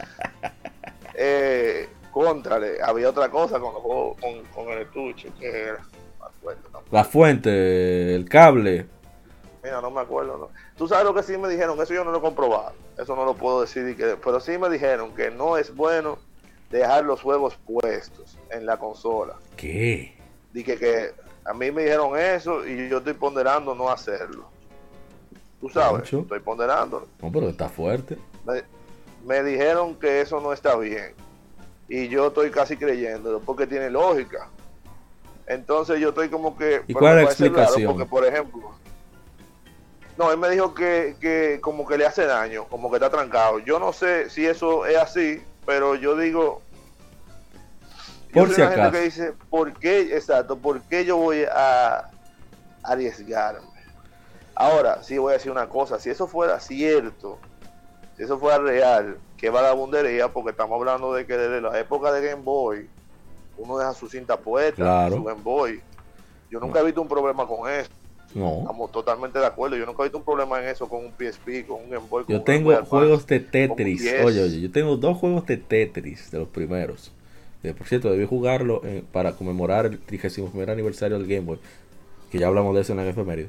[1.25, 6.19] eh, contrale, había otra cosa con los juegos, con, con el estuche, que era, no
[6.21, 6.87] me acuerdo tampoco.
[6.97, 8.87] La fuente, el cable.
[9.63, 10.37] Mira, no me acuerdo.
[10.37, 10.49] No.
[10.77, 12.73] Tú sabes lo que sí me dijeron, eso yo no lo he comprobado.
[12.99, 16.19] Eso no lo puedo decir, que, pero sí me dijeron que no es bueno
[16.71, 19.37] dejar los juegos puestos en la consola.
[19.57, 20.17] ¿Qué?
[20.53, 21.13] Dije que
[21.45, 24.51] a mí me dijeron eso y yo estoy ponderando no hacerlo.
[25.61, 26.21] Tú sabes, Mucho.
[26.23, 27.07] estoy ponderando.
[27.21, 28.19] No, pero está fuerte.
[28.45, 28.65] Me,
[29.25, 31.15] me dijeron que eso no está bien.
[31.89, 34.49] Y yo estoy casi creyéndolo porque tiene lógica.
[35.47, 36.83] Entonces yo estoy como que...
[36.87, 37.93] ¿Y cuál es la raro explicación?
[37.93, 38.73] Porque, por ejemplo...
[40.17, 43.59] No, él me dijo que, que como que le hace daño, como que está trancado.
[43.59, 46.63] Yo no sé si eso es así, pero yo digo...
[48.29, 48.93] yo Por soy si una gente acaso.
[48.93, 52.11] que dice, ¿por qué, exacto, por qué yo voy a
[52.83, 53.67] arriesgarme?
[54.55, 57.39] Ahora, sí voy a decir una cosa, si eso fuera cierto,
[58.17, 62.27] si eso fuera real, que vagabundería, porque estamos hablando de que desde la época de
[62.31, 62.87] Game Boy,
[63.59, 65.17] uno deja su cinta puesta, Claro.
[65.17, 65.81] su Game Boy.
[66.51, 67.89] Yo nunca he visto un problema con eso,
[68.35, 68.59] No.
[68.61, 69.77] estamos totalmente de acuerdo.
[69.77, 72.25] Yo nunca he visto un problema en eso con un PSP, con un Game Boy.
[72.25, 72.91] con Yo un Game tengo Boy Advance.
[72.91, 74.03] juegos de Tetris.
[74.25, 77.13] Oye, oye, yo tengo dos juegos de Tetris de los primeros.
[77.63, 81.59] Eh, por cierto, debí jugarlo eh, para conmemorar el 31 aniversario del Game Boy.
[82.31, 83.49] Que ya hablamos de eso en la efeméride.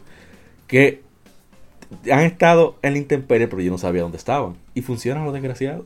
[0.68, 1.02] Que
[2.12, 4.58] han estado en la intemperie, pero yo no sabía dónde estaban.
[4.74, 5.86] Y funcionan los desgraciados.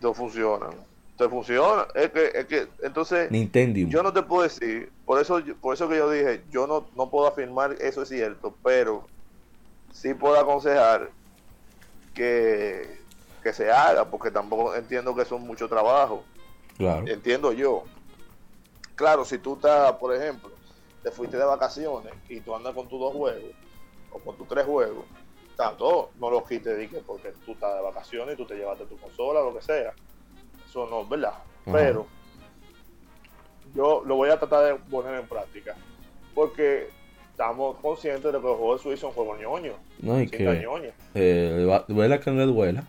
[0.00, 0.70] No funcionan.
[1.12, 1.86] Entonces funciona.
[1.94, 3.80] Es que, es que, entonces, Nintendo.
[3.88, 7.10] yo no te puedo decir, por eso, por eso que yo dije, yo no, no
[7.10, 9.04] puedo afirmar eso es cierto, pero
[9.92, 11.10] sí puedo aconsejar
[12.14, 12.98] que,
[13.42, 16.22] que se haga, porque tampoco entiendo que es mucho trabajo.
[16.76, 17.08] Claro.
[17.08, 17.82] Entiendo yo.
[18.94, 20.50] Claro, si tú estás, por ejemplo,
[21.02, 23.54] te fuiste de vacaciones y tú andas con tus dos juegos
[24.12, 25.04] o con tus tres juegos,
[25.56, 29.40] tanto no los quites porque tú estás de vacaciones y tú te llevaste tu consola,
[29.40, 29.92] lo que sea.
[30.66, 31.34] Eso no es verdad.
[31.64, 32.06] Pero
[33.74, 35.76] yo lo voy a tratar de poner en práctica.
[36.34, 36.88] Porque
[37.30, 39.76] estamos conscientes de que los juegos de Switch son juegos ñoños.
[40.00, 40.64] No, y que
[41.14, 42.84] eh, duela que no le duela.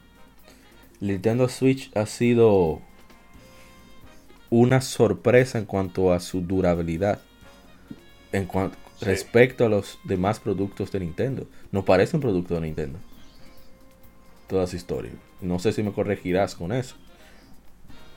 [0.99, 2.81] Nintendo Switch ha sido
[4.49, 7.19] una sorpresa en cuanto a su durabilidad.
[8.31, 9.05] En cuanto Sí.
[9.05, 11.47] respecto a los demás productos de Nintendo.
[11.71, 12.99] No parece un producto de Nintendo.
[14.47, 15.11] Toda su historia.
[15.41, 16.95] No sé si me corregirás con eso.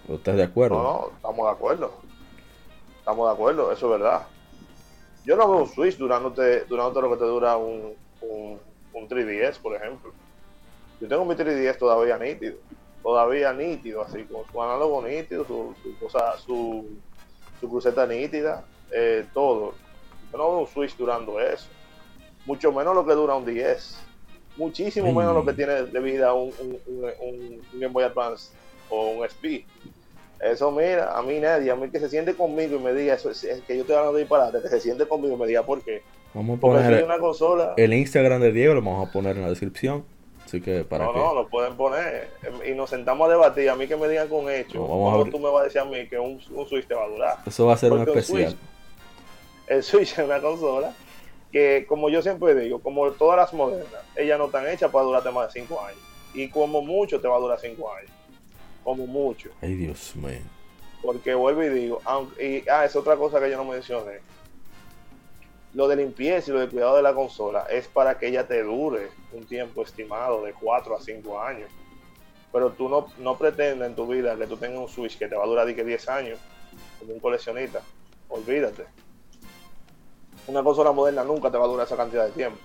[0.08, 0.76] ¿O estás de acuerdo?
[0.76, 1.92] No, no, estamos de acuerdo.
[2.98, 4.26] Estamos de acuerdo, eso es verdad.
[5.24, 8.58] Yo no veo un Switch durándote, durándote lo que te dura un, un,
[8.92, 10.12] un 3DS, por ejemplo.
[11.00, 12.56] Yo tengo mi 3DS todavía nítido.
[13.02, 16.86] Todavía nítido, así, con su análogo nítido, su, su cosa, su,
[17.60, 19.74] su cruceta nítida, eh, todo.
[20.32, 21.68] Yo no veo un Switch durando eso.
[22.46, 23.98] Mucho menos lo que dura un 10.
[24.56, 28.50] Muchísimo menos lo que tiene de vida un, un, un, un- Game Boy Advance
[28.90, 29.64] o un SP.
[30.40, 33.30] Eso, mira, a mí nadie, a mí que se siente conmigo y me diga, eso
[33.30, 35.62] es, es que yo estoy hablando de disparate, que se siente conmigo y me diga
[35.62, 36.02] por qué.
[36.34, 37.74] Vamos a poner soy una consola.
[37.76, 40.04] el Instagram de Diego, lo vamos a poner en la descripción.
[40.44, 42.28] Así que para No, no, lo pueden poner.
[42.42, 43.70] em, Y nos sentamos a debatir.
[43.70, 44.74] A mí que me digan con hechos.
[44.74, 45.32] No, vamos a ¿Cómo abrir.
[45.32, 47.36] tú me vas a decir a mí que un, un Switch te va a durar?
[47.46, 48.50] Eso va a ser un Porque un especial.
[48.52, 48.71] Switch-
[49.72, 50.92] El Switch es una consola
[51.50, 55.30] que, como yo siempre digo, como todas las modernas, ellas no están hechas para durarte
[55.30, 56.00] más de 5 años.
[56.34, 58.10] Y como mucho te va a durar 5 años.
[58.84, 59.48] Como mucho.
[59.62, 60.40] Ay, Dios mío.
[61.02, 64.20] Porque vuelvo y digo, aunque, y, ah, es otra cosa que yo no mencioné.
[65.72, 68.62] Lo de limpieza y lo de cuidado de la consola es para que ella te
[68.62, 71.70] dure un tiempo estimado de 4 a 5 años.
[72.52, 75.34] Pero tú no, no pretendes en tu vida que tú tengas un Switch que te
[75.34, 76.38] va a durar di que 10 años,
[76.98, 77.80] como un coleccionista.
[78.28, 78.84] Olvídate.
[80.46, 82.58] Una consola moderna nunca te va a durar esa cantidad de tiempo.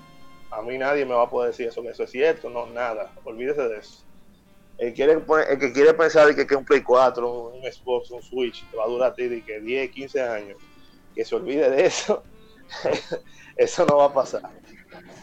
[0.50, 3.12] A mí nadie me va a poder decir eso, que eso es cierto, no, nada.
[3.24, 4.04] Olvídese de eso.
[4.78, 8.64] El, quiere el que quiere pensar que, que un Play 4, un Xbox, un Switch
[8.70, 10.58] te va a durar a ti de que 10, 15 años,
[11.16, 12.24] que se olvide de eso,
[13.56, 14.44] eso no va a pasar.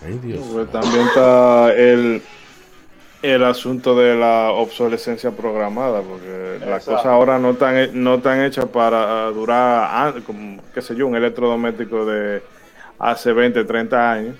[0.05, 0.45] Ay, Dios.
[0.53, 2.23] Pues también está el,
[3.33, 8.67] el asunto de la obsolescencia programada, porque las cosas ahora no están, no están hechas
[8.67, 12.43] para durar, ah, como, qué sé yo, un electrodoméstico de
[12.99, 14.37] hace 20, 30 años.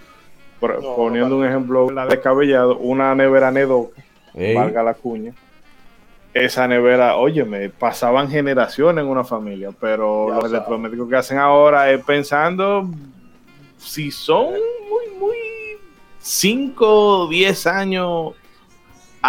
[0.61, 1.37] Por- No, poniendo no.
[1.37, 3.91] un ejemplo la descabellado, una nevera Nedo,
[4.35, 5.33] Ey, valga la cuña.
[6.35, 11.91] Esa nevera, óyeme, pasaban generaciones en una familia, pero Ya los electrodomésticos que hacen ahora
[11.91, 12.87] es pensando
[13.79, 14.47] si son
[14.91, 15.37] muy, muy
[16.19, 16.87] 5
[17.23, 18.33] o 10 años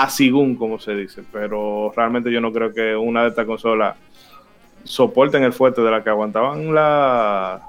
[0.03, 3.95] a como se dice, pero realmente yo no creo que una de estas consolas
[4.83, 7.61] soporten el fuerte de la que aguantaban la,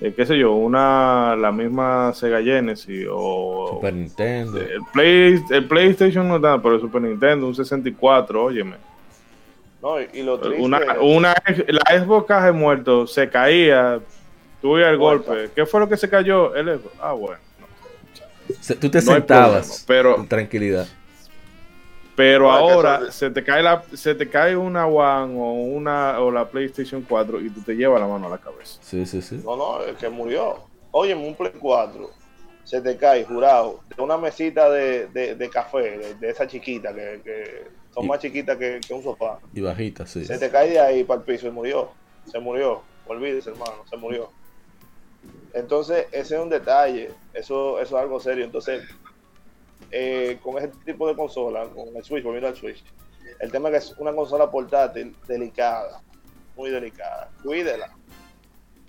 [0.00, 4.58] eh, qué sé yo, una, la misma Sega Genesis o Super Nintendo.
[4.60, 8.76] el, Play, el PlayStation no da, pero el Super Nintendo, un 64, óyeme.
[9.80, 10.00] ¿no?
[10.00, 11.34] Y, y lo triste Una, es- una,
[11.68, 14.00] la Xbox caja muerto se caía,
[14.60, 15.28] tuve el Muerta.
[15.32, 15.50] golpe.
[15.54, 16.54] ¿Qué fue lo que se cayó?
[16.54, 16.94] El Xbox.
[17.00, 17.38] Ah, bueno.
[17.60, 18.54] no.
[18.60, 20.86] Se- Tú te No sentabas problema, pero- con tranquilidad.
[22.16, 26.48] Pero ahora se te cae la, se te cae una One o una o la
[26.48, 28.78] PlayStation 4 y tú te llevas la mano a la cabeza.
[28.82, 29.40] Sí, sí, sí.
[29.44, 30.58] No, no, el que murió.
[30.92, 32.10] Oye, un Play 4
[32.62, 36.94] se te cae, jurado, de una mesita de, de, de café, de, de esa chiquita,
[36.94, 39.38] que, que son Y- más chiquitas que, que un sofá.
[39.52, 40.24] Y bajita, sí.
[40.24, 41.90] Se te cae de ahí para el piso y murió.
[42.30, 42.80] Se murió.
[43.06, 44.30] Olvídese, hermano, se murió.
[45.52, 47.10] Entonces, ese es un detalle.
[47.32, 48.44] Eso, eso es algo serio.
[48.44, 48.82] Entonces,
[49.90, 52.84] eh, con ese tipo de consola, con el Switch, volviendo al Switch,
[53.40, 56.02] el tema es que es una consola portátil delicada,
[56.56, 57.30] muy delicada.
[57.42, 57.94] Cuídela.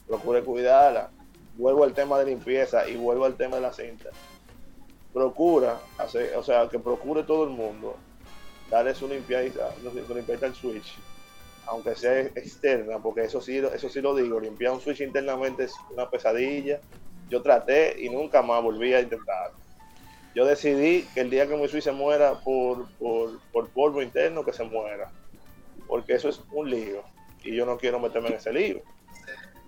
[0.07, 1.09] Procure cuidarla.
[1.57, 4.09] Vuelvo al tema de limpieza y vuelvo al tema de la cinta.
[5.13, 7.95] Procura, hacer, o sea, que procure todo el mundo
[8.69, 9.69] darle su limpieza,
[10.07, 10.95] su limpieza al Switch
[11.67, 15.73] aunque sea externa, porque eso sí, eso sí lo digo, limpiar un switch internamente es
[15.91, 16.79] una pesadilla.
[17.29, 19.51] Yo traté y nunca más volví a intentar.
[20.35, 24.43] Yo decidí que el día que mi switch se muera por, por, por polvo interno,
[24.43, 25.09] que se muera.
[25.87, 27.03] Porque eso es un lío.
[27.43, 28.81] Y yo no quiero meterme en ese lío.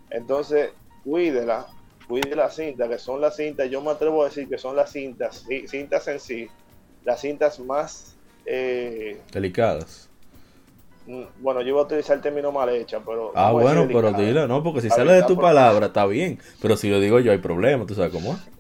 [0.10, 0.72] Entonces,
[1.06, 1.68] cuídela,
[2.08, 4.92] cuide la cinta, que son las cintas, yo me atrevo a decir que son las
[4.92, 6.48] cintas, cintas en sí,
[7.06, 10.10] las cintas más eh, Delicadas.
[11.06, 13.32] Mm, Bueno, yo iba a utilizar el término mal hecha, pero.
[13.36, 14.64] Ah, no bueno, pero dilo, ¿no?
[14.64, 16.40] Porque si sale de tu palabra, está bien.
[16.62, 18.57] Pero si lo digo yo, hay problema, tú sabes cómo es.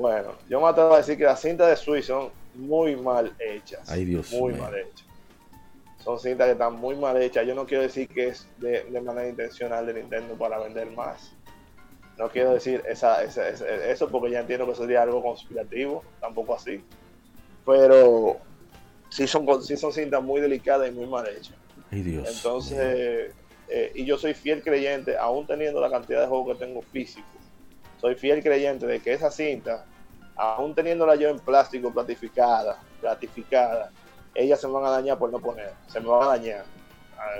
[0.00, 3.90] Bueno, yo me atrevo a decir que las cintas de Switch son muy mal hechas.
[3.90, 5.06] Ay, Dios Muy mal hechas.
[5.98, 7.46] Son cintas que están muy mal hechas.
[7.46, 11.36] Yo no quiero decir que es de, de manera intencional de Nintendo para vender más.
[12.16, 16.02] No quiero decir esa, esa- esa- eso porque ya entiendo que sería algo conspirativo.
[16.18, 16.82] Tampoco así.
[17.66, 18.38] Pero
[19.10, 21.56] sí son, sí son cintas muy delicadas y muy mal hechas.
[21.90, 22.26] Ay, Dios.
[22.36, 23.34] Entonces,
[23.68, 27.39] eh, y yo soy fiel creyente, aún teniendo la cantidad de juegos que tengo físicos,
[28.00, 29.84] soy fiel creyente de que esa cinta,
[30.36, 33.90] aún teniéndola yo en plástico, platificada, platificada,
[34.34, 36.64] ellas se me van a dañar por no poner, se me van a dañar.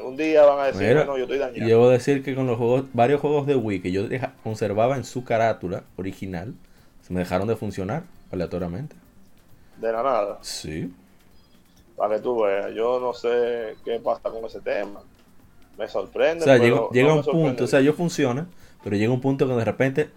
[0.05, 1.57] Un día van a decir, Mira, no, yo estoy dañado.
[1.65, 4.03] Y debo decir que con los juegos, varios juegos de Wii que yo
[4.43, 6.55] conservaba en su carátula original,
[7.01, 8.95] se me dejaron de funcionar aleatoriamente.
[9.79, 10.93] De la nada, Sí.
[11.97, 12.75] para que tú veas.
[12.75, 15.01] Yo no sé qué pasa con ese tema.
[15.79, 16.43] Me sorprende.
[16.43, 18.47] O sea, pero llega, un punto, o sea, yo funciona,
[18.85, 20.11] pero llega un punto que de repente,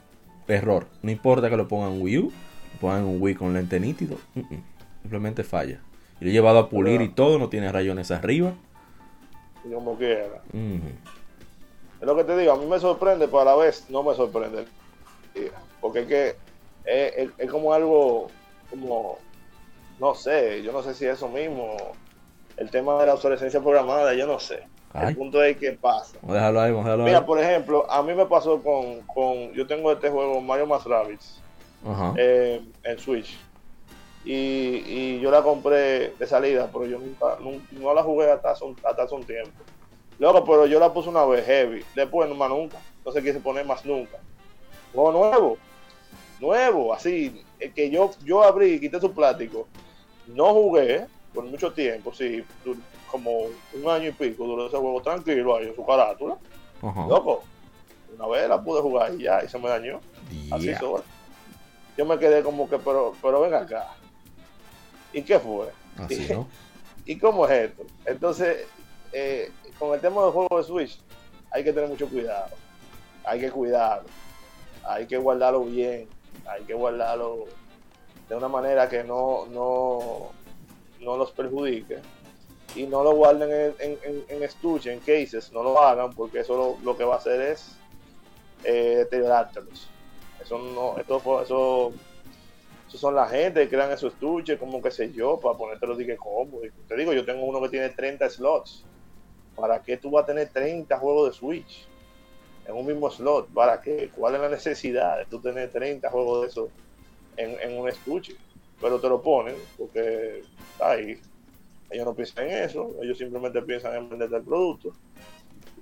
[0.47, 0.87] error.
[1.01, 2.23] No importa que lo pongan en Wii U,
[2.73, 4.17] lo pongan en un Wii con lente nítido,
[5.01, 5.79] simplemente falla.
[6.19, 8.53] Y lo he llevado a pulir y todo, no tiene rayones arriba.
[9.65, 10.41] Y como quiera.
[10.53, 10.89] Ujú.
[12.01, 14.13] Es lo que te digo, a mí me sorprende, pero a la vez no me
[14.15, 14.65] sorprende.
[15.81, 16.27] Porque es que
[16.85, 18.29] es, es- es como algo,
[18.69, 19.17] como,
[19.99, 21.75] no sé, yo no sé si eso mismo,
[22.57, 24.63] el tema de la obsolescencia programada, yo no sé.
[24.93, 25.09] Ay.
[25.09, 26.17] El punto es que pasa.
[26.27, 27.05] Ahí, ahí.
[27.05, 30.83] Mira, por ejemplo, a mí me pasó con, con yo tengo este juego Mario más
[30.85, 31.41] Rabbids
[31.85, 32.13] Ajá.
[32.17, 33.37] eh, en Switch.
[34.25, 38.51] Y, y yo la compré de salida, pero yo nunca, nun- no, la jugué hasta
[38.51, 39.51] hace, hasta hace un tiempo.
[40.19, 43.39] Luego, pero yo la puse una vez heavy, después no más nunca, no se quise
[43.39, 44.17] poner más nunca.
[44.93, 45.57] Juego nuevo,
[46.39, 49.67] nuevo, así, es que yo, yo abrí quité su plástico.
[50.27, 52.45] No jugué por mucho tiempo, sí,
[53.13, 56.35] como un año y pico duró ese juego tranquilo ahí en su carátula.
[56.81, 57.43] Loco,
[58.17, 59.99] una vez la pude jugar y ya, y se me dañó.
[60.49, 61.03] Así sola.
[61.95, 63.93] Yo me quedé como que, pero, pero ven acá.
[65.13, 65.67] ¿Y qué fue?
[65.95, 66.47] Así, ¿no?
[67.05, 67.83] ¿Y cómo es esto?
[68.03, 68.65] Entonces,
[69.11, 70.99] eh, con el tema del juego de Switch,
[71.51, 72.49] hay que tener mucho cuidado.
[73.25, 74.09] Hay que cuidarlo.
[74.85, 76.07] Hay que guardarlo bien.
[76.47, 77.45] Hay que guardarlo
[78.27, 80.31] de una manera que no, no,
[80.99, 81.99] no los perjudique.
[82.75, 85.51] Y no lo guarden en, en, en, estuche, en cases.
[85.51, 87.75] No lo hagan porque eso lo, lo que va a hacer es
[88.63, 89.89] eh, deteriorártelos.
[90.41, 91.93] Eso no, esto, eso,
[92.87, 96.05] eso son la gente que crean esos estuches, como que sé yo, para ponértelo de
[96.05, 96.65] que cómodo.
[96.65, 98.85] Y Te digo, yo tengo uno que tiene 30 slots.
[99.55, 101.87] ¿Para qué tú vas a tener 30 juegos de Switch
[102.67, 103.49] en un mismo slot?
[103.53, 104.09] ¿Para qué?
[104.15, 106.69] ¿Cuál es la necesidad de tú tener 30 juegos de esos
[107.37, 108.35] en, en un estuche?
[108.81, 110.43] Pero te lo ponen porque
[110.79, 111.19] ahí
[111.93, 114.91] ellos no piensan en eso, ellos simplemente piensan en venderte el producto.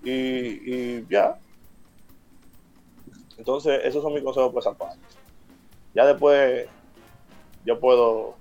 [0.04, 1.38] Y, y ya.
[3.38, 5.00] Entonces, esos son mis consejos por esa parte.
[5.94, 6.68] Ya después
[7.66, 8.36] yo puedo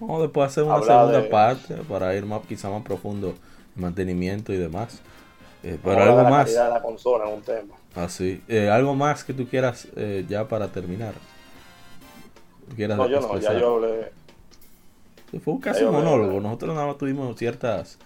[0.00, 3.34] Vamos después hacer una segunda de- parte para ir más, quizá más profundo
[3.76, 5.00] en mantenimiento y demás.
[5.62, 7.74] Eh, pero algo la más, de la consola un tema.
[7.94, 11.14] así, eh, algo más que tú quieras eh, ya para terminar.
[12.68, 14.12] ¿Tú quieras No, yo no, ya yo hablé.
[15.40, 16.40] Fue un hablé, monólogo.
[16.40, 17.98] Nosotros nada más tuvimos ciertas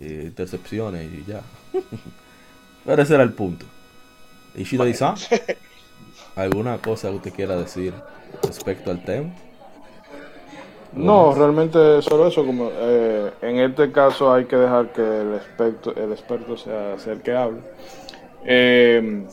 [0.00, 1.40] eh, intercepciones y ya.
[2.84, 3.66] Pero ese era el punto.
[4.54, 5.16] Ishido-san,
[6.36, 7.92] ¿alguna cosa que usted quiera decir
[8.42, 9.34] respecto al tema?
[10.92, 12.44] No, realmente solo eso.
[12.44, 17.12] Como eh, en este caso hay que dejar que el experto, el experto sea, sea
[17.12, 17.60] el que hable.
[18.44, 19.26] Eh,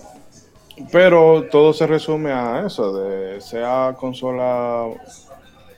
[0.92, 4.88] pero todo se resume a eso, de sea consola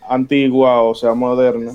[0.09, 1.73] antigua o sea moderna,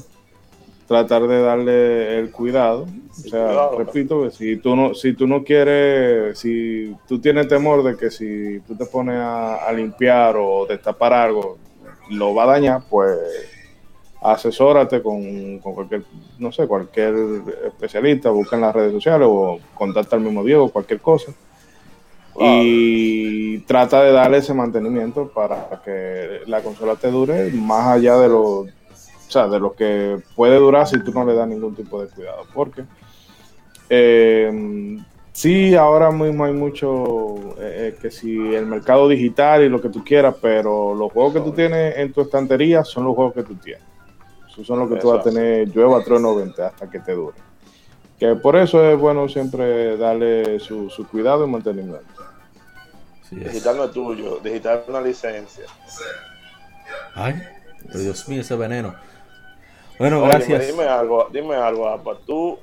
[0.86, 2.86] tratar de darle el cuidado.
[3.10, 3.78] O sea, Cuidado.
[3.78, 8.10] repito, que si tú no, si tú no quieres, si tú tienes temor de que
[8.10, 11.58] si tú te pones a, a limpiar o destapar algo,
[12.10, 13.18] lo va a dañar, pues
[14.22, 16.02] asesórate con, con cualquier,
[16.38, 17.14] no sé, cualquier
[17.66, 21.32] especialista, busca en las redes sociales o contacta al mismo Diego, cualquier cosa.
[22.42, 28.28] Y trata de darle ese mantenimiento para que la consola te dure más allá de
[28.28, 28.68] lo, o
[29.28, 32.46] sea, de lo que puede durar si tú no le das ningún tipo de cuidado.
[32.54, 32.84] Porque
[33.90, 34.98] eh,
[35.32, 39.88] sí, ahora mismo hay mucho eh, eh, que si el mercado digital y lo que
[39.88, 43.42] tú quieras, pero los juegos que tú tienes en tu estantería son los juegos que
[43.42, 43.84] tú tienes.
[44.48, 47.36] Esos son los que tú vas a tener llueva 390 hasta que te dure.
[48.18, 52.19] Que por eso es bueno siempre darle su, su cuidado y mantenimiento.
[53.30, 55.64] Digital no es tuyo, digital es una licencia.
[57.14, 57.40] Ay,
[57.86, 58.94] pero Dios mío, ese veneno.
[59.98, 60.66] Bueno, gracias.
[60.66, 62.16] Dime algo, dime algo, Apa.
[62.26, 62.58] Tú,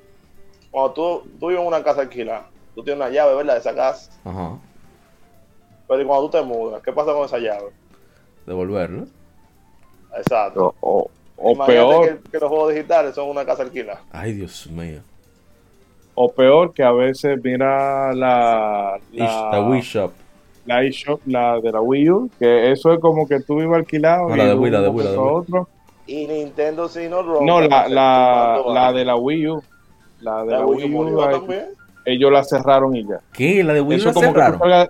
[0.71, 3.53] cuando tú, tú vives en una casa alquilada, tú tienes una llave, ¿verdad?
[3.53, 4.11] De esa casa.
[4.25, 4.57] Ajá,
[5.87, 7.71] Pero ¿y cuando tú te mudas, ¿qué pasa con esa llave?
[8.45, 9.05] devolverlo.
[10.17, 10.73] Exacto.
[10.79, 14.01] O, o- peor, Que, que los juegos digitales son una casa alquilada.
[14.11, 15.01] Ay, Dios mío.
[16.15, 20.11] o peor que a veces mira la, Ish, la, the Wii Shop.
[20.67, 24.29] La eShop, la de la Wii U, que eso es como que tú vives alquilado
[24.29, 25.29] No, y la de Wii, la de Wii, la de a Wii.
[25.33, 25.67] otro.
[26.05, 29.63] Y Nintendo si no rompe, No, la, la, ¿cuánto la de la Wii U.
[30.21, 31.65] La de la, La Wii U U, también.
[32.05, 33.19] ellos la cerraron y ya.
[33.33, 33.63] ¿Qué?
[33.63, 34.59] ¿La de Wii Eso la como que tú cerraron?
[34.59, 34.89] salgas-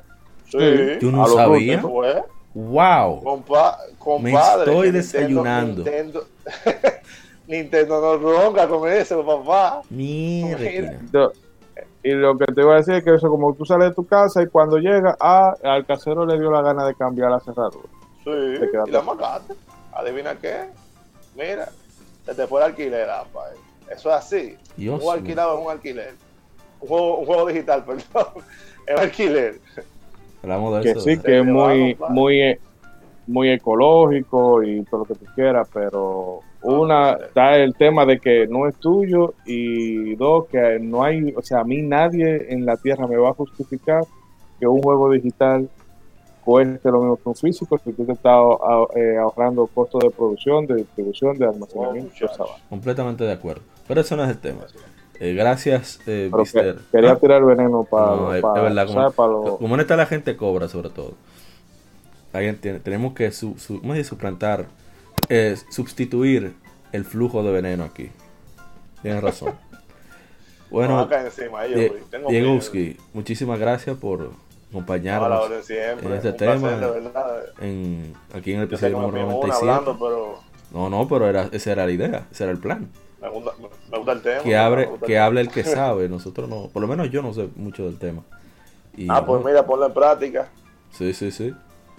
[0.50, 0.58] Sí,
[1.02, 1.80] Yo no sabía.
[1.82, 2.24] fue.
[2.54, 3.22] Wow.
[3.24, 4.72] Compa Me compadre.
[4.72, 5.84] estoy desayunando.
[5.84, 6.24] Nintendo,
[7.48, 9.82] Nintendo no ronca con eso, papá.
[9.90, 11.32] Mierda.
[12.08, 14.08] Y lo que te iba a decir es que eso, como tú sales de tu
[14.08, 17.90] casa y cuando llega, ah, al casero le dio la gana de cambiar la cerradura.
[18.24, 19.56] Sí, y la marcaste.
[19.92, 20.70] Adivina qué.
[21.36, 21.68] Mira,
[22.26, 23.42] se te fue el alquiler, apa.
[23.92, 24.56] Eso es así.
[24.78, 26.14] Dios un alquilado es un alquiler.
[26.80, 28.44] Un juego, un juego digital, perdón.
[28.86, 29.60] Es alquiler.
[30.44, 31.00] Hablamos de Que eso.
[31.02, 31.24] sí, ¿verdad?
[31.26, 32.60] que es muy, muy, eh,
[33.28, 36.40] muy ecológico y todo lo que tú quieras, pero
[36.74, 41.42] una, está el tema de que no es tuyo y dos, que no hay, o
[41.42, 44.04] sea, a mí nadie en la tierra me va a justificar
[44.60, 45.70] que un juego digital
[46.44, 48.40] cueste lo mismo que un físico si tú te estás
[48.96, 52.48] eh, ahorrando costos de producción, de distribución, de almacenamiento, Oh.
[52.70, 53.62] Completamente de acuerdo.
[53.88, 54.62] Pero eso no es el tema.
[55.20, 56.78] Eh, gracias, eh, que- Mister.
[56.92, 60.68] quería Ah, tirar veneno para, no, es- verdad, como- los- Como neta la gente cobra,
[60.68, 61.14] sobre todo.
[62.62, 64.66] Tiene- tenemos que su, su- suplantar,
[65.30, 66.56] eh, sustituir
[66.92, 68.10] el flujo de veneno aquí.
[69.02, 69.54] Tienes razón.
[70.70, 71.08] Bueno.
[72.12, 74.32] Tengo Diegowski, muchísimas gracias por
[74.70, 76.08] acompañarnos siempre.
[76.08, 76.60] en este tema.
[76.78, 79.72] placer, en, aquí en el episodio me número fui en una 97.
[79.72, 80.40] hablando, pero
[80.74, 82.90] No, no, pero era, esa era la idea, ese era el plan.
[83.22, 83.52] me gusta,
[83.90, 84.44] me gusta el tema.
[84.44, 87.34] Que, abre, que el- hable el que sabe, nosotros no, por lo menos yo no
[87.34, 88.24] sé mucho del tema.
[88.98, 90.50] Y, Ah, pues mira, ponlo en práctica.
[90.92, 91.54] Sí, sí, sí.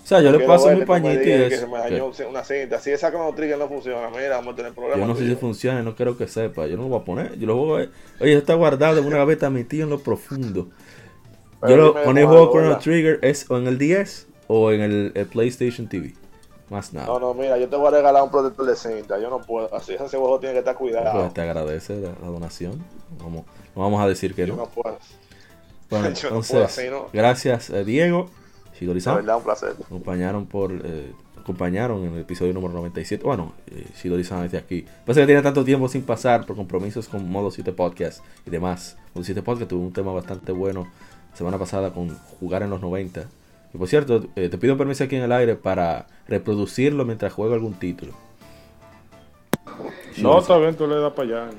[0.09, 1.49] O sea, yo le paso ver mi pañito y eso.
[1.51, 2.81] Que se me dañó una cinta.
[2.81, 5.01] Si esa trigger no funciona, mira, vamos a tener problemas.
[5.01, 6.67] Yo no sé si funciona, no quiero que sepa.
[6.67, 7.39] Yo no lo voy a poner.
[7.39, 8.23] Yo lo voy a...
[8.25, 10.69] Oye, está guardado en una gaveta metido en lo profundo.
[11.61, 12.79] Pero Yo lo, con el juego Chrono.
[12.79, 16.15] Trigger es o en el 10 o en el, el PlayStation TV.
[16.71, 17.07] Más nada.
[17.07, 19.21] No, no, mira, yo te voy a regalar un protector de cinta.
[19.21, 19.75] Yo no puedo.
[19.75, 21.21] Así ese juego tiene que estar cuidado.
[21.21, 22.83] Pues te agradece la, la donación.
[23.23, 23.45] Vamos,
[23.77, 24.63] no vamos a decir que yo no.
[24.63, 24.97] no puedo.
[25.91, 27.09] Bueno, yo no puedo entonces, así, ¿no?
[27.13, 28.31] gracias eh, Diego,
[29.17, 29.75] De verdad, un placer.
[29.85, 35.21] acompañaron por eh, acompañaron en el episodio número 97 bueno eh, Shidori-san desde aquí pasa
[35.21, 39.25] que tiene tanto tiempo sin pasar por compromisos con Modo 7 Podcast y demás Modo
[39.25, 40.87] 7 Podcast tuvo un tema bastante bueno
[41.31, 43.25] la semana pasada con jugar en los 90
[43.73, 47.55] y por cierto eh, te pido permiso aquí en el aire para reproducirlo mientras juego
[47.55, 48.13] algún título
[50.19, 51.51] No, está bien, tú le das para allá.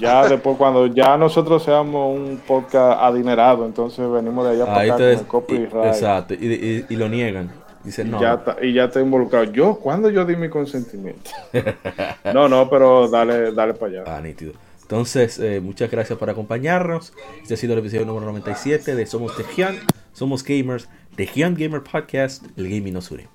[0.00, 5.16] Ya después, cuando ya nosotros seamos un podcast adinerado, entonces venimos de allá para acá
[5.16, 5.86] con copyright.
[5.94, 7.50] exacto y, y- y lo niegan
[7.84, 9.44] dicen no Ya está- y ya está involucrado.
[9.52, 11.30] Yo, ¿cuándo yo di mi consentimiento?
[12.34, 14.16] no, no, pero dale, dale para allá.
[14.16, 14.52] Ah, nítido.
[14.82, 17.12] Entonces, eh, muchas gracias por acompañarnos.
[17.42, 19.76] Este ha sido el episodio número 97 de Somos Tejian,
[20.12, 23.28] Somos Gamers, Tejian Gamer Podcast, el gaming nos une.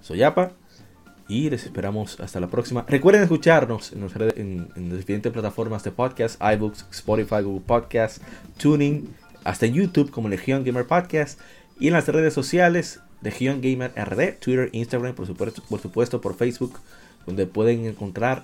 [0.00, 0.52] Soy Apa
[1.30, 2.84] y les esperamos hasta la próxima.
[2.88, 8.20] Recuerden escucharnos en, en- las diferentes plataformas de podcast, iBooks, Spotify, Google Podcast,
[8.58, 9.08] Tuning,
[9.44, 11.38] hasta YouTube como Legion Gamer Podcast
[11.78, 16.34] y en las redes sociales Legion Gamer RD, Twitter, Instagram, por supuesto, por supuesto por
[16.34, 16.80] Facebook,
[17.26, 18.42] donde pueden encontrar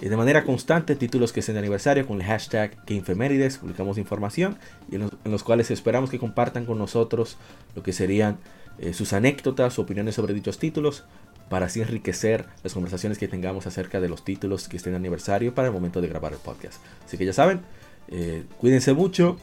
[0.00, 3.58] eh, de manera constante títulos que estén de aniversario con el hashtag GameFemérides.
[3.58, 4.58] Publicamos información
[4.90, 7.36] y en los, cuales esperamos que compartan con nosotros
[7.76, 8.38] lo que serían
[8.78, 11.04] eh, sus anécdotas opiniones sobre dichos títulos
[11.48, 15.54] para así enriquecer las conversaciones que tengamos acerca de los títulos que estén de aniversario
[15.54, 16.80] para el momento de grabar el podcast.
[17.04, 17.60] Así que ya saben,
[18.08, 19.38] eh, cuídense mucho,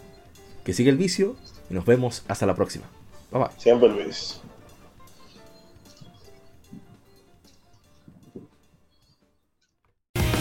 [0.64, 1.36] que siga el vicio
[1.70, 2.86] y nos vemos hasta la próxima.
[3.32, 3.50] Bye bye.
[3.58, 4.40] Siempre Luis.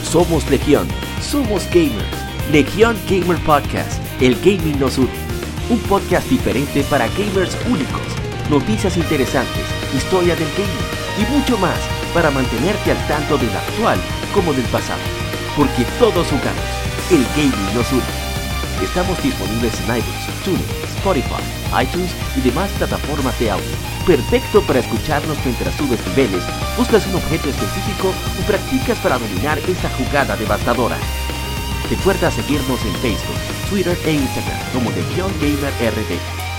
[0.02, 0.86] Somos Legión,
[1.22, 2.22] somos gamers.
[2.50, 5.08] Legión Gamer Podcast, el gaming nos une.
[5.70, 8.02] Un podcast diferente para gamers únicos,
[8.50, 9.64] noticias interesantes,
[9.94, 11.78] historia del gaming y mucho más
[12.14, 13.98] para mantenerte al tanto del actual
[14.34, 15.00] como del pasado.
[15.56, 16.64] Porque todos jugamos,
[17.10, 18.02] el gaming nos une.
[18.82, 20.66] Estamos disponibles en iBooks, TuneIn,
[20.96, 21.42] Spotify,
[21.82, 23.70] iTunes y demás plataformas de audio.
[24.06, 26.42] Perfecto para escucharnos mientras subes niveles,
[26.76, 30.96] buscas un objeto específico o practicas para dominar esta jugada devastadora.
[31.88, 36.41] Recuerda seguirnos en Facebook, Twitter e Instagram como Legión Gamer RD